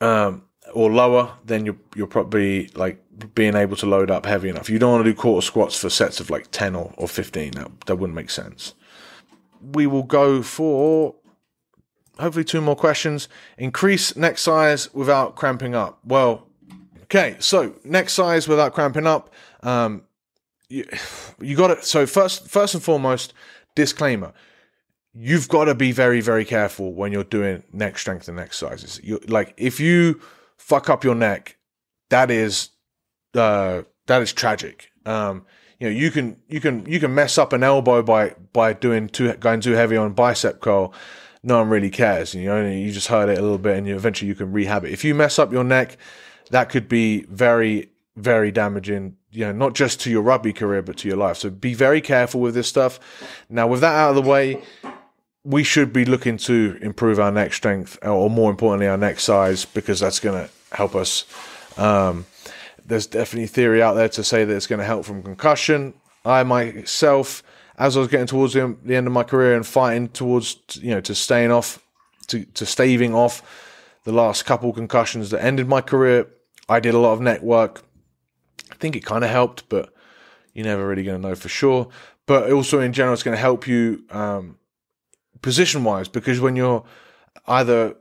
um, 0.00 0.44
or 0.72 0.90
lower, 0.90 1.32
then 1.44 1.64
you're 1.64 1.76
you're 1.94 2.06
probably 2.06 2.68
like 2.74 3.00
being 3.34 3.54
able 3.54 3.76
to 3.76 3.86
load 3.86 4.10
up 4.10 4.26
heavy 4.26 4.48
enough. 4.48 4.68
You 4.68 4.78
don't 4.78 4.92
want 4.92 5.04
to 5.04 5.10
do 5.10 5.16
quarter 5.16 5.44
squats 5.44 5.78
for 5.78 5.88
sets 5.88 6.18
of 6.18 6.30
like 6.30 6.50
ten 6.50 6.74
or, 6.74 6.92
or 6.96 7.06
fifteen. 7.06 7.52
That 7.52 7.70
that 7.86 7.96
wouldn't 7.96 8.16
make 8.16 8.30
sense. 8.30 8.74
We 9.72 9.86
will 9.86 10.02
go 10.02 10.42
for 10.42 11.14
hopefully 12.18 12.44
two 12.44 12.60
more 12.60 12.76
questions. 12.76 13.28
Increase 13.58 14.16
neck 14.16 14.38
size 14.38 14.92
without 14.94 15.36
cramping 15.36 15.74
up. 15.74 15.98
Well, 16.04 16.46
okay, 17.04 17.36
so 17.38 17.74
neck 17.84 18.08
size 18.08 18.48
without 18.48 18.74
cramping 18.74 19.06
up. 19.06 19.32
Um, 19.62 20.02
you, 20.68 20.84
you 21.40 21.56
got 21.56 21.70
it. 21.70 21.84
So 21.84 22.06
first, 22.06 22.48
first 22.48 22.74
and 22.74 22.82
foremost, 22.82 23.32
disclaimer: 23.74 24.32
you've 25.14 25.48
got 25.48 25.64
to 25.64 25.74
be 25.74 25.92
very, 25.92 26.20
very 26.20 26.44
careful 26.44 26.92
when 26.92 27.12
you're 27.12 27.24
doing 27.24 27.62
neck 27.72 27.98
strength 27.98 28.28
and 28.28 28.38
exercises. 28.38 29.00
You 29.02 29.20
like 29.28 29.54
if 29.56 29.80
you 29.80 30.20
fuck 30.56 30.88
up 30.88 31.04
your 31.04 31.14
neck, 31.14 31.56
that 32.10 32.30
is 32.30 32.70
uh, 33.34 33.82
that 34.06 34.22
is 34.22 34.32
tragic. 34.32 34.90
Um, 35.06 35.44
you 35.78 35.88
know, 35.88 35.94
you 35.94 36.10
can 36.10 36.36
you 36.48 36.60
can 36.60 36.86
you 36.86 37.00
can 37.00 37.14
mess 37.14 37.38
up 37.38 37.52
an 37.52 37.62
elbow 37.62 38.02
by 38.02 38.34
by 38.52 38.72
doing 38.72 39.08
too 39.08 39.32
going 39.34 39.60
too 39.60 39.72
heavy 39.72 39.96
on 39.96 40.12
bicep 40.12 40.60
curl. 40.60 40.92
No 41.42 41.58
one 41.58 41.68
really 41.68 41.90
cares. 41.90 42.34
You 42.34 42.46
know, 42.46 42.66
you 42.66 42.90
just 42.90 43.08
hurt 43.08 43.28
it 43.28 43.38
a 43.38 43.42
little 43.42 43.58
bit, 43.58 43.76
and 43.76 43.86
you, 43.86 43.94
eventually 43.94 44.28
you 44.28 44.34
can 44.34 44.52
rehab 44.52 44.84
it. 44.84 44.92
If 44.92 45.04
you 45.04 45.14
mess 45.14 45.38
up 45.38 45.52
your 45.52 45.64
neck, 45.64 45.98
that 46.50 46.70
could 46.70 46.88
be 46.88 47.22
very 47.22 47.90
very 48.16 48.50
damaging. 48.50 49.16
You 49.30 49.46
know, 49.46 49.52
not 49.52 49.74
just 49.74 50.00
to 50.02 50.10
your 50.10 50.22
rugby 50.22 50.52
career, 50.52 50.82
but 50.82 50.96
to 50.98 51.08
your 51.08 51.16
life. 51.16 51.38
So 51.38 51.50
be 51.50 51.74
very 51.74 52.00
careful 52.00 52.40
with 52.40 52.54
this 52.54 52.68
stuff. 52.68 53.00
Now, 53.50 53.66
with 53.66 53.80
that 53.80 53.94
out 53.94 54.10
of 54.10 54.16
the 54.16 54.22
way, 54.30 54.62
we 55.42 55.64
should 55.64 55.92
be 55.92 56.04
looking 56.04 56.36
to 56.38 56.78
improve 56.80 57.18
our 57.18 57.32
neck 57.32 57.52
strength, 57.52 57.98
or 58.02 58.30
more 58.30 58.50
importantly, 58.50 58.86
our 58.86 58.96
neck 58.96 59.20
size, 59.20 59.64
because 59.64 60.00
that's 60.00 60.20
going 60.20 60.46
to 60.46 60.76
help 60.76 60.94
us. 60.94 61.24
Um, 61.76 62.26
there's 62.84 63.06
definitely 63.06 63.46
theory 63.46 63.82
out 63.82 63.94
there 63.94 64.08
to 64.10 64.24
say 64.24 64.44
that 64.44 64.54
it's 64.54 64.66
going 64.66 64.78
to 64.78 64.84
help 64.84 65.04
from 65.04 65.22
concussion. 65.22 65.94
I 66.24 66.42
myself, 66.42 67.42
as 67.78 67.96
I 67.96 68.00
was 68.00 68.08
getting 68.08 68.26
towards 68.26 68.54
the, 68.54 68.76
the 68.82 68.96
end 68.96 69.06
of 69.06 69.12
my 69.12 69.22
career 69.22 69.54
and 69.54 69.66
fighting 69.66 70.08
towards, 70.08 70.56
you 70.74 70.90
know, 70.90 71.00
to 71.02 71.14
staying 71.14 71.50
off, 71.50 71.82
to, 72.28 72.44
to 72.44 72.66
staving 72.66 73.14
off 73.14 73.42
the 74.04 74.12
last 74.12 74.44
couple 74.44 74.72
concussions 74.72 75.30
that 75.30 75.42
ended 75.42 75.68
my 75.68 75.80
career, 75.80 76.28
I 76.68 76.80
did 76.80 76.94
a 76.94 76.98
lot 76.98 77.12
of 77.12 77.20
neck 77.20 77.42
work. 77.42 77.82
I 78.70 78.74
think 78.76 78.96
it 78.96 79.04
kind 79.04 79.24
of 79.24 79.30
helped, 79.30 79.68
but 79.68 79.92
you're 80.52 80.66
never 80.66 80.86
really 80.86 81.04
going 81.04 81.20
to 81.20 81.28
know 81.28 81.34
for 81.34 81.48
sure. 81.48 81.88
But 82.26 82.50
also 82.50 82.80
in 82.80 82.92
general, 82.92 83.12
it's 83.12 83.22
going 83.22 83.36
to 83.36 83.40
help 83.40 83.66
you 83.66 84.04
um, 84.10 84.58
position 85.42 85.84
wise 85.84 86.08
because 86.08 86.40
when 86.40 86.56
you're 86.56 86.84
either 87.46 87.96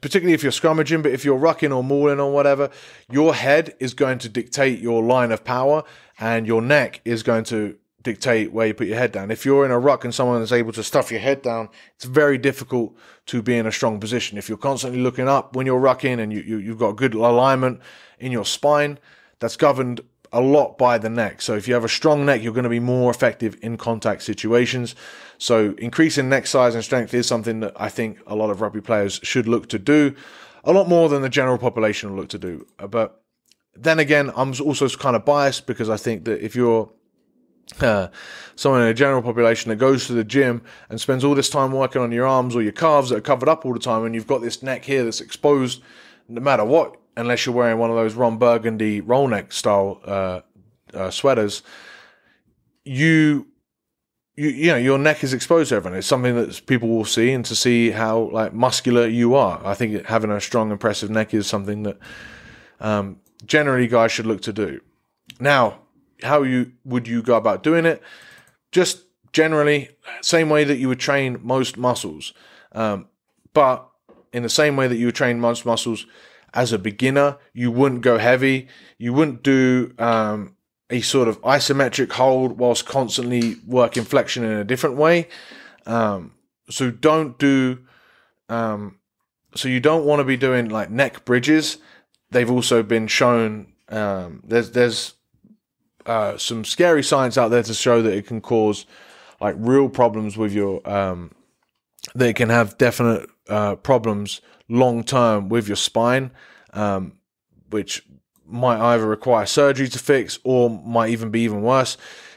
particularly 0.00 0.34
if 0.34 0.42
you're 0.42 0.52
scrummaging, 0.52 1.02
but 1.02 1.12
if 1.12 1.24
you're 1.24 1.38
rucking 1.38 1.74
or 1.74 1.82
mauling 1.82 2.20
or 2.20 2.32
whatever, 2.32 2.70
your 3.10 3.34
head 3.34 3.74
is 3.80 3.94
going 3.94 4.18
to 4.18 4.28
dictate 4.28 4.80
your 4.80 5.02
line 5.02 5.32
of 5.32 5.44
power 5.44 5.84
and 6.18 6.46
your 6.46 6.62
neck 6.62 7.00
is 7.04 7.22
going 7.22 7.44
to 7.44 7.76
dictate 8.02 8.52
where 8.52 8.66
you 8.66 8.74
put 8.74 8.86
your 8.86 8.96
head 8.96 9.12
down. 9.12 9.30
If 9.30 9.44
you're 9.44 9.64
in 9.64 9.70
a 9.70 9.78
ruck 9.78 10.04
and 10.04 10.14
someone 10.14 10.40
is 10.40 10.52
able 10.52 10.72
to 10.72 10.82
stuff 10.82 11.10
your 11.10 11.20
head 11.20 11.42
down, 11.42 11.68
it's 11.96 12.04
very 12.04 12.38
difficult 12.38 12.96
to 13.26 13.42
be 13.42 13.56
in 13.56 13.66
a 13.66 13.72
strong 13.72 14.00
position. 14.00 14.38
If 14.38 14.48
you're 14.48 14.58
constantly 14.58 15.00
looking 15.00 15.28
up 15.28 15.56
when 15.56 15.66
you're 15.66 15.80
rucking 15.80 16.18
and 16.20 16.32
you, 16.32 16.40
you, 16.40 16.58
you've 16.58 16.78
got 16.78 16.92
good 16.92 17.14
alignment 17.14 17.80
in 18.18 18.32
your 18.32 18.44
spine, 18.44 18.98
that's 19.40 19.56
governed 19.56 20.00
a 20.32 20.40
lot 20.40 20.78
by 20.78 20.98
the 20.98 21.08
neck. 21.08 21.40
So 21.42 21.54
if 21.54 21.66
you 21.66 21.74
have 21.74 21.84
a 21.84 21.88
strong 21.88 22.26
neck, 22.26 22.42
you're 22.42 22.52
going 22.52 22.64
to 22.64 22.70
be 22.70 22.80
more 22.80 23.10
effective 23.10 23.56
in 23.62 23.76
contact 23.76 24.22
situations. 24.22 24.94
So 25.38 25.74
increasing 25.78 26.28
neck 26.28 26.46
size 26.46 26.74
and 26.74 26.84
strength 26.84 27.14
is 27.14 27.26
something 27.26 27.60
that 27.60 27.72
I 27.80 27.88
think 27.88 28.18
a 28.26 28.34
lot 28.34 28.50
of 28.50 28.60
rugby 28.60 28.80
players 28.80 29.20
should 29.22 29.48
look 29.48 29.68
to 29.68 29.78
do 29.78 30.14
a 30.64 30.72
lot 30.72 30.88
more 30.88 31.08
than 31.08 31.22
the 31.22 31.28
general 31.28 31.58
population 31.58 32.10
will 32.10 32.18
look 32.18 32.28
to 32.28 32.38
do. 32.38 32.66
But 32.90 33.22
then 33.74 33.98
again, 33.98 34.30
I'm 34.36 34.52
also 34.60 34.88
kind 34.88 35.16
of 35.16 35.24
biased 35.24 35.66
because 35.66 35.88
I 35.88 35.96
think 35.96 36.24
that 36.24 36.44
if 36.44 36.56
you're 36.56 36.90
uh, 37.80 38.08
someone 38.56 38.82
in 38.82 38.88
the 38.88 38.94
general 38.94 39.22
population 39.22 39.68
that 39.68 39.76
goes 39.76 40.06
to 40.06 40.12
the 40.12 40.24
gym 40.24 40.62
and 40.88 41.00
spends 41.00 41.24
all 41.24 41.34
this 41.34 41.50
time 41.50 41.72
working 41.72 42.02
on 42.02 42.12
your 42.12 42.26
arms 42.26 42.56
or 42.56 42.62
your 42.62 42.72
calves 42.72 43.10
that 43.10 43.16
are 43.16 43.22
covered 43.22 43.48
up 43.48 43.64
all 43.64 43.72
the 43.72 43.78
time, 43.78 44.04
and 44.04 44.14
you've 44.14 44.26
got 44.26 44.40
this 44.42 44.62
neck 44.62 44.84
here 44.84 45.04
that's 45.04 45.20
exposed 45.20 45.82
no 46.28 46.40
matter 46.40 46.64
what, 46.64 46.96
unless 47.16 47.46
you're 47.46 47.54
wearing 47.54 47.78
one 47.78 47.90
of 47.90 47.96
those 47.96 48.14
Ron 48.14 48.36
Burgundy 48.36 49.00
roll 49.00 49.28
neck 49.28 49.52
style 49.52 50.00
uh, 50.04 50.40
uh, 50.92 51.10
sweaters, 51.10 51.62
you. 52.84 53.46
You, 54.38 54.50
you 54.50 54.66
know 54.68 54.76
your 54.76 54.98
neck 54.98 55.24
is 55.24 55.34
exposed 55.34 55.70
to 55.70 55.74
everyone. 55.74 55.98
It's 55.98 56.06
something 56.06 56.36
that 56.36 56.64
people 56.66 56.88
will 56.88 57.04
see, 57.04 57.32
and 57.32 57.44
to 57.46 57.56
see 57.56 57.90
how 57.90 58.30
like 58.32 58.52
muscular 58.52 59.08
you 59.08 59.34
are. 59.34 59.60
I 59.64 59.74
think 59.74 60.06
having 60.06 60.30
a 60.30 60.40
strong, 60.40 60.70
impressive 60.70 61.10
neck 61.10 61.34
is 61.34 61.48
something 61.48 61.82
that 61.82 61.98
um, 62.78 63.18
generally 63.44 63.88
guys 63.88 64.12
should 64.12 64.26
look 64.26 64.40
to 64.42 64.52
do. 64.52 64.80
Now, 65.40 65.80
how 66.22 66.44
you 66.44 66.70
would 66.84 67.08
you 67.08 67.20
go 67.20 67.34
about 67.34 67.64
doing 67.64 67.84
it? 67.84 68.00
Just 68.70 69.02
generally, 69.32 69.90
same 70.22 70.48
way 70.48 70.62
that 70.62 70.76
you 70.76 70.86
would 70.86 71.00
train 71.00 71.40
most 71.42 71.76
muscles, 71.76 72.32
um, 72.70 73.08
but 73.52 73.88
in 74.32 74.44
the 74.44 74.48
same 74.48 74.76
way 74.76 74.86
that 74.86 74.96
you 74.96 75.06
would 75.06 75.16
train 75.16 75.40
most 75.40 75.66
muscles 75.66 76.06
as 76.54 76.72
a 76.72 76.78
beginner, 76.78 77.38
you 77.52 77.72
wouldn't 77.72 78.02
go 78.02 78.18
heavy. 78.18 78.68
You 78.98 79.12
wouldn't 79.14 79.42
do 79.42 79.94
um, 79.98 80.54
a 80.90 81.00
sort 81.00 81.28
of 81.28 81.40
isometric 81.42 82.12
hold 82.12 82.58
whilst 82.58 82.86
constantly 82.86 83.56
working 83.66 84.04
flexion 84.04 84.44
in 84.44 84.52
a 84.52 84.64
different 84.64 84.96
way. 84.96 85.28
Um, 85.86 86.32
so 86.70 86.90
don't 86.90 87.38
do. 87.38 87.80
Um, 88.48 88.98
so 89.54 89.68
you 89.68 89.80
don't 89.80 90.04
want 90.04 90.20
to 90.20 90.24
be 90.24 90.36
doing 90.36 90.68
like 90.68 90.90
neck 90.90 91.24
bridges. 91.24 91.78
They've 92.30 92.50
also 92.50 92.82
been 92.82 93.06
shown. 93.06 93.72
Um, 93.88 94.42
there's 94.44 94.70
there's 94.70 95.14
uh, 96.06 96.36
some 96.36 96.64
scary 96.64 97.02
science 97.02 97.36
out 97.36 97.48
there 97.48 97.62
to 97.62 97.74
show 97.74 98.02
that 98.02 98.12
it 98.12 98.26
can 98.26 98.40
cause 98.40 98.86
like 99.40 99.54
real 99.58 99.88
problems 99.88 100.36
with 100.36 100.52
your 100.52 100.88
um, 100.88 101.32
that 102.14 102.36
can 102.36 102.48
have 102.48 102.78
definite 102.78 103.28
uh, 103.48 103.76
problems 103.76 104.40
long 104.68 105.02
term 105.02 105.48
with 105.48 105.66
your 105.68 105.76
spine, 105.76 106.30
um, 106.72 107.18
which 107.70 108.06
might 108.48 108.80
either 108.80 109.06
require 109.06 109.46
surgery 109.46 109.88
to 109.88 109.98
fix 109.98 110.38
or 110.44 110.70
might 110.70 111.10
even 111.10 111.30
be 111.30 111.40
even 111.40 111.62
worse. 111.62 111.96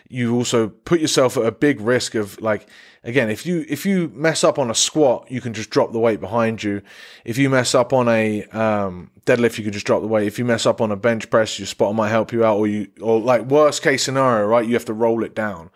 You 0.09 0.35
also 0.35 0.67
put 0.67 0.99
yourself 0.99 1.37
at 1.37 1.45
a 1.45 1.51
big 1.51 1.79
risk 1.79 2.15
of 2.15 2.39
like 2.41 2.67
again 3.03 3.29
if 3.29 3.45
you 3.45 3.65
if 3.69 3.85
you 3.85 4.11
mess 4.13 4.43
up 4.43 4.59
on 4.59 4.69
a 4.69 4.75
squat, 4.75 5.31
you 5.31 5.39
can 5.39 5.53
just 5.53 5.69
drop 5.69 5.93
the 5.93 5.99
weight 5.99 6.19
behind 6.19 6.63
you. 6.63 6.81
If 7.23 7.37
you 7.37 7.49
mess 7.49 7.73
up 7.73 7.93
on 7.93 8.09
a 8.09 8.43
um, 8.47 9.09
deadlift, 9.25 9.57
you 9.57 9.63
can 9.63 9.73
just 9.73 9.85
drop 9.85 10.01
the 10.01 10.07
weight. 10.07 10.27
If 10.27 10.37
you 10.37 10.45
mess 10.45 10.65
up 10.65 10.81
on 10.81 10.91
a 10.91 10.97
bench 10.97 11.29
press, 11.29 11.57
your 11.57 11.65
spotter 11.65 11.93
might 11.93 12.09
help 12.09 12.33
you 12.33 12.43
out, 12.43 12.57
or 12.57 12.67
you 12.67 12.87
or 12.99 13.19
like 13.21 13.43
worst 13.43 13.81
case 13.83 14.03
scenario, 14.03 14.45
right? 14.45 14.67
You 14.67 14.73
have 14.73 14.85
to 14.85 14.93
roll 14.93 15.23
it 15.23 15.33
down. 15.33 15.69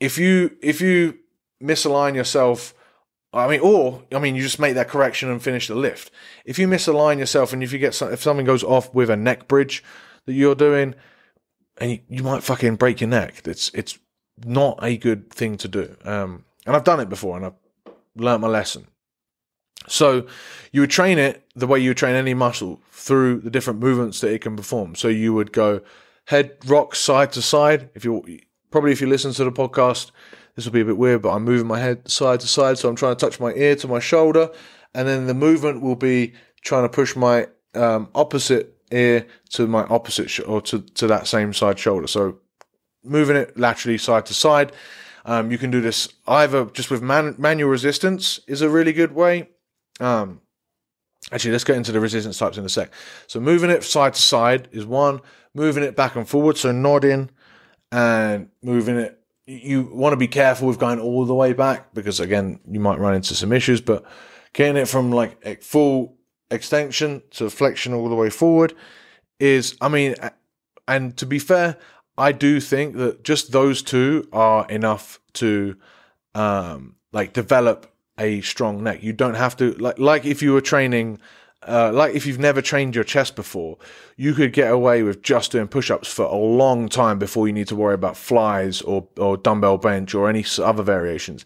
If 0.00 0.18
you 0.18 0.56
if 0.60 0.80
you 0.80 1.18
misalign 1.62 2.16
yourself, 2.16 2.74
I 3.32 3.48
mean, 3.48 3.60
or 3.60 4.02
I 4.12 4.18
mean, 4.18 4.34
you 4.34 4.42
just 4.42 4.58
make 4.58 4.74
that 4.74 4.88
correction 4.88 5.30
and 5.30 5.42
finish 5.42 5.68
the 5.68 5.74
lift. 5.74 6.10
If 6.44 6.58
you 6.58 6.68
misalign 6.68 7.18
yourself 7.18 7.52
and 7.52 7.62
if 7.62 7.72
you 7.72 7.78
get 7.78 7.94
some, 7.94 8.12
if 8.12 8.22
something 8.22 8.44
goes 8.44 8.62
off 8.62 8.94
with 8.94 9.08
a 9.08 9.16
neck 9.16 9.48
bridge 9.48 9.82
that 10.26 10.34
you're 10.34 10.54
doing, 10.54 10.94
and 11.78 11.92
you, 11.92 11.98
you 12.08 12.22
might 12.22 12.42
fucking 12.42 12.76
break 12.76 13.00
your 13.00 13.08
neck. 13.08 13.42
It's 13.46 13.70
it's 13.74 13.98
not 14.44 14.78
a 14.82 14.96
good 14.96 15.30
thing 15.30 15.56
to 15.58 15.68
do. 15.68 15.96
Um, 16.04 16.44
and 16.66 16.76
I've 16.76 16.84
done 16.84 17.00
it 17.00 17.08
before, 17.08 17.36
and 17.36 17.46
I've 17.46 17.92
learned 18.16 18.42
my 18.42 18.48
lesson. 18.48 18.86
So 19.88 20.26
you 20.70 20.82
would 20.82 20.90
train 20.90 21.18
it 21.18 21.44
the 21.54 21.66
way 21.66 21.80
you 21.80 21.90
would 21.90 21.96
train 21.96 22.14
any 22.14 22.34
muscle 22.34 22.80
through 22.90 23.40
the 23.40 23.50
different 23.50 23.80
movements 23.80 24.20
that 24.20 24.32
it 24.32 24.40
can 24.40 24.56
perform. 24.56 24.94
So 24.94 25.08
you 25.08 25.34
would 25.34 25.52
go 25.52 25.80
head 26.26 26.56
rock 26.66 26.94
side 26.94 27.32
to 27.32 27.42
side. 27.42 27.90
If 27.94 28.04
you 28.04 28.22
probably 28.72 28.92
if 28.92 29.00
you 29.00 29.06
listen 29.06 29.32
to 29.32 29.44
the 29.44 29.52
podcast, 29.52 30.10
this 30.56 30.64
will 30.64 30.72
be 30.72 30.80
a 30.80 30.84
bit 30.84 30.98
weird, 30.98 31.22
but 31.22 31.30
I'm 31.30 31.44
moving 31.44 31.66
my 31.66 31.78
head 31.78 32.10
side 32.10 32.40
to 32.40 32.46
side. 32.46 32.78
So 32.78 32.88
I'm 32.88 32.96
trying 32.96 33.14
to 33.14 33.24
touch 33.24 33.38
my 33.38 33.52
ear 33.52 33.76
to 33.76 33.88
my 33.88 34.00
shoulder, 34.00 34.50
and 34.94 35.06
then 35.06 35.26
the 35.26 35.34
movement 35.34 35.80
will 35.80 35.96
be 35.96 36.32
trying 36.62 36.82
to 36.82 36.88
push 36.88 37.14
my 37.14 37.46
um, 37.74 38.08
opposite 38.14 38.76
ear 38.90 39.26
to 39.50 39.66
my 39.66 39.84
opposite 39.84 40.28
sh- 40.28 40.40
or 40.46 40.60
to 40.62 40.80
to 40.80 41.06
that 41.06 41.26
same 41.26 41.52
side 41.52 41.78
shoulder. 41.78 42.06
So 42.06 42.38
moving 43.04 43.36
it 43.36 43.56
laterally 43.56 43.98
side 43.98 44.26
to 44.26 44.34
side. 44.34 44.72
Um, 45.24 45.52
you 45.52 45.58
can 45.58 45.70
do 45.70 45.80
this 45.80 46.08
either 46.26 46.64
just 46.66 46.90
with 46.90 47.00
man- 47.00 47.36
manual 47.38 47.70
resistance 47.70 48.40
is 48.48 48.60
a 48.60 48.68
really 48.68 48.92
good 48.92 49.12
way, 49.12 49.48
um, 50.00 50.40
actually, 51.30 51.52
let's 51.52 51.64
get 51.64 51.76
into 51.76 51.92
the 51.92 52.00
resistance 52.00 52.38
types 52.38 52.58
in 52.58 52.64
a 52.64 52.68
sec. 52.68 52.90
So 53.26 53.40
moving 53.40 53.70
it 53.70 53.84
side 53.84 54.14
to 54.14 54.20
side 54.20 54.68
is 54.72 54.84
one. 54.86 55.20
Moving 55.54 55.82
it 55.82 55.94
back 55.94 56.16
and 56.16 56.26
forward, 56.26 56.56
so 56.56 56.72
nodding 56.72 57.30
and 57.92 58.48
moving 58.62 58.96
it. 58.96 59.20
You 59.46 59.82
want 59.92 60.12
to 60.12 60.16
be 60.16 60.28
careful 60.28 60.66
with 60.66 60.78
going 60.78 60.98
all 60.98 61.26
the 61.26 61.34
way 61.34 61.52
back 61.52 61.92
because 61.94 62.18
again, 62.18 62.58
you 62.68 62.80
might 62.80 62.98
run 62.98 63.14
into 63.14 63.34
some 63.34 63.52
issues. 63.52 63.80
But 63.80 64.04
getting 64.54 64.76
it 64.76 64.88
from 64.88 65.12
like 65.12 65.62
full 65.62 66.16
extension 66.50 67.22
to 67.32 67.50
flexion 67.50 67.92
all 67.92 68.08
the 68.08 68.14
way 68.14 68.30
forward 68.30 68.74
is, 69.38 69.76
I 69.80 69.88
mean, 69.88 70.14
and 70.88 71.16
to 71.18 71.26
be 71.26 71.38
fair, 71.38 71.76
I 72.16 72.32
do 72.32 72.60
think 72.60 72.96
that 72.96 73.24
just 73.24 73.52
those 73.52 73.82
two 73.82 74.28
are 74.32 74.66
enough 74.68 75.20
to 75.34 75.76
um, 76.34 76.96
like 77.12 77.32
develop 77.32 77.92
a 78.18 78.40
strong 78.42 78.82
neck. 78.82 79.02
You 79.02 79.12
don't 79.12 79.34
have 79.34 79.56
to 79.58 79.72
like 79.72 79.98
like 79.98 80.24
if 80.24 80.42
you 80.42 80.52
were 80.52 80.60
training 80.60 81.18
uh, 81.66 81.92
like 81.92 82.14
if 82.14 82.26
you've 82.26 82.38
never 82.38 82.60
trained 82.60 82.94
your 82.94 83.04
chest 83.04 83.36
before, 83.36 83.78
you 84.16 84.34
could 84.34 84.52
get 84.52 84.70
away 84.70 85.02
with 85.02 85.22
just 85.22 85.52
doing 85.52 85.68
push-ups 85.68 86.12
for 86.12 86.24
a 86.24 86.34
long 86.34 86.88
time 86.88 87.18
before 87.18 87.46
you 87.46 87.52
need 87.52 87.68
to 87.68 87.76
worry 87.76 87.94
about 87.94 88.16
flies 88.16 88.82
or 88.82 89.06
or 89.16 89.36
dumbbell 89.36 89.78
bench 89.78 90.14
or 90.14 90.28
any 90.28 90.44
other 90.58 90.82
variations. 90.82 91.44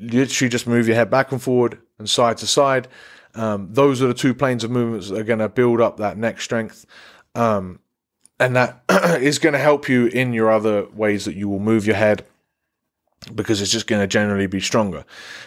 Literally, 0.00 0.48
just 0.48 0.66
move 0.66 0.86
your 0.86 0.96
head 0.96 1.10
back 1.10 1.32
and 1.32 1.42
forward 1.42 1.78
and 1.98 2.08
side 2.08 2.38
to 2.38 2.46
side. 2.46 2.88
Um, 3.34 3.68
those 3.70 4.02
are 4.02 4.06
the 4.06 4.14
two 4.14 4.34
planes 4.34 4.64
of 4.64 4.70
movements 4.70 5.08
that 5.08 5.18
are 5.18 5.24
going 5.24 5.38
to 5.38 5.48
build 5.48 5.80
up 5.80 5.98
that 5.98 6.16
neck 6.16 6.40
strength, 6.40 6.86
um, 7.34 7.78
and 8.40 8.56
that 8.56 8.82
is 9.20 9.38
going 9.38 9.54
to 9.54 9.58
help 9.58 9.88
you 9.88 10.06
in 10.06 10.32
your 10.32 10.50
other 10.50 10.86
ways 10.94 11.24
that 11.26 11.34
you 11.34 11.48
will 11.48 11.60
move 11.60 11.86
your 11.86 11.96
head 11.96 12.26
because 13.34 13.60
it's 13.60 13.70
just 13.70 13.86
going 13.86 14.02
to 14.02 14.06
generally 14.06 14.46
be 14.46 14.60
stronger. 14.60 15.04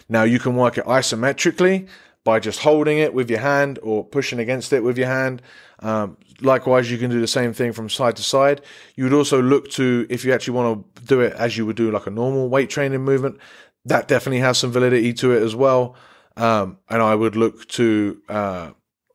Now 0.08 0.24
you 0.24 0.40
can 0.40 0.56
work 0.56 0.78
it 0.78 0.86
isometrically 0.86 1.88
by 2.26 2.40
just 2.40 2.60
holding 2.60 2.98
it 2.98 3.14
with 3.14 3.30
your 3.30 3.40
hand 3.40 3.80
or 3.82 4.04
pushing 4.04 4.40
against 4.40 4.74
it 4.74 4.84
with 4.84 4.98
your 4.98 5.08
hand. 5.08 5.42
Um, 5.80 6.18
likewise, 6.42 6.92
you 6.92 6.98
can 6.98 7.10
do 7.10 7.22
the 7.22 7.28
same 7.28 7.54
thing 7.54 7.72
from 7.72 7.90
side 7.90 8.18
to 8.18 8.24
side. 8.24 8.62
You 8.96 9.06
would 9.06 9.14
also 9.14 9.42
look 9.42 9.70
to, 9.72 10.06
if 10.10 10.26
you 10.26 10.34
actually 10.34 10.56
want 10.56 10.96
to 10.96 11.04
do 11.04 11.22
it 11.22 11.32
as 11.34 11.56
you 11.56 11.66
would 11.66 11.78
do 11.78 11.92
like 11.92 12.08
a 12.08 12.12
normal 12.12 12.50
weight 12.50 12.70
training 12.70 13.06
movement, 13.06 13.40
that 13.86 14.10
definitely 14.10 14.40
has 14.40 14.58
some 14.58 14.72
validity 14.72 15.14
to 15.14 15.32
it 15.32 15.42
as 15.42 15.56
well. 15.56 15.96
Um, 16.36 16.80
and 16.90 17.02
I 17.02 17.16
would 17.16 17.38
look 17.38 17.66
to, 17.70 18.22
uh, 18.28 18.72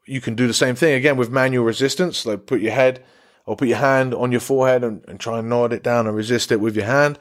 you 0.07 0.23
can 0.23 0.35
do 0.35 0.47
the 0.47 0.55
same 0.55 0.75
thing 0.75 0.95
again 0.95 1.19
with 1.19 1.31
manual 1.31 1.65
resistance. 1.65 2.25
Like 2.25 2.47
put 2.47 2.63
your 2.63 2.73
head 2.73 3.05
or 3.45 3.57
put 3.57 3.69
your 3.69 3.79
hand 3.79 4.15
on 4.15 4.31
your 4.31 4.41
forehead 4.41 4.83
and, 4.83 5.05
and 5.07 5.21
try 5.21 5.41
and 5.41 5.51
nod 5.51 5.75
it 5.75 5.83
down 5.83 6.07
and 6.07 6.17
resist 6.17 6.51
it 6.51 6.61
with 6.61 6.75
your 6.77 6.87
hand 6.87 7.19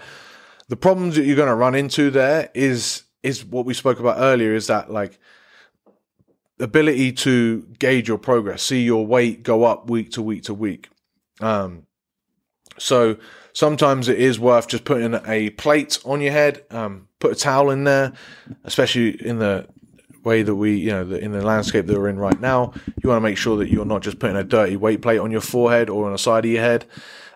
the 0.69 0.77
problems 0.77 1.15
that 1.15 1.25
you're 1.25 1.35
going 1.35 1.49
to 1.49 1.55
run 1.55 1.75
into 1.75 2.09
there 2.09 2.49
is 2.53 3.03
is 3.21 3.43
what 3.43 3.65
we 3.65 3.73
spoke 3.73 3.99
about 3.99 4.15
earlier 4.19 4.53
is 4.53 4.67
that 4.67 4.89
like 4.89 5.19
ability 6.59 7.11
to 7.11 7.61
gauge 7.79 8.07
your 8.07 8.17
progress 8.17 8.61
see 8.63 8.83
your 8.83 9.05
weight 9.05 9.43
go 9.43 9.63
up 9.63 9.89
week 9.89 10.11
to 10.11 10.21
week 10.21 10.43
to 10.43 10.53
week 10.53 10.89
um, 11.41 11.85
so 12.77 13.17
sometimes 13.53 14.07
it 14.09 14.19
is 14.19 14.39
worth 14.39 14.67
just 14.67 14.83
putting 14.83 15.19
a 15.25 15.49
plate 15.51 15.99
on 16.05 16.21
your 16.21 16.31
head 16.31 16.63
um, 16.71 17.07
put 17.19 17.31
a 17.31 17.35
towel 17.35 17.69
in 17.69 17.83
there 17.83 18.13
especially 18.65 19.09
in 19.25 19.39
the 19.39 19.67
way 20.23 20.43
that 20.43 20.55
we, 20.55 20.75
you 20.75 20.91
know, 20.91 21.03
the, 21.03 21.17
in 21.17 21.31
the 21.31 21.41
landscape 21.41 21.85
that 21.85 21.97
we're 21.97 22.09
in 22.09 22.19
right 22.19 22.39
now, 22.39 22.73
you 23.01 23.09
want 23.09 23.17
to 23.17 23.21
make 23.21 23.37
sure 23.37 23.57
that 23.57 23.69
you're 23.69 23.85
not 23.85 24.01
just 24.01 24.19
putting 24.19 24.35
a 24.35 24.43
dirty 24.43 24.75
weight 24.75 25.01
plate 25.01 25.19
on 25.19 25.31
your 25.31 25.41
forehead 25.41 25.89
or 25.89 26.05
on 26.05 26.11
the 26.11 26.17
side 26.17 26.45
of 26.45 26.51
your 26.51 26.61
head. 26.61 26.85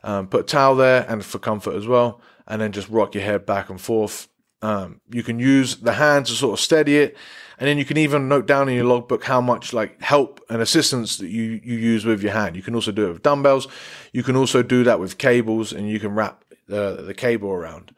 Um, 0.03 0.27
put 0.27 0.41
a 0.41 0.43
towel 0.43 0.75
there 0.75 1.05
and 1.07 1.23
for 1.23 1.39
comfort 1.39 1.75
as 1.75 1.87
well, 1.87 2.19
and 2.45 2.61
then 2.61 2.71
just 2.71 2.89
rock 2.89 3.15
your 3.15 3.23
head 3.23 3.45
back 3.45 3.69
and 3.69 3.79
forth. 3.79 4.27
Um, 4.61 5.01
you 5.09 5.23
can 5.23 5.39
use 5.39 5.77
the 5.77 5.93
hand 5.93 6.25
to 6.27 6.33
sort 6.33 6.53
of 6.53 6.59
steady 6.59 6.97
it, 6.97 7.17
and 7.63 7.69
then 7.69 7.77
you 7.77 7.85
can 7.85 7.95
even 7.95 8.27
note 8.27 8.45
down 8.45 8.67
in 8.67 8.75
your 8.75 8.83
logbook 8.83 9.23
how 9.23 9.39
much 9.39 9.71
like 9.71 10.01
help 10.01 10.43
and 10.49 10.61
assistance 10.61 11.15
that 11.15 11.29
you 11.29 11.61
you 11.63 11.77
use 11.77 12.03
with 12.03 12.21
your 12.21 12.33
hand. 12.33 12.57
You 12.57 12.61
can 12.61 12.75
also 12.75 12.91
do 12.91 13.05
it 13.05 13.13
with 13.13 13.23
dumbbells. 13.23 13.69
You 14.11 14.21
can 14.21 14.35
also 14.35 14.61
do 14.61 14.83
that 14.83 14.99
with 14.99 15.17
cables, 15.17 15.71
and 15.71 15.89
you 15.89 15.97
can 15.97 16.13
wrap 16.13 16.43
the 16.67 17.01
the 17.07 17.13
cable 17.13 17.49
around. 17.49 17.95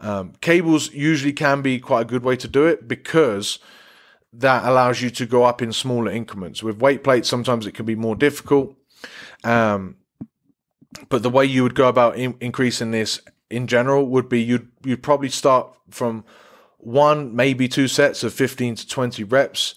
Um, 0.00 0.34
cables 0.40 0.92
usually 0.92 1.32
can 1.32 1.62
be 1.62 1.80
quite 1.80 2.02
a 2.02 2.04
good 2.04 2.22
way 2.22 2.36
to 2.36 2.46
do 2.46 2.64
it 2.66 2.86
because 2.86 3.58
that 4.32 4.64
allows 4.64 5.02
you 5.02 5.10
to 5.10 5.26
go 5.26 5.42
up 5.42 5.62
in 5.62 5.72
smaller 5.72 6.12
increments. 6.12 6.62
With 6.62 6.78
weight 6.80 7.02
plates, 7.02 7.28
sometimes 7.28 7.66
it 7.66 7.72
can 7.72 7.86
be 7.86 7.96
more 7.96 8.14
difficult. 8.14 8.76
Um, 9.42 9.96
but 11.08 11.24
the 11.24 11.30
way 11.30 11.44
you 11.44 11.64
would 11.64 11.74
go 11.74 11.88
about 11.88 12.16
in- 12.16 12.36
increasing 12.40 12.92
this 12.92 13.20
in 13.50 13.66
general 13.66 14.06
would 14.06 14.28
be 14.28 14.40
you'd 14.40 14.68
you'd 14.84 15.02
probably 15.02 15.28
start 15.28 15.74
from 15.90 16.24
one 16.78 17.34
maybe 17.34 17.68
two 17.68 17.88
sets 17.88 18.22
of 18.22 18.32
15 18.32 18.76
to 18.76 18.88
20 18.88 19.24
reps 19.24 19.74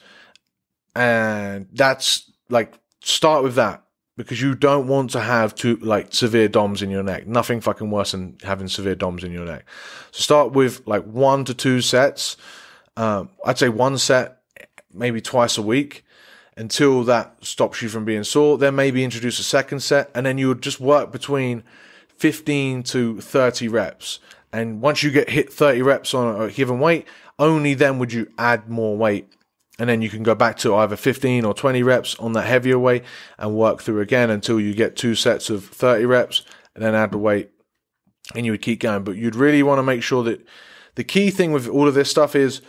and 0.96 1.68
that's 1.74 2.32
like 2.50 2.74
start 3.02 3.44
with 3.44 3.56
that 3.56 3.84
because 4.18 4.42
you 4.42 4.56
don't 4.56 4.88
want 4.88 5.10
to 5.12 5.20
have 5.20 5.56
two 5.56 5.78
like 5.78 6.14
severe 6.14 6.48
DOMs 6.48 6.82
in 6.82 6.90
your 6.90 7.04
neck. 7.04 7.28
Nothing 7.28 7.62
fucking 7.62 7.90
worse 7.90 8.12
than 8.12 8.38
having 8.44 8.68
severe 8.68 8.96
DOMs 8.96 9.24
in 9.24 9.32
your 9.32 9.46
neck. 9.46 9.66
So 10.12 10.22
start 10.22 10.52
with 10.52 10.86
like 10.86 11.04
one 11.06 11.46
to 11.46 11.54
two 11.54 11.82
sets. 11.82 12.38
Um, 12.98 13.30
I'd 13.46 13.58
say 13.58 13.70
one 13.70 13.98
set 13.98 14.42
maybe 14.94 15.22
twice 15.22 15.58
a 15.58 15.62
week 15.62 16.04
until 16.58 17.04
that 17.06 17.36
stops 17.42 17.82
you 17.82 17.90
from 17.90 18.06
being 18.06 18.24
sore. 18.24 18.58
Then 18.58 18.76
maybe 18.76 19.04
introduce 19.04 19.40
a 19.40 19.44
second 19.44 19.80
set, 19.80 20.12
and 20.14 20.26
then 20.26 20.38
you 20.38 20.50
would 20.50 20.62
just 20.62 20.80
work 20.80 21.12
between 21.12 21.64
15 22.18 22.84
to 22.84 23.22
30 23.22 23.68
reps. 23.70 24.20
And 24.54 24.82
once 24.82 25.04
you 25.04 25.12
get 25.12 25.30
hit 25.30 25.52
30 25.52 25.82
reps 25.82 26.14
on 26.14 26.42
a 26.42 26.52
given 26.52 26.80
weight, 26.80 27.08
only 27.40 27.74
then 27.74 28.00
would 28.00 28.14
you 28.14 28.32
add 28.38 28.70
more 28.70 28.98
weight. 28.98 29.32
And 29.80 29.90
then 29.90 30.02
you 30.02 30.10
can 30.10 30.24
go 30.24 30.36
back 30.36 30.58
to 30.58 30.76
either 30.76 30.96
15 30.96 31.46
or 31.46 31.54
20 31.54 31.82
reps 31.82 32.16
on 32.20 32.34
that 32.34 32.46
heavier 32.46 32.78
weight 32.78 33.04
and 33.38 33.56
work 33.56 33.82
through 33.82 34.02
again 34.02 34.30
until 34.30 34.60
you 34.60 34.74
get 34.74 34.96
two 34.96 35.16
sets 35.16 35.50
of 35.50 35.66
30 35.66 36.06
reps 36.06 36.44
and 36.76 36.84
then 36.84 36.94
add 36.94 37.12
the 37.12 37.18
weight 37.18 37.50
and 38.36 38.46
you 38.46 38.52
would 38.52 38.62
keep 38.62 38.82
going. 38.82 39.04
But 39.04 39.16
you'd 39.16 39.36
really 39.36 39.64
want 39.64 39.80
to 39.80 39.84
make 39.84 40.04
sure 40.04 40.24
that 40.24 40.46
the 40.96 41.04
key 41.04 41.32
thing 41.32 41.52
with 41.52 41.68
all 41.68 41.88
of 41.88 41.94
this 41.94 42.12
stuff 42.12 42.36
is 42.36 42.62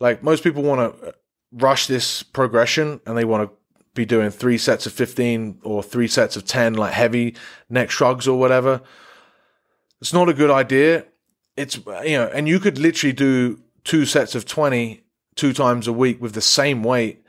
like 0.00 0.22
most 0.22 0.42
people 0.42 0.62
want 0.62 1.00
to 1.00 1.14
rush 1.52 1.86
this 1.86 2.22
progression 2.22 3.00
and 3.06 3.16
they 3.16 3.24
want 3.24 3.48
to 3.48 3.56
be 3.94 4.04
doing 4.04 4.30
three 4.30 4.58
sets 4.58 4.86
of 4.86 4.92
15 4.92 5.60
or 5.62 5.82
three 5.82 6.08
sets 6.08 6.36
of 6.36 6.44
10 6.44 6.74
like 6.74 6.92
heavy 6.92 7.36
neck 7.68 7.90
shrugs 7.90 8.26
or 8.26 8.38
whatever. 8.38 8.80
It's 10.00 10.12
not 10.12 10.28
a 10.28 10.34
good 10.34 10.50
idea 10.50 11.04
it's 11.58 11.76
you 11.76 12.16
know 12.16 12.30
and 12.32 12.48
you 12.48 12.60
could 12.60 12.78
literally 12.78 13.12
do 13.12 13.60
two 13.84 14.06
sets 14.06 14.34
of 14.34 14.44
20 14.46 15.02
two 15.34 15.52
times 15.52 15.86
a 15.86 15.92
week 15.92 16.20
with 16.20 16.34
the 16.34 16.40
same 16.40 16.82
weight 16.82 17.24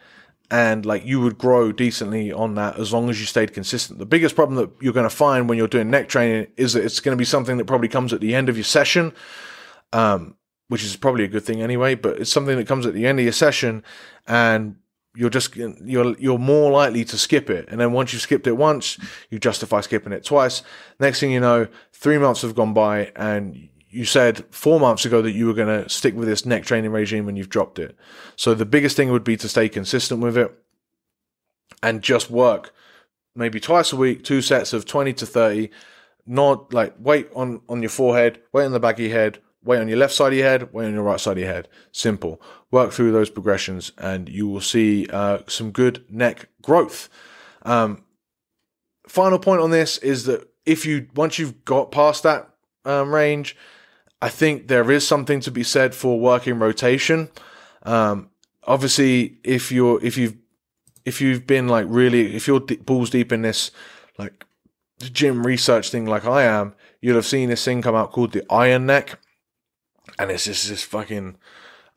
and 0.51 0.85
like 0.85 1.05
you 1.05 1.19
would 1.21 1.37
grow 1.37 1.71
decently 1.71 2.31
on 2.31 2.55
that 2.55 2.79
as 2.79 2.91
long 2.91 3.09
as 3.09 3.19
you 3.19 3.25
stayed 3.25 3.53
consistent. 3.53 3.99
The 3.99 4.05
biggest 4.05 4.35
problem 4.35 4.57
that 4.57 4.71
you're 4.81 4.93
going 4.93 5.09
to 5.09 5.15
find 5.15 5.47
when 5.47 5.57
you're 5.57 5.67
doing 5.67 5.89
neck 5.89 6.09
training 6.09 6.47
is 6.57 6.73
that 6.73 6.83
it's 6.83 6.99
going 6.99 7.15
to 7.15 7.19
be 7.19 7.25
something 7.25 7.57
that 7.57 7.65
probably 7.65 7.87
comes 7.87 8.13
at 8.13 8.21
the 8.21 8.33
end 8.33 8.49
of 8.49 8.57
your 8.57 8.63
session, 8.63 9.13
um, 9.93 10.35
which 10.67 10.83
is 10.83 10.95
probably 10.95 11.23
a 11.23 11.27
good 11.27 11.43
thing 11.43 11.61
anyway. 11.61 11.93
But 11.95 12.19
it's 12.19 12.31
something 12.31 12.57
that 12.57 12.67
comes 12.67 12.85
at 12.85 12.93
the 12.93 13.05
end 13.05 13.19
of 13.19 13.23
your 13.23 13.31
session, 13.31 13.83
and 14.27 14.77
you're 15.15 15.29
just 15.29 15.55
you're 15.55 16.17
you're 16.17 16.39
more 16.39 16.71
likely 16.71 17.05
to 17.05 17.17
skip 17.17 17.49
it. 17.49 17.67
And 17.69 17.79
then 17.79 17.91
once 17.91 18.11
you've 18.13 18.21
skipped 18.23 18.47
it 18.47 18.57
once, 18.57 18.97
you 19.29 19.37
justify 19.37 19.81
skipping 19.81 20.13
it 20.13 20.23
twice. 20.23 20.63
Next 20.99 21.19
thing 21.19 21.31
you 21.31 21.39
know, 21.39 21.67
three 21.93 22.17
months 22.17 22.41
have 22.41 22.55
gone 22.55 22.73
by, 22.73 23.11
and 23.15 23.69
you 23.89 24.05
said 24.05 24.45
four 24.51 24.79
months 24.79 25.05
ago 25.05 25.21
that 25.21 25.31
you 25.31 25.47
were 25.47 25.53
going 25.53 25.83
to 25.83 25.89
stick 25.89 26.15
with 26.15 26.27
this 26.27 26.45
neck 26.45 26.63
training 26.63 26.91
regime 26.91 27.27
and 27.27 27.37
you've 27.37 27.49
dropped 27.49 27.79
it. 27.79 27.97
So 28.35 28.53
the 28.53 28.65
biggest 28.65 28.95
thing 28.95 29.11
would 29.11 29.23
be 29.23 29.37
to 29.37 29.49
stay 29.49 29.67
consistent 29.67 30.21
with 30.21 30.37
it 30.37 30.51
and 31.81 32.01
just 32.01 32.29
work 32.29 32.73
maybe 33.35 33.59
twice 33.59 33.91
a 33.93 33.95
week, 33.95 34.23
two 34.23 34.41
sets 34.41 34.73
of 34.73 34.85
20 34.85 35.13
to 35.13 35.25
30, 35.25 35.69
not 36.25 36.73
like 36.73 36.93
weight 36.99 37.29
on, 37.35 37.61
on 37.69 37.81
your 37.81 37.89
forehead, 37.89 38.41
weight 38.51 38.65
on 38.65 38.71
the 38.71 38.79
back 38.79 38.95
of 38.95 39.05
your 39.05 39.11
head, 39.11 39.39
weight 39.63 39.79
on 39.79 39.87
your 39.87 39.97
left 39.97 40.13
side 40.13 40.33
of 40.33 40.37
your 40.37 40.47
head, 40.47 40.73
weight 40.73 40.85
on 40.85 40.93
your 40.93 41.03
right 41.03 41.19
side 41.19 41.33
of 41.33 41.39
your 41.39 41.51
head. 41.51 41.67
Simple. 41.91 42.41
Work 42.69 42.91
through 42.91 43.11
those 43.11 43.29
progressions 43.29 43.91
and 43.97 44.29
you 44.29 44.47
will 44.47 44.61
see 44.61 45.07
uh, 45.07 45.39
some 45.47 45.71
good 45.71 46.05
neck 46.09 46.49
growth. 46.61 47.09
Um, 47.63 48.03
final 49.07 49.39
point 49.39 49.61
on 49.61 49.71
this 49.71 49.97
is 49.99 50.25
that 50.25 50.47
if 50.65 50.85
you, 50.85 51.07
once 51.15 51.39
you've 51.39 51.65
got 51.65 51.91
past 51.91 52.23
that 52.23 52.49
um, 52.85 53.13
range, 53.13 53.55
I 54.21 54.29
think 54.29 54.67
there 54.67 54.91
is 54.91 55.07
something 55.07 55.39
to 55.41 55.51
be 55.51 55.63
said 55.63 55.95
for 55.95 56.19
working 56.19 56.59
rotation. 56.59 57.29
Um, 57.83 58.29
obviously, 58.65 59.37
if 59.43 59.71
you're 59.71 60.03
if 60.03 60.17
you've 60.17 60.35
if 61.05 61.21
you've 61.21 61.47
been 61.47 61.67
like 61.67 61.85
really 61.87 62.35
if 62.35 62.47
you're 62.47 62.59
balls 62.59 63.09
deep 63.09 63.31
in 63.31 63.41
this 63.41 63.71
like 64.17 64.45
gym 64.99 65.45
research 65.45 65.89
thing 65.89 66.05
like 66.05 66.25
I 66.25 66.43
am, 66.43 66.75
you'll 67.01 67.15
have 67.15 67.25
seen 67.25 67.49
this 67.49 67.63
thing 67.63 67.81
come 67.81 67.95
out 67.95 68.11
called 68.11 68.33
the 68.33 68.43
Iron 68.51 68.85
Neck, 68.85 69.19
and 70.17 70.31
it's 70.31 70.45
just 70.45 70.69
this 70.69 70.83
fucking. 70.83 71.37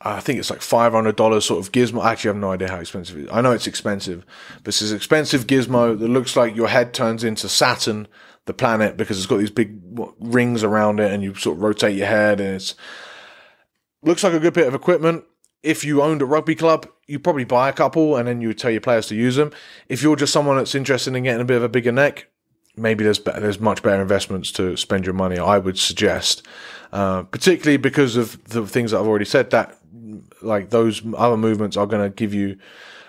I 0.05 0.19
think 0.19 0.41
it's 0.41 0.51
like 0.51 0.63
five 0.63 0.93
hundred 0.93 1.15
dollars 1.15 1.45
sort 1.45 1.65
of 1.65 1.73
gizmo. 1.73 2.05
Actually, 2.05 2.31
I 2.31 2.33
have 2.35 2.41
no 2.41 2.53
idea 2.53 2.69
how 2.69 2.81
expensive 2.81 3.19
it 3.19 3.25
is. 3.25 3.31
I 3.33 3.41
know 3.41 3.53
it's 3.53 3.69
expensive, 3.69 4.25
but 4.57 4.69
it's 4.69 4.81
this 4.81 4.91
expensive 4.91 5.47
gizmo 5.47 5.97
that 5.97 6.09
looks 6.09 6.37
like 6.37 6.57
your 6.57 6.69
head 6.69 6.93
turns 6.93 7.23
into 7.23 7.49
Saturn 7.49 8.09
the 8.47 8.55
planet 8.55 8.97
because 8.97 9.19
it's 9.19 9.27
got 9.27 9.39
these 9.39 9.51
big 9.51 9.79
rings 10.19 10.65
around 10.65 11.01
it 11.01 11.13
and 11.13 11.23
you 11.23 11.35
sort 11.35 11.57
of 11.57 11.63
rotate 11.63 11.97
your 11.97 12.07
head 12.07 12.41
and 12.41 12.57
it's 12.57 12.75
looks 14.03 14.25
like 14.25 14.33
a 14.33 14.41
good 14.41 14.55
bit 14.55 14.67
of 14.67 14.75
equipment. 14.75 15.25
If 15.63 15.85
you 15.85 16.03
owned 16.03 16.23
a 16.23 16.27
rugby 16.27 16.57
club, 16.57 16.89
you 17.07 17.21
probably 17.21 17.45
buy 17.45 17.69
a 17.69 17.73
couple 17.73 18.17
and 18.17 18.27
then 18.27 18.41
you 18.41 18.49
would 18.49 18.59
tell 18.59 18.71
your 18.71 18.81
players 18.81 19.07
to 19.09 19.15
use 19.15 19.37
them. 19.37 19.53
If 19.89 20.03
you're 20.03 20.17
just 20.17 20.33
someone 20.33 20.57
that's 20.57 20.75
interested 20.75 21.15
in 21.15 21.23
getting 21.23 21.41
a 21.41 21.45
bit 21.45 21.57
of 21.57 21.63
a 21.63 21.69
bigger 21.69 21.93
neck, 21.93 22.27
maybe 22.77 23.05
there's 23.05 23.21
better, 23.21 23.41
there's 23.41 23.61
much 23.61 23.83
better 23.83 24.03
investments 24.03 24.51
to 24.53 24.77
spend 24.77 25.07
your 25.07 25.15
money. 25.15 25.39
I 25.39 25.59
would 25.59 25.79
suggest, 25.79 26.45
uh, 26.93 27.23
particularly 27.25 27.77
because 27.77 28.17
of 28.17 28.43
the 28.45 28.67
things 28.67 28.91
that 28.91 28.99
I've 28.99 29.07
already 29.07 29.25
said. 29.25 29.51
That 29.51 29.79
like 30.41 30.71
those 30.71 31.03
other 31.17 31.37
movements 31.37 31.77
are 31.77 31.87
going 31.87 32.03
to 32.03 32.15
give 32.15 32.35
you 32.35 32.59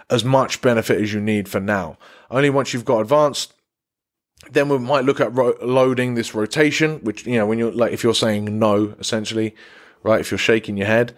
as 0.10 0.24
much 0.24 0.62
benefit 0.62 1.02
as 1.02 1.14
you 1.14 1.20
need 1.20 1.50
for 1.50 1.60
now. 1.60 1.98
Only 2.30 2.50
once 2.50 2.74
you've 2.74 2.86
got 2.86 3.00
advanced, 3.00 3.54
then 4.52 4.70
we 4.70 4.80
might 4.80 5.06
look 5.06 5.20
at 5.20 5.34
ro- 5.34 5.58
loading 5.62 6.16
this 6.16 6.34
rotation, 6.36 7.00
which, 7.00 7.26
you 7.26 7.38
know, 7.38 7.46
when 7.46 7.58
you're 7.60 7.72
like, 7.72 7.92
if 7.92 8.04
you're 8.04 8.14
saying 8.14 8.60
no, 8.60 8.96
essentially, 9.00 9.56
right? 10.04 10.20
If 10.20 10.32
you're 10.32 10.38
shaking 10.38 10.78
your 10.78 10.88
head. 10.88 11.16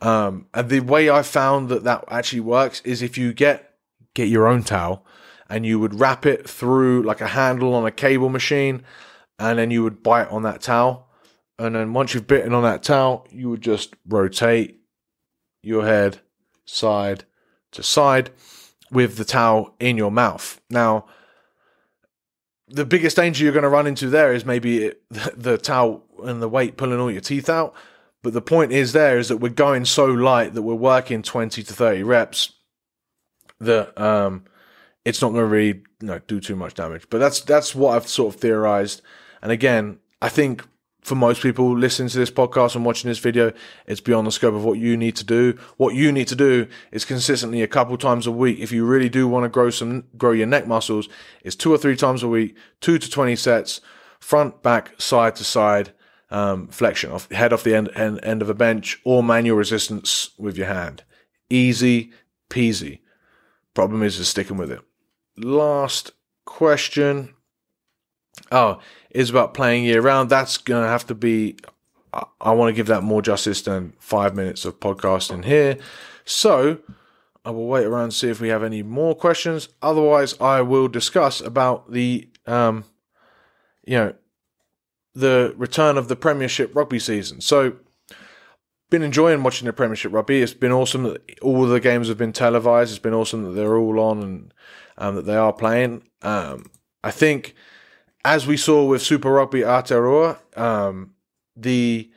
Um, 0.00 0.46
and 0.54 0.68
the 0.68 0.80
way 0.80 1.10
I 1.10 1.22
found 1.22 1.68
that 1.70 1.84
that 1.84 2.04
actually 2.08 2.40
works 2.40 2.80
is 2.82 3.02
if 3.02 3.18
you 3.18 3.32
get, 3.32 3.74
get 4.14 4.28
your 4.28 4.46
own 4.46 4.62
towel 4.62 5.04
and 5.48 5.66
you 5.66 5.80
would 5.80 5.98
wrap 5.98 6.24
it 6.24 6.48
through 6.48 7.02
like 7.02 7.20
a 7.20 7.28
handle 7.28 7.74
on 7.74 7.86
a 7.86 7.90
cable 7.90 8.28
machine 8.28 8.82
and 9.38 9.58
then 9.58 9.70
you 9.70 9.82
would 9.82 10.02
bite 10.02 10.28
on 10.28 10.42
that 10.42 10.60
towel. 10.60 11.08
And 11.58 11.74
then 11.74 11.92
once 11.92 12.14
you've 12.14 12.26
bitten 12.26 12.54
on 12.54 12.62
that 12.62 12.82
towel, 12.82 13.26
you 13.30 13.50
would 13.50 13.60
just 13.60 13.94
rotate 14.06 14.80
your 15.62 15.84
head 15.84 16.20
side 16.64 17.24
to 17.72 17.82
side 17.82 18.30
with 18.90 19.16
the 19.16 19.24
towel 19.24 19.74
in 19.80 19.96
your 19.96 20.10
mouth. 20.10 20.60
Now, 20.70 21.06
the 22.70 22.84
biggest 22.84 23.16
danger 23.16 23.44
you're 23.44 23.52
going 23.52 23.62
to 23.62 23.68
run 23.68 23.86
into 23.86 24.08
there 24.08 24.32
is 24.32 24.44
maybe 24.44 24.84
it, 24.84 25.02
the 25.10 25.58
towel 25.58 26.04
and 26.24 26.42
the 26.42 26.48
weight 26.48 26.76
pulling 26.76 27.00
all 27.00 27.10
your 27.10 27.20
teeth 27.20 27.48
out. 27.48 27.74
But 28.22 28.32
the 28.32 28.42
point 28.42 28.72
is 28.72 28.92
there 28.92 29.18
is 29.18 29.28
that 29.28 29.38
we're 29.38 29.50
going 29.50 29.84
so 29.84 30.06
light 30.06 30.54
that 30.54 30.62
we're 30.62 30.74
working 30.74 31.22
20 31.22 31.62
to 31.62 31.72
30 31.72 32.02
reps 32.02 32.52
that 33.60 33.98
um, 34.00 34.44
it's 35.04 35.22
not 35.22 35.28
going 35.28 35.42
to 35.42 35.46
really 35.46 35.82
you 36.00 36.06
know, 36.06 36.20
do 36.26 36.40
too 36.40 36.56
much 36.56 36.74
damage. 36.74 37.08
But 37.10 37.18
that's 37.18 37.40
that's 37.40 37.74
what 37.74 37.96
I've 37.96 38.08
sort 38.08 38.34
of 38.34 38.40
theorized. 38.40 39.02
And 39.40 39.52
again, 39.52 39.98
I 40.20 40.28
think 40.28 40.66
for 41.08 41.14
most 41.14 41.42
people 41.42 41.76
listening 41.76 42.08
to 42.10 42.18
this 42.18 42.30
podcast 42.30 42.76
and 42.76 42.84
watching 42.84 43.08
this 43.08 43.18
video, 43.18 43.52
it's 43.86 44.00
beyond 44.00 44.26
the 44.26 44.32
scope 44.32 44.54
of 44.54 44.64
what 44.64 44.78
you 44.78 44.96
need 44.96 45.16
to 45.16 45.24
do. 45.24 45.58
What 45.76 45.94
you 45.94 46.12
need 46.12 46.28
to 46.28 46.36
do 46.36 46.68
is 46.92 47.04
consistently 47.04 47.62
a 47.62 47.66
couple 47.66 47.96
times 47.96 48.26
a 48.26 48.32
week. 48.32 48.58
If 48.60 48.70
you 48.70 48.84
really 48.84 49.08
do 49.08 49.26
want 49.26 49.44
to 49.44 49.48
grow 49.48 49.70
some, 49.70 50.04
grow 50.16 50.32
your 50.32 50.46
neck 50.46 50.66
muscles, 50.66 51.08
it's 51.42 51.56
two 51.56 51.72
or 51.72 51.78
three 51.78 51.96
times 51.96 52.22
a 52.22 52.28
week, 52.28 52.56
two 52.80 52.98
to 52.98 53.10
20 53.10 53.34
sets, 53.36 53.80
front, 54.20 54.62
back, 54.62 55.00
side 55.00 55.34
to 55.36 55.44
side, 55.44 55.92
um, 56.30 56.68
flexion 56.68 57.10
off 57.10 57.30
head 57.30 57.54
off 57.54 57.64
the 57.64 57.74
end, 57.74 57.88
end, 57.94 58.20
end 58.22 58.42
of 58.42 58.50
a 58.50 58.54
bench 58.54 59.00
or 59.02 59.22
manual 59.22 59.56
resistance 59.56 60.30
with 60.38 60.58
your 60.58 60.66
hand. 60.66 61.02
Easy 61.48 62.12
peasy. 62.50 63.00
Problem 63.72 64.02
is, 64.02 64.18
is 64.18 64.28
sticking 64.28 64.58
with 64.58 64.70
it. 64.70 64.80
Last 65.36 66.12
question. 66.44 67.34
Oh, 68.50 68.80
is 69.18 69.30
about 69.30 69.52
playing 69.52 69.84
year 69.84 70.00
round. 70.00 70.30
That's 70.30 70.58
going 70.58 70.84
to 70.84 70.88
have 70.88 71.04
to 71.08 71.14
be, 71.14 71.56
I, 72.40 72.52
want 72.52 72.68
to 72.68 72.72
give 72.72 72.86
that 72.86 73.02
more 73.02 73.20
justice 73.20 73.60
than 73.62 73.94
five 73.98 74.36
minutes 74.36 74.64
of 74.64 74.78
podcasting 74.78 75.44
here. 75.44 75.76
So 76.24 76.78
I 77.44 77.50
will 77.50 77.66
wait 77.66 77.84
around 77.84 78.04
and 78.04 78.14
see 78.14 78.28
if 78.28 78.40
we 78.40 78.46
have 78.50 78.62
any 78.62 78.84
more 78.84 79.16
questions. 79.16 79.70
Otherwise, 79.82 80.40
I 80.40 80.60
will 80.60 80.86
discuss 80.86 81.40
about 81.40 81.90
the, 81.90 82.28
um, 82.46 82.84
you 83.84 83.96
know, 83.96 84.14
the 85.14 85.52
return 85.56 85.98
of 85.98 86.06
the 86.06 86.14
Premiership 86.14 86.76
rugby 86.76 87.00
season. 87.00 87.40
So, 87.40 87.74
been 88.88 89.02
enjoying 89.02 89.42
watching 89.42 89.66
the 89.66 89.72
Premiership 89.72 90.12
rugby. 90.12 90.42
It's 90.42 90.54
been 90.54 90.70
awesome 90.70 91.02
that 91.02 91.40
all 91.42 91.66
the 91.66 91.80
games 91.80 92.06
have 92.06 92.18
been 92.18 92.32
televised. 92.32 92.92
It's 92.92 93.00
been 93.00 93.14
awesome 93.14 93.42
that 93.42 93.50
they're 93.50 93.76
all 93.76 93.98
on 93.98 94.22
and 94.22 94.54
um, 94.96 95.16
that 95.16 95.26
they 95.26 95.36
are 95.36 95.52
playing. 95.52 96.04
Um, 96.22 96.70
I 97.02 97.10
think, 97.10 97.56
as 98.24 98.46
we 98.46 98.56
saw 98.56 98.84
with 98.84 99.02
Super 99.02 99.30
Rugby 99.30 99.60
Aotearoa, 99.60 100.38
um, 100.58 101.14
the 101.56 102.10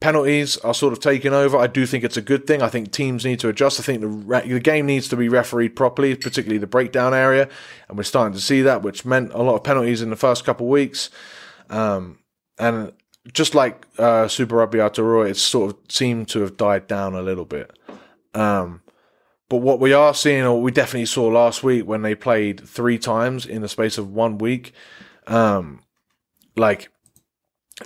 penalties 0.00 0.56
are 0.58 0.72
sort 0.72 0.92
of 0.92 1.00
taken 1.00 1.34
over. 1.34 1.56
I 1.58 1.66
do 1.66 1.84
think 1.84 2.04
it's 2.04 2.16
a 2.16 2.22
good 2.22 2.46
thing. 2.46 2.62
I 2.62 2.68
think 2.68 2.90
teams 2.90 3.24
need 3.24 3.38
to 3.40 3.48
adjust. 3.48 3.78
I 3.78 3.82
think 3.82 4.00
the 4.00 4.08
re- 4.08 4.48
the 4.48 4.60
game 4.60 4.86
needs 4.86 5.08
to 5.08 5.16
be 5.16 5.28
refereed 5.28 5.76
properly, 5.76 6.14
particularly 6.14 6.58
the 6.58 6.66
breakdown 6.66 7.12
area, 7.14 7.48
and 7.88 7.98
we're 7.98 8.04
starting 8.04 8.32
to 8.34 8.40
see 8.40 8.62
that, 8.62 8.82
which 8.82 9.04
meant 9.04 9.32
a 9.32 9.42
lot 9.42 9.56
of 9.56 9.64
penalties 9.64 10.02
in 10.02 10.10
the 10.10 10.16
first 10.16 10.44
couple 10.44 10.66
of 10.66 10.70
weeks. 10.70 11.10
Um, 11.68 12.18
and 12.58 12.92
just 13.32 13.54
like 13.54 13.86
uh, 13.98 14.28
Super 14.28 14.56
Rugby 14.56 14.78
Aotearoa, 14.78 15.30
it 15.30 15.36
sort 15.36 15.72
of 15.72 15.78
seemed 15.88 16.28
to 16.28 16.40
have 16.40 16.56
died 16.56 16.86
down 16.86 17.14
a 17.14 17.22
little 17.22 17.44
bit. 17.44 17.70
Um, 18.34 18.82
but 19.48 19.58
what 19.58 19.80
we 19.80 19.92
are 19.92 20.14
seeing, 20.14 20.44
or 20.44 20.62
we 20.62 20.70
definitely 20.70 21.06
saw 21.06 21.26
last 21.26 21.62
week 21.62 21.84
when 21.86 22.02
they 22.02 22.14
played 22.14 22.66
three 22.66 22.98
times 22.98 23.44
in 23.44 23.62
the 23.62 23.68
space 23.68 23.98
of 23.98 24.12
one 24.12 24.38
week, 24.38 24.72
um, 25.30 25.82
like 26.56 26.90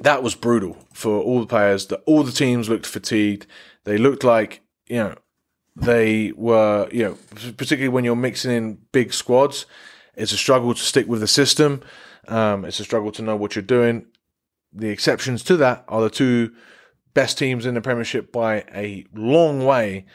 that 0.01 0.23
was 0.23 0.35
brutal 0.35 0.77
for 0.93 1.21
all 1.21 1.41
the 1.41 1.47
players. 1.47 1.87
That 1.87 2.03
all 2.07 2.25
the 2.25 2.33
teams 2.33 2.69
looked 2.69 2.87
fatigued. 2.87 3.47
They 3.85 3.99
looked 3.99 4.25
like 4.25 4.63
you 4.89 4.97
know 4.97 5.15
they 5.77 6.33
were 6.33 6.89
you 6.91 7.05
know 7.05 7.19
particularly 7.53 7.89
when 7.89 8.05
you're 8.05 8.17
mixing 8.17 8.51
in 8.51 8.79
big 8.91 9.13
squads, 9.13 9.67
it's 10.17 10.33
a 10.33 10.37
struggle 10.37 10.75
to 10.75 10.81
stick 10.81 11.07
with 11.07 11.21
the 11.21 11.29
system. 11.29 11.83
Um, 12.27 12.65
it's 12.65 12.81
a 12.81 12.85
struggle 12.85 13.13
to 13.13 13.23
know 13.23 13.37
what 13.37 13.55
you're 13.55 13.63
doing. 13.63 14.07
The 14.73 14.89
exceptions 14.89 15.45
to 15.45 15.57
that 15.59 15.85
are 15.87 16.03
the 16.03 16.11
two 16.11 16.53
best 17.13 17.39
teams 17.39 17.67
in 17.67 17.75
the 17.75 17.81
Premiership 17.81 18.33
by 18.33 18.65
a 18.75 19.05
long 19.15 19.65
way, 19.65 20.07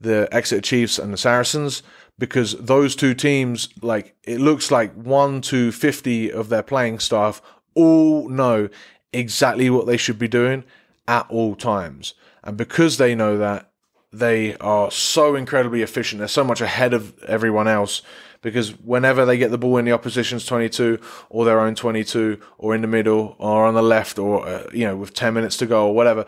the 0.00 0.28
Exeter 0.32 0.62
Chiefs 0.62 0.98
and 0.98 1.12
the 1.12 1.18
Saracens, 1.18 1.82
because 2.18 2.52
those 2.58 2.96
two 2.96 3.14
teams, 3.14 3.68
like 3.82 4.16
it 4.24 4.40
looks 4.40 4.70
like 4.70 4.92
one 4.94 5.40
to 5.42 5.72
fifty 5.72 6.30
of 6.30 6.48
their 6.48 6.62
playing 6.62 6.98
staff 6.98 7.42
all 7.74 8.28
know 8.28 8.68
exactly 9.12 9.70
what 9.70 9.86
they 9.86 9.96
should 9.96 10.18
be 10.18 10.28
doing 10.28 10.64
at 11.06 11.26
all 11.28 11.54
times. 11.54 12.14
And 12.42 12.56
because 12.56 12.98
they 12.98 13.14
know 13.14 13.38
that, 13.38 13.70
they 14.12 14.56
are 14.56 14.90
so 14.90 15.34
incredibly 15.34 15.82
efficient. 15.82 16.20
They're 16.20 16.28
so 16.28 16.44
much 16.44 16.60
ahead 16.60 16.94
of 16.94 17.18
everyone 17.24 17.68
else 17.68 18.02
because 18.42 18.78
whenever 18.78 19.26
they 19.26 19.36
get 19.36 19.50
the 19.50 19.58
ball 19.58 19.76
in 19.76 19.84
the 19.84 19.92
opposition's 19.92 20.46
22 20.46 21.00
or 21.30 21.44
their 21.44 21.60
own 21.60 21.74
22 21.74 22.40
or 22.58 22.74
in 22.74 22.80
the 22.80 22.86
middle 22.86 23.34
or 23.38 23.66
on 23.66 23.74
the 23.74 23.82
left 23.82 24.18
or 24.18 24.46
uh, 24.46 24.66
you 24.72 24.84
know 24.86 24.96
with 24.96 25.12
10 25.14 25.34
minutes 25.34 25.56
to 25.56 25.66
go 25.66 25.88
or 25.88 25.94
whatever 25.94 26.24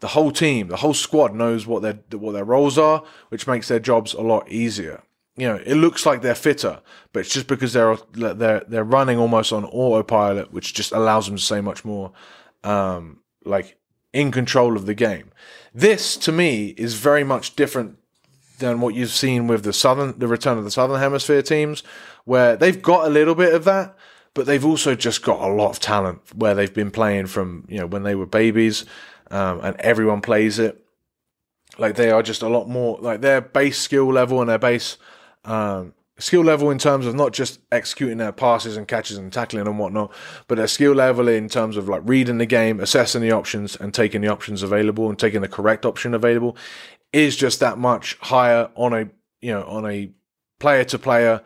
the 0.00 0.08
whole 0.08 0.30
team 0.30 0.68
the 0.68 0.76
whole 0.76 0.92
squad 0.92 1.34
knows 1.34 1.66
what 1.66 1.80
their 1.80 1.98
what 2.18 2.32
their 2.32 2.44
roles 2.44 2.76
are 2.76 3.02
which 3.30 3.46
makes 3.46 3.68
their 3.68 3.80
jobs 3.80 4.12
a 4.12 4.20
lot 4.20 4.46
easier 4.50 5.02
you 5.36 5.46
know 5.46 5.56
it 5.64 5.74
looks 5.74 6.04
like 6.04 6.22
they're 6.22 6.34
fitter 6.34 6.80
but 7.12 7.20
it's 7.20 7.32
just 7.32 7.46
because 7.46 7.72
they're 7.72 7.96
they're 8.12 8.62
they're 8.68 8.84
running 8.84 9.18
almost 9.18 9.52
on 9.52 9.64
autopilot 9.64 10.52
which 10.52 10.74
just 10.74 10.92
allows 10.92 11.26
them 11.26 11.36
to 11.36 11.42
say 11.42 11.60
much 11.60 11.84
more 11.84 12.12
um 12.64 13.18
like 13.44 13.78
in 14.12 14.30
control 14.30 14.76
of 14.76 14.86
the 14.86 14.94
game 14.94 15.30
this 15.74 16.16
to 16.16 16.32
me 16.32 16.68
is 16.76 16.94
very 16.94 17.24
much 17.24 17.56
different 17.56 17.98
than 18.62 18.80
what 18.80 18.94
you've 18.94 19.10
seen 19.10 19.46
with 19.46 19.64
the 19.64 19.72
southern, 19.72 20.18
the 20.18 20.28
return 20.28 20.56
of 20.56 20.64
the 20.64 20.70
southern 20.70 20.98
hemisphere 20.98 21.42
teams, 21.42 21.82
where 22.24 22.56
they've 22.56 22.80
got 22.80 23.06
a 23.06 23.10
little 23.10 23.34
bit 23.34 23.52
of 23.52 23.64
that, 23.64 23.94
but 24.32 24.46
they've 24.46 24.64
also 24.64 24.94
just 24.94 25.22
got 25.22 25.40
a 25.40 25.52
lot 25.52 25.70
of 25.70 25.80
talent 25.80 26.20
where 26.34 26.54
they've 26.54 26.72
been 26.72 26.90
playing 26.90 27.26
from 27.26 27.66
you 27.68 27.78
know 27.78 27.86
when 27.86 28.04
they 28.04 28.14
were 28.14 28.26
babies, 28.26 28.86
um, 29.30 29.60
and 29.62 29.76
everyone 29.76 30.22
plays 30.22 30.58
it. 30.58 30.78
Like 31.78 31.96
they 31.96 32.10
are 32.10 32.22
just 32.22 32.42
a 32.42 32.48
lot 32.48 32.68
more 32.68 32.98
like 33.00 33.20
their 33.20 33.40
base 33.40 33.78
skill 33.78 34.10
level 34.12 34.40
and 34.40 34.48
their 34.48 34.58
base 34.58 34.96
um, 35.44 35.94
skill 36.18 36.42
level 36.42 36.70
in 36.70 36.78
terms 36.78 37.06
of 37.06 37.14
not 37.14 37.32
just 37.32 37.60
executing 37.70 38.18
their 38.18 38.32
passes 38.32 38.76
and 38.76 38.86
catches 38.86 39.18
and 39.18 39.32
tackling 39.32 39.66
and 39.66 39.78
whatnot, 39.78 40.12
but 40.46 40.56
their 40.56 40.66
skill 40.66 40.92
level 40.92 41.28
in 41.28 41.48
terms 41.48 41.76
of 41.76 41.88
like 41.88 42.02
reading 42.04 42.38
the 42.38 42.46
game, 42.46 42.80
assessing 42.80 43.22
the 43.22 43.32
options, 43.32 43.76
and 43.76 43.92
taking 43.92 44.20
the 44.20 44.28
options 44.28 44.62
available 44.62 45.08
and 45.08 45.18
taking 45.18 45.40
the 45.40 45.48
correct 45.48 45.84
option 45.84 46.14
available 46.14 46.56
is 47.12 47.36
just 47.36 47.60
that 47.60 47.78
much 47.78 48.16
higher 48.20 48.70
on 48.74 48.92
a 48.92 49.08
you 49.40 49.52
know 49.52 49.64
on 49.64 49.84
a 49.90 50.10
player 50.58 50.84
to 50.84 50.98
player 50.98 51.42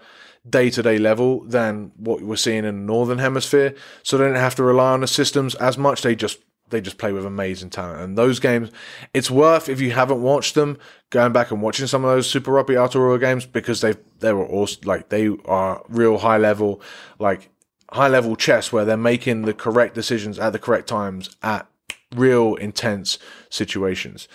day 0.49 0.70
to 0.70 0.82
day 0.82 0.99
level 0.99 1.40
than 1.44 1.90
what 1.97 2.22
we're 2.22 2.36
seeing 2.36 2.64
in 2.64 2.64
the 2.64 2.72
northern 2.72 3.18
hemisphere. 3.18 3.74
So 4.03 4.16
they 4.16 4.24
don't 4.24 4.36
have 4.36 4.55
to 4.57 4.62
rely 4.62 4.92
on 4.92 5.01
the 5.01 5.09
systems 5.09 5.55
as 5.57 5.76
much. 5.76 6.03
They 6.03 6.14
just 6.14 6.38
they 6.68 6.80
just 6.80 6.99
play 6.99 7.12
with 7.12 7.24
amazing 7.24 7.70
talent. 7.70 8.01
And 8.01 8.18
those 8.18 8.40
games, 8.40 8.70
it's 9.14 9.30
worth 9.30 9.68
if 9.68 9.80
you 9.80 9.92
haven't 9.92 10.22
watched 10.22 10.55
them, 10.55 10.78
going 11.11 11.33
back 11.33 11.51
and 11.51 11.63
watching 11.63 11.87
some 11.87 12.05
of 12.05 12.11
those 12.11 12.29
Super 12.29 12.53
Rugby 12.53 12.75
Aotearoa 12.75 13.21
games 13.21 13.47
because 13.47 13.81
they 13.81 13.95
they 14.19 14.33
were 14.33 14.47
also 14.47 14.81
like 14.85 15.09
they 15.09 15.29
are 15.45 15.83
real 15.89 16.19
high 16.19 16.39
level, 16.39 16.81
like 17.19 17.51
high 17.91 18.09
level 18.09 18.37
chess 18.37 18.73
where 18.73 18.85
they're 18.85 18.97
making 18.97 19.43
the 19.43 19.55
correct 19.55 19.95
decisions 19.95 20.39
at 20.39 20.53
the 20.53 20.59
correct 20.59 20.89
times 20.89 21.35
at 21.43 21.67
real 22.15 22.55
intense 22.57 23.19
situations. 23.51 24.29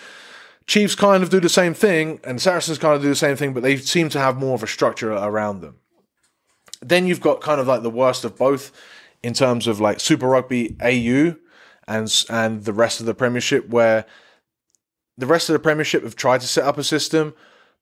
Chiefs 0.66 0.94
kind 0.94 1.22
of 1.22 1.30
do 1.30 1.40
the 1.40 1.48
same 1.48 1.74
thing, 1.74 2.20
and 2.24 2.40
Saracens 2.40 2.78
kind 2.78 2.94
of 2.94 3.02
do 3.02 3.08
the 3.08 3.16
same 3.16 3.36
thing, 3.36 3.52
but 3.52 3.62
they 3.62 3.76
seem 3.76 4.08
to 4.10 4.18
have 4.18 4.38
more 4.38 4.54
of 4.54 4.62
a 4.62 4.68
structure 4.68 5.12
around 5.12 5.60
them. 5.60 5.76
Then 6.80 7.06
you've 7.06 7.20
got 7.20 7.40
kind 7.40 7.60
of 7.60 7.66
like 7.66 7.82
the 7.82 7.90
worst 7.90 8.24
of 8.24 8.36
both 8.36 8.70
in 9.22 9.34
terms 9.34 9.66
of 9.66 9.80
like 9.80 10.00
Super 10.00 10.28
Rugby 10.28 10.76
AU 10.80 11.36
and 11.86 12.24
and 12.30 12.64
the 12.64 12.72
rest 12.72 13.00
of 13.00 13.06
the 13.06 13.14
Premiership, 13.14 13.68
where 13.68 14.06
the 15.18 15.26
rest 15.26 15.48
of 15.48 15.52
the 15.54 15.58
Premiership 15.58 16.02
have 16.02 16.16
tried 16.16 16.40
to 16.40 16.46
set 16.46 16.64
up 16.64 16.78
a 16.78 16.84
system, 16.84 17.34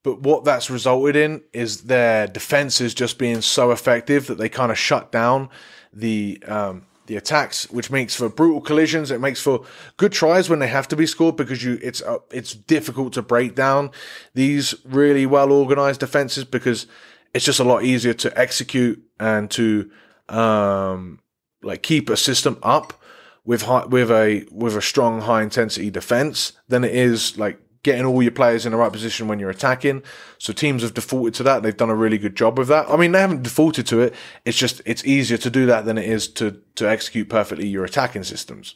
but 0.03 0.21
what 0.21 0.45
that's 0.45 0.71
resulted 0.71 1.17
in 1.17 1.43
is 1.53 1.83
their 1.83 2.27
defenses 2.27 2.95
just 2.95 3.19
being 3.19 3.41
so 3.41 3.71
effective 3.71 4.27
that 4.27 4.39
they 4.39 4.49
kind 4.49 4.73
of 4.73 4.79
shut 4.79 5.13
down 5.13 5.49
the 5.93 6.43
um, 6.47 6.87
the 7.07 7.17
attacks, 7.17 7.69
which 7.71 7.91
makes 7.91 8.15
for 8.15 8.29
brutal 8.29 8.61
collisions. 8.61 9.11
It 9.11 9.21
makes 9.21 9.43
for 9.43 9.65
good 9.97 10.13
tries 10.13 10.49
when 10.49 10.61
they 10.61 10.69
have 10.69 10.89
to 10.89 10.97
be 10.97 11.07
scored 11.07 11.37
because 11.37 11.63
you 11.65 11.79
it's 11.83 12.03
uh, 12.03 12.19
it's 12.31 12.55
difficult 12.55 13.13
to 13.15 13.23
break 13.23 13.55
down 13.55 13.91
these 14.35 14.75
really 14.85 15.27
well 15.27 15.53
organized 15.53 16.01
defenses 16.01 16.45
because 16.45 16.87
it's 17.35 17.45
just 17.45 17.61
a 17.61 17.65
lot 17.65 17.85
easier 17.85 18.15
to 18.15 18.39
execute 18.39 19.03
and 19.19 19.51
to 19.51 19.91
um, 20.29 21.21
like 21.63 21.83
keep 21.83 22.09
a 22.09 22.17
system 22.17 22.59
up 22.63 23.00
with 23.45 23.63
high, 23.63 23.87
with 23.87 24.11
a 24.11 24.47
with 24.51 24.77
a 24.77 24.83
strong 24.83 25.23
high 25.23 25.43
intensity 25.43 25.91
defense 25.91 26.53
than 26.69 26.85
it 26.85 26.95
is 26.95 27.39
like 27.39 27.61
getting 27.83 28.05
all 28.05 28.23
your 28.23 28.33
players 28.33 28.67
in 28.67 28.73
the 28.73 28.79
right 28.79 28.93
position 28.93 29.27
when 29.27 29.39
you're 29.39 29.51
attacking. 29.51 30.03
So 30.39 30.53
teams 30.53 30.83
have 30.83 30.95
defaulted 30.95 31.35
to 31.35 31.43
that. 31.45 31.63
They've 31.63 31.77
done 31.77 31.91
a 31.91 31.95
really 31.95 32.19
good 32.19 32.37
job 32.37 32.59
with 32.59 32.69
that. 32.69 32.91
I 32.91 32.97
mean, 32.97 33.13
they 33.13 33.21
haven't 33.21 33.43
defaulted 33.43 33.87
to 33.87 34.01
it. 34.01 34.15
It's 34.45 34.59
just 34.59 34.83
it's 34.85 35.05
easier 35.05 35.39
to 35.39 35.51
do 35.51 35.67
that 35.67 35.85
than 35.85 35.97
it 35.97 36.09
is 36.09 36.29
to 36.35 36.61
to 36.77 36.89
execute 36.89 37.29
perfectly 37.29 37.67
your 37.67 37.85
attacking 37.85 38.25
systems. 38.25 38.75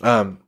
Um, 0.00 0.38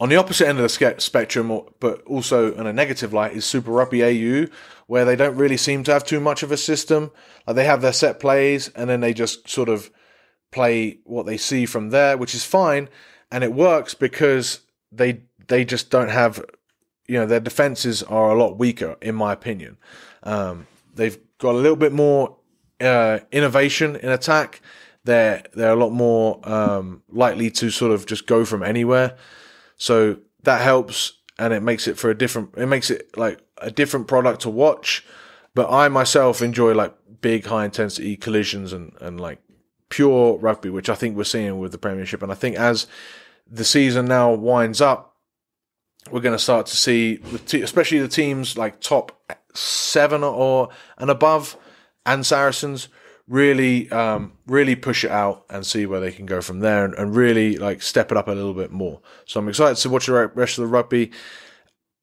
on 0.00 0.08
the 0.08 0.16
opposite 0.16 0.48
end 0.48 0.58
of 0.58 0.62
the 0.62 0.94
spectrum, 0.98 1.60
but 1.78 2.02
also 2.02 2.54
in 2.54 2.66
a 2.66 2.72
negative 2.72 3.12
light, 3.12 3.34
is 3.34 3.44
Super 3.44 3.70
Rugby 3.70 4.02
AU, 4.02 4.46
where 4.86 5.04
they 5.04 5.14
don't 5.14 5.36
really 5.36 5.58
seem 5.58 5.84
to 5.84 5.92
have 5.92 6.04
too 6.04 6.20
much 6.20 6.42
of 6.42 6.50
a 6.50 6.56
system. 6.56 7.10
Like 7.46 7.56
they 7.56 7.66
have 7.66 7.82
their 7.82 7.92
set 7.92 8.18
plays, 8.18 8.68
and 8.68 8.88
then 8.88 9.00
they 9.00 9.12
just 9.12 9.48
sort 9.48 9.68
of 9.68 9.90
play 10.50 10.98
what 11.04 11.26
they 11.26 11.36
see 11.36 11.66
from 11.66 11.90
there, 11.90 12.16
which 12.16 12.34
is 12.34 12.44
fine, 12.44 12.88
and 13.30 13.44
it 13.44 13.52
works 13.52 13.94
because 13.94 14.60
they 14.92 15.22
they 15.48 15.64
just 15.64 15.90
don't 15.90 16.10
have 16.10 16.44
you 17.06 17.18
know 17.18 17.26
their 17.26 17.40
defenses 17.40 18.02
are 18.04 18.30
a 18.30 18.38
lot 18.38 18.58
weaker, 18.58 18.96
in 19.00 19.14
my 19.14 19.32
opinion. 19.32 19.76
Um, 20.22 20.66
they've 20.94 21.18
got 21.38 21.54
a 21.54 21.58
little 21.58 21.76
bit 21.76 21.92
more 21.92 22.36
uh, 22.80 23.20
innovation 23.32 23.96
in 23.96 24.10
attack. 24.10 24.60
They're 25.04 25.42
they're 25.54 25.72
a 25.72 25.76
lot 25.76 25.90
more 25.90 26.40
um, 26.48 27.02
likely 27.08 27.50
to 27.52 27.70
sort 27.70 27.92
of 27.92 28.06
just 28.06 28.26
go 28.26 28.44
from 28.44 28.62
anywhere. 28.62 29.16
So 29.76 30.18
that 30.42 30.60
helps, 30.60 31.14
and 31.38 31.52
it 31.52 31.62
makes 31.62 31.88
it 31.88 31.98
for 31.98 32.10
a 32.10 32.14
different. 32.16 32.54
It 32.56 32.66
makes 32.66 32.90
it 32.90 33.16
like 33.16 33.40
a 33.58 33.70
different 33.70 34.06
product 34.06 34.42
to 34.42 34.50
watch. 34.50 35.04
But 35.52 35.68
I 35.68 35.88
myself 35.88 36.42
enjoy 36.42 36.74
like 36.74 36.94
big 37.20 37.46
high 37.46 37.64
intensity 37.64 38.16
collisions 38.16 38.72
and 38.72 38.92
and 39.00 39.20
like 39.20 39.40
pure 39.90 40.38
rugby, 40.38 40.70
which 40.70 40.88
I 40.88 40.94
think 40.94 41.16
we're 41.16 41.24
seeing 41.24 41.58
with 41.58 41.72
the 41.72 41.78
Premiership. 41.78 42.22
And 42.22 42.32
I 42.32 42.34
think 42.34 42.56
as 42.56 42.86
the 43.46 43.64
season 43.64 44.06
now 44.06 44.32
winds 44.32 44.80
up, 44.80 45.16
we're 46.10 46.20
going 46.20 46.34
to 46.34 46.42
start 46.42 46.66
to 46.66 46.76
see, 46.76 47.20
especially 47.52 47.98
the 47.98 48.08
teams 48.08 48.56
like 48.56 48.80
top 48.80 49.20
seven 49.52 50.24
or 50.24 50.70
and 50.96 51.10
above, 51.10 51.56
and 52.06 52.24
Saracens 52.24 52.88
really, 53.28 53.90
um, 53.90 54.32
really 54.46 54.74
push 54.74 55.04
it 55.04 55.10
out 55.10 55.44
and 55.50 55.66
see 55.66 55.86
where 55.86 56.00
they 56.00 56.10
can 56.10 56.26
go 56.26 56.40
from 56.40 56.60
there, 56.60 56.84
and, 56.84 56.94
and 56.94 57.14
really 57.14 57.58
like 57.58 57.82
step 57.82 58.10
it 58.10 58.16
up 58.16 58.28
a 58.28 58.32
little 58.32 58.54
bit 58.54 58.70
more. 58.70 59.00
So 59.26 59.40
I'm 59.40 59.48
excited 59.48 59.76
to 59.76 59.90
watch 59.90 60.06
the 60.06 60.28
rest 60.34 60.58
of 60.58 60.62
the 60.62 60.68
rugby. 60.68 61.12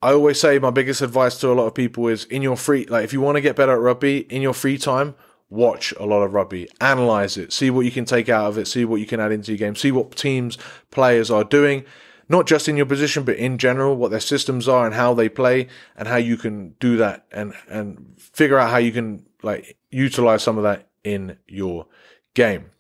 I 0.02 0.14
always 0.14 0.40
say 0.40 0.60
my 0.60 0.70
biggest 0.70 1.02
advice 1.02 1.40
to 1.40 1.52
a 1.52 1.54
lot 1.54 1.66
of 1.66 1.74
people 1.74 2.08
is 2.08 2.26
in 2.26 2.44
your 2.44 2.56
free, 2.56 2.86
like 2.86 3.04
if 3.04 3.14
you 3.14 3.20
want 3.20 3.38
to 3.38 3.42
get 3.42 3.56
better 3.56 3.74
at 3.74 3.80
rugby, 3.80 4.20
in 4.20 4.44
your 4.44 4.54
free 4.54 4.78
time, 4.78 5.16
watch 5.50 5.94
a 6.00 6.06
lot 6.06 6.24
of 6.24 6.34
rugby, 6.34 6.68
analyze 6.82 7.38
it, 7.38 7.54
see 7.54 7.70
what 7.70 7.86
you 7.86 7.92
can 7.92 8.06
take 8.06 8.30
out 8.30 8.48
of 8.48 8.58
it, 8.58 8.68
see 8.68 8.86
what 8.86 9.00
you 9.00 9.06
can 9.06 9.20
add 9.20 9.32
into 9.32 9.52
your 9.52 9.58
game, 9.58 9.76
see 9.76 9.92
what 9.92 10.16
teams, 10.16 10.58
players 10.92 11.32
are 11.32 11.44
doing, 11.44 11.86
not 12.30 12.46
just 12.46 12.68
in 12.68 12.76
your 12.76 12.86
position, 12.86 13.24
but 13.24 13.38
in 13.38 13.58
general, 13.58 13.96
what 13.96 14.12
their 14.12 14.20
systems 14.20 14.68
are 14.68 14.86
and 14.86 14.96
how 14.96 15.14
they 15.14 15.30
play 15.30 15.68
and 15.96 16.08
how 16.08 16.18
you 16.18 16.36
can 16.36 16.76
do 16.80 16.98
that 16.98 17.26
and, 17.32 17.54
and 17.70 18.16
figure 18.18 18.58
out 18.58 18.70
how 18.70 18.78
you 18.78 18.92
can 18.92 19.26
like 19.42 19.78
utilize 19.90 20.44
some 20.44 20.58
of 20.58 20.64
that 20.64 20.88
in 21.04 21.38
your 21.48 21.86
game. 22.34 22.72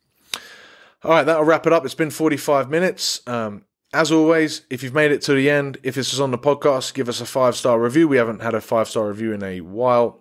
All 1.04 1.12
right, 1.12 1.24
that'll 1.24 1.46
wrap 1.46 1.66
it 1.66 1.74
up. 1.74 1.86
It's 1.86 1.94
been 1.94 2.10
45 2.10 2.70
minutes. 2.70 3.22
Um, 3.28 3.64
as 3.94 4.12
always, 4.12 4.64
if 4.70 4.84
you've 4.84 4.94
made 4.94 5.12
it 5.12 5.22
to 5.24 5.34
the 5.34 5.50
end, 5.50 5.78
if 5.84 5.96
this 5.96 6.14
is 6.14 6.20
on 6.20 6.32
the 6.32 6.38
podcast, 6.38 6.94
give 6.94 7.08
us 7.08 7.22
a 7.22 7.26
five 7.26 7.56
star 7.56 7.80
review. 7.80 8.08
We 8.08 8.18
haven't 8.18 8.42
had 8.42 8.54
a 8.54 8.60
five 8.60 8.90
star 8.90 9.08
review 9.08 9.32
in 9.32 9.44
a 9.44 9.62
while. 9.62 10.20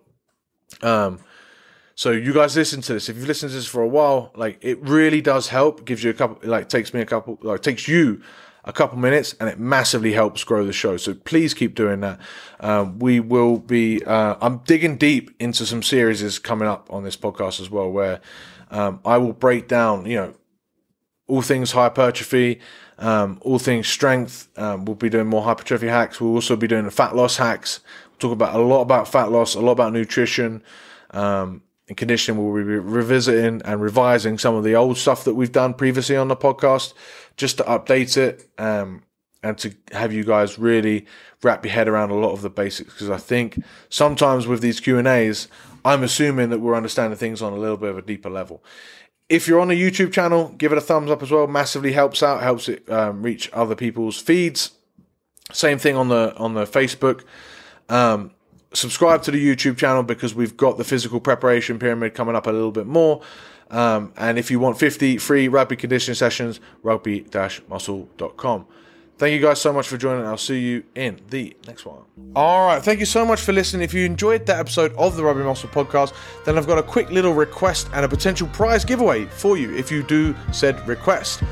Um, 0.83 1.19
so 1.97 2.11
you 2.13 2.33
guys 2.33 2.55
listen 2.55 2.83
to 2.83 2.93
this. 2.93 3.09
If 3.09 3.17
you've 3.17 3.27
listened 3.27 3.51
to 3.51 3.57
this 3.57 3.67
for 3.67 3.83
a 3.83 3.89
while, 3.89 4.31
like 4.37 4.59
it 4.61 4.81
really 4.83 5.21
does 5.21 5.49
help. 5.49 5.85
Gives 5.85 6.05
you 6.05 6.11
a 6.11 6.15
couple, 6.15 6.49
like 6.49 6.69
takes 6.69 6.95
me 6.95 7.01
a 7.01 7.07
couple, 7.07 7.39
like 7.43 7.63
takes 7.63 7.89
you 7.89 8.23
a 8.65 8.73
couple 8.73 8.99
minutes, 8.99 9.35
and 9.41 9.49
it 9.49 9.59
massively 9.59 10.13
helps 10.13 10.45
grow 10.45 10.65
the 10.65 10.73
show. 10.73 10.97
So 10.99 11.15
please 11.15 11.55
keep 11.55 11.75
doing 11.75 12.01
that. 12.01 12.21
Um, 12.61 12.99
we 12.99 13.19
will 13.19 13.59
be. 13.59 14.05
Uh, 14.05 14.37
I'm 14.41 14.59
digging 14.59 14.97
deep 14.97 15.35
into 15.41 15.67
some 15.67 15.83
series 15.83 16.39
coming 16.39 16.69
up 16.69 16.87
on 16.93 17.03
this 17.03 17.17
podcast 17.17 17.61
as 17.61 17.71
well, 17.71 17.91
where 17.91 18.21
um, 18.71 19.01
I 19.05 19.19
will 19.19 19.33
break 19.33 19.67
down, 19.67 20.07
you 20.07 20.17
know, 20.17 20.35
all 21.27 21.43
things 21.43 21.73
hypertrophy 21.73 22.61
um, 22.99 23.39
all 23.43 23.59
things 23.59 23.87
strength. 23.87 24.49
Um, 24.57 24.85
we'll 24.85 24.97
be 24.97 25.09
doing 25.09 25.27
more 25.27 25.43
hypertrophy 25.43 25.89
hacks. 25.89 26.21
We'll 26.21 26.35
also 26.35 26.57
be 26.57 26.67
doing 26.67 26.89
fat 26.91 27.15
loss 27.15 27.37
hacks. 27.37 27.81
We'll 28.11 28.19
talk 28.19 28.33
about 28.33 28.55
a 28.55 28.63
lot 28.63 28.83
about 28.83 29.09
fat 29.09 29.31
loss, 29.31 29.55
a 29.55 29.61
lot 29.61 29.73
about 29.73 29.93
nutrition 29.93 30.63
um, 31.11 31.63
and 31.89 31.97
conditioning. 31.97 32.43
We'll 32.43 32.64
be 32.64 32.78
revisiting 32.78 33.62
and 33.64 33.80
revising 33.80 34.39
some 34.39 34.55
of 34.55 34.64
the 34.64 34.74
old 34.74 34.99
stuff 34.99 35.24
that 35.24 35.34
we've 35.34 35.53
done 35.53 35.74
previously 35.74 36.16
on 36.16 36.28
the 36.28 36.37
podcast, 36.37 36.95
just 37.37 37.59
to 37.59 37.64
update 37.64 38.16
it 38.16 38.49
um, 38.59 39.03
and 39.43 39.57
to 39.59 39.74
have 39.93 40.12
you 40.12 40.24
guys 40.24 40.59
really 40.59 41.07
wrap 41.43 41.64
your 41.64 41.72
head 41.72 41.89
around 41.89 42.11
a 42.11 42.14
lot 42.14 42.32
of 42.32 42.43
the 42.43 42.51
basics. 42.51 42.93
Because 42.93 43.11
I 43.11 43.18
think 43.18 43.62
sometimes 43.89 44.47
with 44.47 44.61
these 44.61 44.80
Q 44.80 44.99
and 44.99 45.09
A's, 45.09 45.49
I'm 45.84 46.03
assuming 46.03 46.51
that 46.51 46.61
we're 46.61 46.74
understanding 46.74 47.18
things 47.18 47.43
on 47.43 47.53
a 47.53 47.57
little 47.57 47.76
bit 47.76 47.91
of 47.91 47.99
a 47.99 48.03
deeper 48.03 48.30
level 48.30 48.62
if 49.28 49.49
you're 49.49 49.61
on 49.61 49.70
a 49.70 49.74
YouTube 49.74 50.12
channel, 50.12 50.55
give 50.57 50.72
it 50.72 50.78
a 50.78 50.80
thumbs 50.80 51.11
up 51.11 51.22
as 51.22 51.30
well. 51.30 51.47
Massively 51.47 51.93
helps 51.93 52.22
out, 52.22 52.43
helps 52.43 52.68
it 52.68 52.89
um, 52.91 53.22
reach 53.22 53.51
other 53.53 53.74
people's 53.74 54.20
feeds. 54.20 54.72
Same 55.53 55.78
thing 55.78 55.97
on 55.97 56.09
the 56.09 56.34
on 56.37 56.55
the 56.55 56.64
Facebook. 56.64 57.24
Um, 57.89 58.32
subscribe 58.73 59.23
to 59.23 59.31
the 59.31 59.45
YouTube 59.45 59.77
channel 59.77 60.03
because 60.03 60.35
we've 60.35 60.57
got 60.57 60.79
the 60.79 60.85
physical 60.85 61.21
preparation 61.21 61.79
pyramid 61.79 62.14
coming 62.14 62.37
up 62.37 62.47
a 62.47 62.51
little 62.51 62.73
bit 62.73 62.87
more. 62.87 63.23
Um, 63.71 64.12
and 64.17 64.39
if 64.39 64.51
you 64.51 64.61
want 64.61 64.79
50 64.79 65.19
free 65.19 65.49
rugby 65.49 65.77
conditioning 65.77 66.14
sessions, 66.14 66.61
rugby-muscle.com. 66.83 68.67
Thank 69.19 69.33
you 69.33 69.41
guys 69.41 69.59
so 69.61 69.73
much 69.73 69.89
for 69.89 69.97
joining. 69.97 70.27
I'll 70.27 70.37
see 70.37 70.61
you 70.61 70.85
in 70.95 71.21
the 71.31 71.57
next 71.67 71.87
one. 71.87 72.03
All 72.35 72.67
right. 72.67 72.83
Thank 72.83 73.01
you 73.01 73.07
so 73.07 73.25
much 73.25 73.41
for 73.41 73.53
listening. 73.53 73.83
If 73.83 73.95
you 73.95 74.05
enjoyed 74.05 74.45
that 74.45 74.59
episode 74.59 74.93
of 74.97 75.17
the 75.17 75.25
Rugby 75.25 75.43
Muscle 75.43 75.71
podcast, 75.71 76.12
then 76.45 76.59
I've 76.59 76.67
got 76.67 76.77
a 76.77 76.83
quick 76.83 77.09
little 77.11 77.33
request 77.33 77.89
and 77.95 78.05
a 78.05 78.09
potential 78.09 78.47
prize 78.49 78.85
giveaway 78.85 79.25
for 79.25 79.57
you 79.57 79.75
if 79.75 79.91
you 79.91 80.03
do 80.03 80.35
said 80.53 80.87
request. 80.87 81.43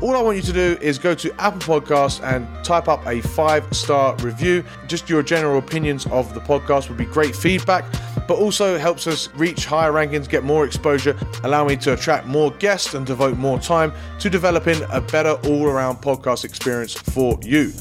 All 0.00 0.16
I 0.16 0.22
want 0.22 0.36
you 0.36 0.42
to 0.42 0.52
do 0.52 0.76
is 0.80 0.98
go 0.98 1.14
to 1.14 1.40
Apple 1.40 1.80
Podcasts 1.80 2.22
and 2.22 2.46
type 2.64 2.88
up 2.88 3.06
a 3.06 3.20
five 3.20 3.64
star 3.74 4.16
review. 4.16 4.64
Just 4.86 5.08
your 5.08 5.22
general 5.22 5.58
opinions 5.58 6.06
of 6.06 6.34
the 6.34 6.40
podcast 6.40 6.88
would 6.88 6.98
be 6.98 7.06
great 7.06 7.34
feedback 7.34 7.84
but 8.26 8.38
also 8.38 8.78
helps 8.78 9.06
us 9.06 9.28
reach 9.34 9.66
higher 9.66 9.92
rankings, 9.92 10.28
get 10.28 10.44
more 10.44 10.64
exposure, 10.64 11.16
allow 11.42 11.64
me 11.64 11.76
to 11.76 11.92
attract 11.92 12.26
more 12.26 12.50
guests 12.52 12.94
and 12.94 13.06
devote 13.06 13.36
more 13.36 13.58
time 13.58 13.92
to 14.18 14.30
developing 14.30 14.80
a 14.90 15.00
better 15.00 15.32
all 15.48 15.66
around 15.66 15.96
podcast 15.96 16.44
experience 16.44 16.94
for 16.94 17.38
you. 17.42 17.72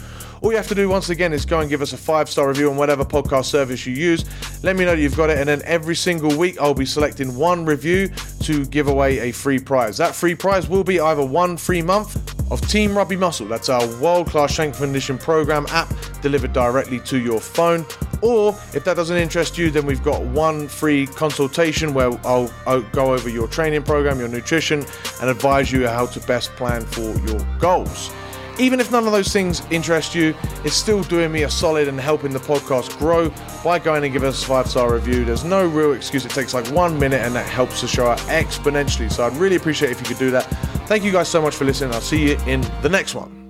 All 0.44 0.52
you 0.52 0.58
have 0.58 0.68
to 0.68 0.76
do 0.76 0.89
once 0.89 1.10
again 1.10 1.32
is 1.32 1.46
go 1.46 1.62
and 1.62 1.70
give 1.70 1.82
us 1.82 1.94
a 1.94 1.98
five 1.98 2.30
star 2.30 2.50
review 2.50 2.70
on 2.70 2.76
whatever 2.76 3.06
podcast 3.06 3.46
service 3.46 3.86
you 3.86 3.94
use. 3.94 4.26
Let 4.62 4.76
me 4.76 4.84
know 4.84 4.91
you've 4.91 5.16
got 5.16 5.30
it, 5.30 5.38
and 5.38 5.48
then 5.48 5.62
every 5.64 5.96
single 5.96 6.38
week 6.38 6.60
I'll 6.60 6.74
be 6.74 6.86
selecting 6.86 7.34
one 7.38 7.66
review 7.66 8.10
to 8.41 8.66
give 8.66 8.89
away 8.89 9.20
a 9.20 9.32
free 9.32 9.58
prize. 9.58 9.96
That 9.96 10.14
free 10.14 10.36
prize 10.36 10.68
will 10.68 10.84
be 10.84 11.00
either 11.00 11.26
one 11.26 11.56
free 11.56 11.82
month 11.82 12.18
of 12.52 12.60
Team 12.68 12.94
Rugby 12.94 13.16
Muscle, 13.16 13.48
that's 13.48 13.70
our 13.70 13.88
world 14.02 14.28
class 14.28 14.52
strength 14.52 14.80
condition 14.80 15.18
program 15.18 15.66
app 15.70 15.88
delivered 16.22 16.52
directly 16.52 17.00
to 17.00 17.18
your 17.18 17.39
phone. 17.39 17.86
Or 18.22 18.50
if 18.74 18.84
that 18.84 18.96
doesn't 18.98 19.16
interest 19.16 19.58
you, 19.58 19.72
then 19.72 19.86
we've 19.86 20.04
got 20.04 20.22
one 20.24 20.68
free 20.68 21.08
consultation 21.08 21.94
where 21.94 22.12
I'll, 22.28 22.54
I'll 22.68 22.82
go 22.91 23.14
over 23.14 23.30
your 23.30 23.48
training 23.48 23.84
program, 23.84 24.20
your 24.20 24.28
nutrition, 24.28 24.86
and 25.22 25.30
advise 25.30 25.72
you 25.72 25.88
how 25.88 26.06
to 26.08 26.20
best 26.28 26.52
plan 26.58 26.82
for 26.82 27.18
your 27.28 27.39
goals. 27.60 28.12
Even 28.60 28.80
if 28.80 28.91
none 28.91 29.06
of 29.06 29.12
those 29.12 29.34
things 29.34 29.64
interest 29.72 30.14
you, 30.14 30.36
it's 30.64 30.76
still 30.76 31.04
doing 31.04 31.32
me 31.32 31.43
a 31.43 31.49
solid 31.49 31.88
and 31.88 31.99
helping 31.99 32.32
the 32.32 32.39
podcast 32.39 32.97
grow 32.97 33.32
by 33.64 33.80
going 33.80 34.04
and 34.04 34.14
giving 34.14 34.30
us 34.30 34.43
a 34.43 34.47
five 34.47 34.68
star 34.68 34.93
review. 34.93 35.26
There's 35.26 35.43
no 35.43 35.66
real 35.68 35.93
excuse. 35.93 36.26
It 36.26 36.32
takes 36.32 36.54
like 36.54 36.68
one 36.68 36.97
minute 36.99 37.22
and 37.22 37.34
that 37.36 37.47
helps 37.47 37.82
the 37.82 37.88
show 37.88 38.08
out 38.08 38.20
exponentially. 38.20 39.12
So 39.12 39.26
I'd 39.26 39.36
really 39.38 39.56
appreciate 39.56 39.91
if 39.91 39.99
you 39.99 40.06
could 40.06 40.20
do 40.20 40.32
that. 40.32 40.43
Thank 40.88 41.04
you 41.04 41.12
guys 41.12 41.28
so 41.30 41.41
much 41.41 41.56
for 41.56 41.66
listening. 41.66 41.93
I'll 41.93 42.01
see 42.01 42.30
you 42.30 42.38
in 42.45 42.62
the 42.82 42.89
next 42.89 43.16
one. 43.16 43.43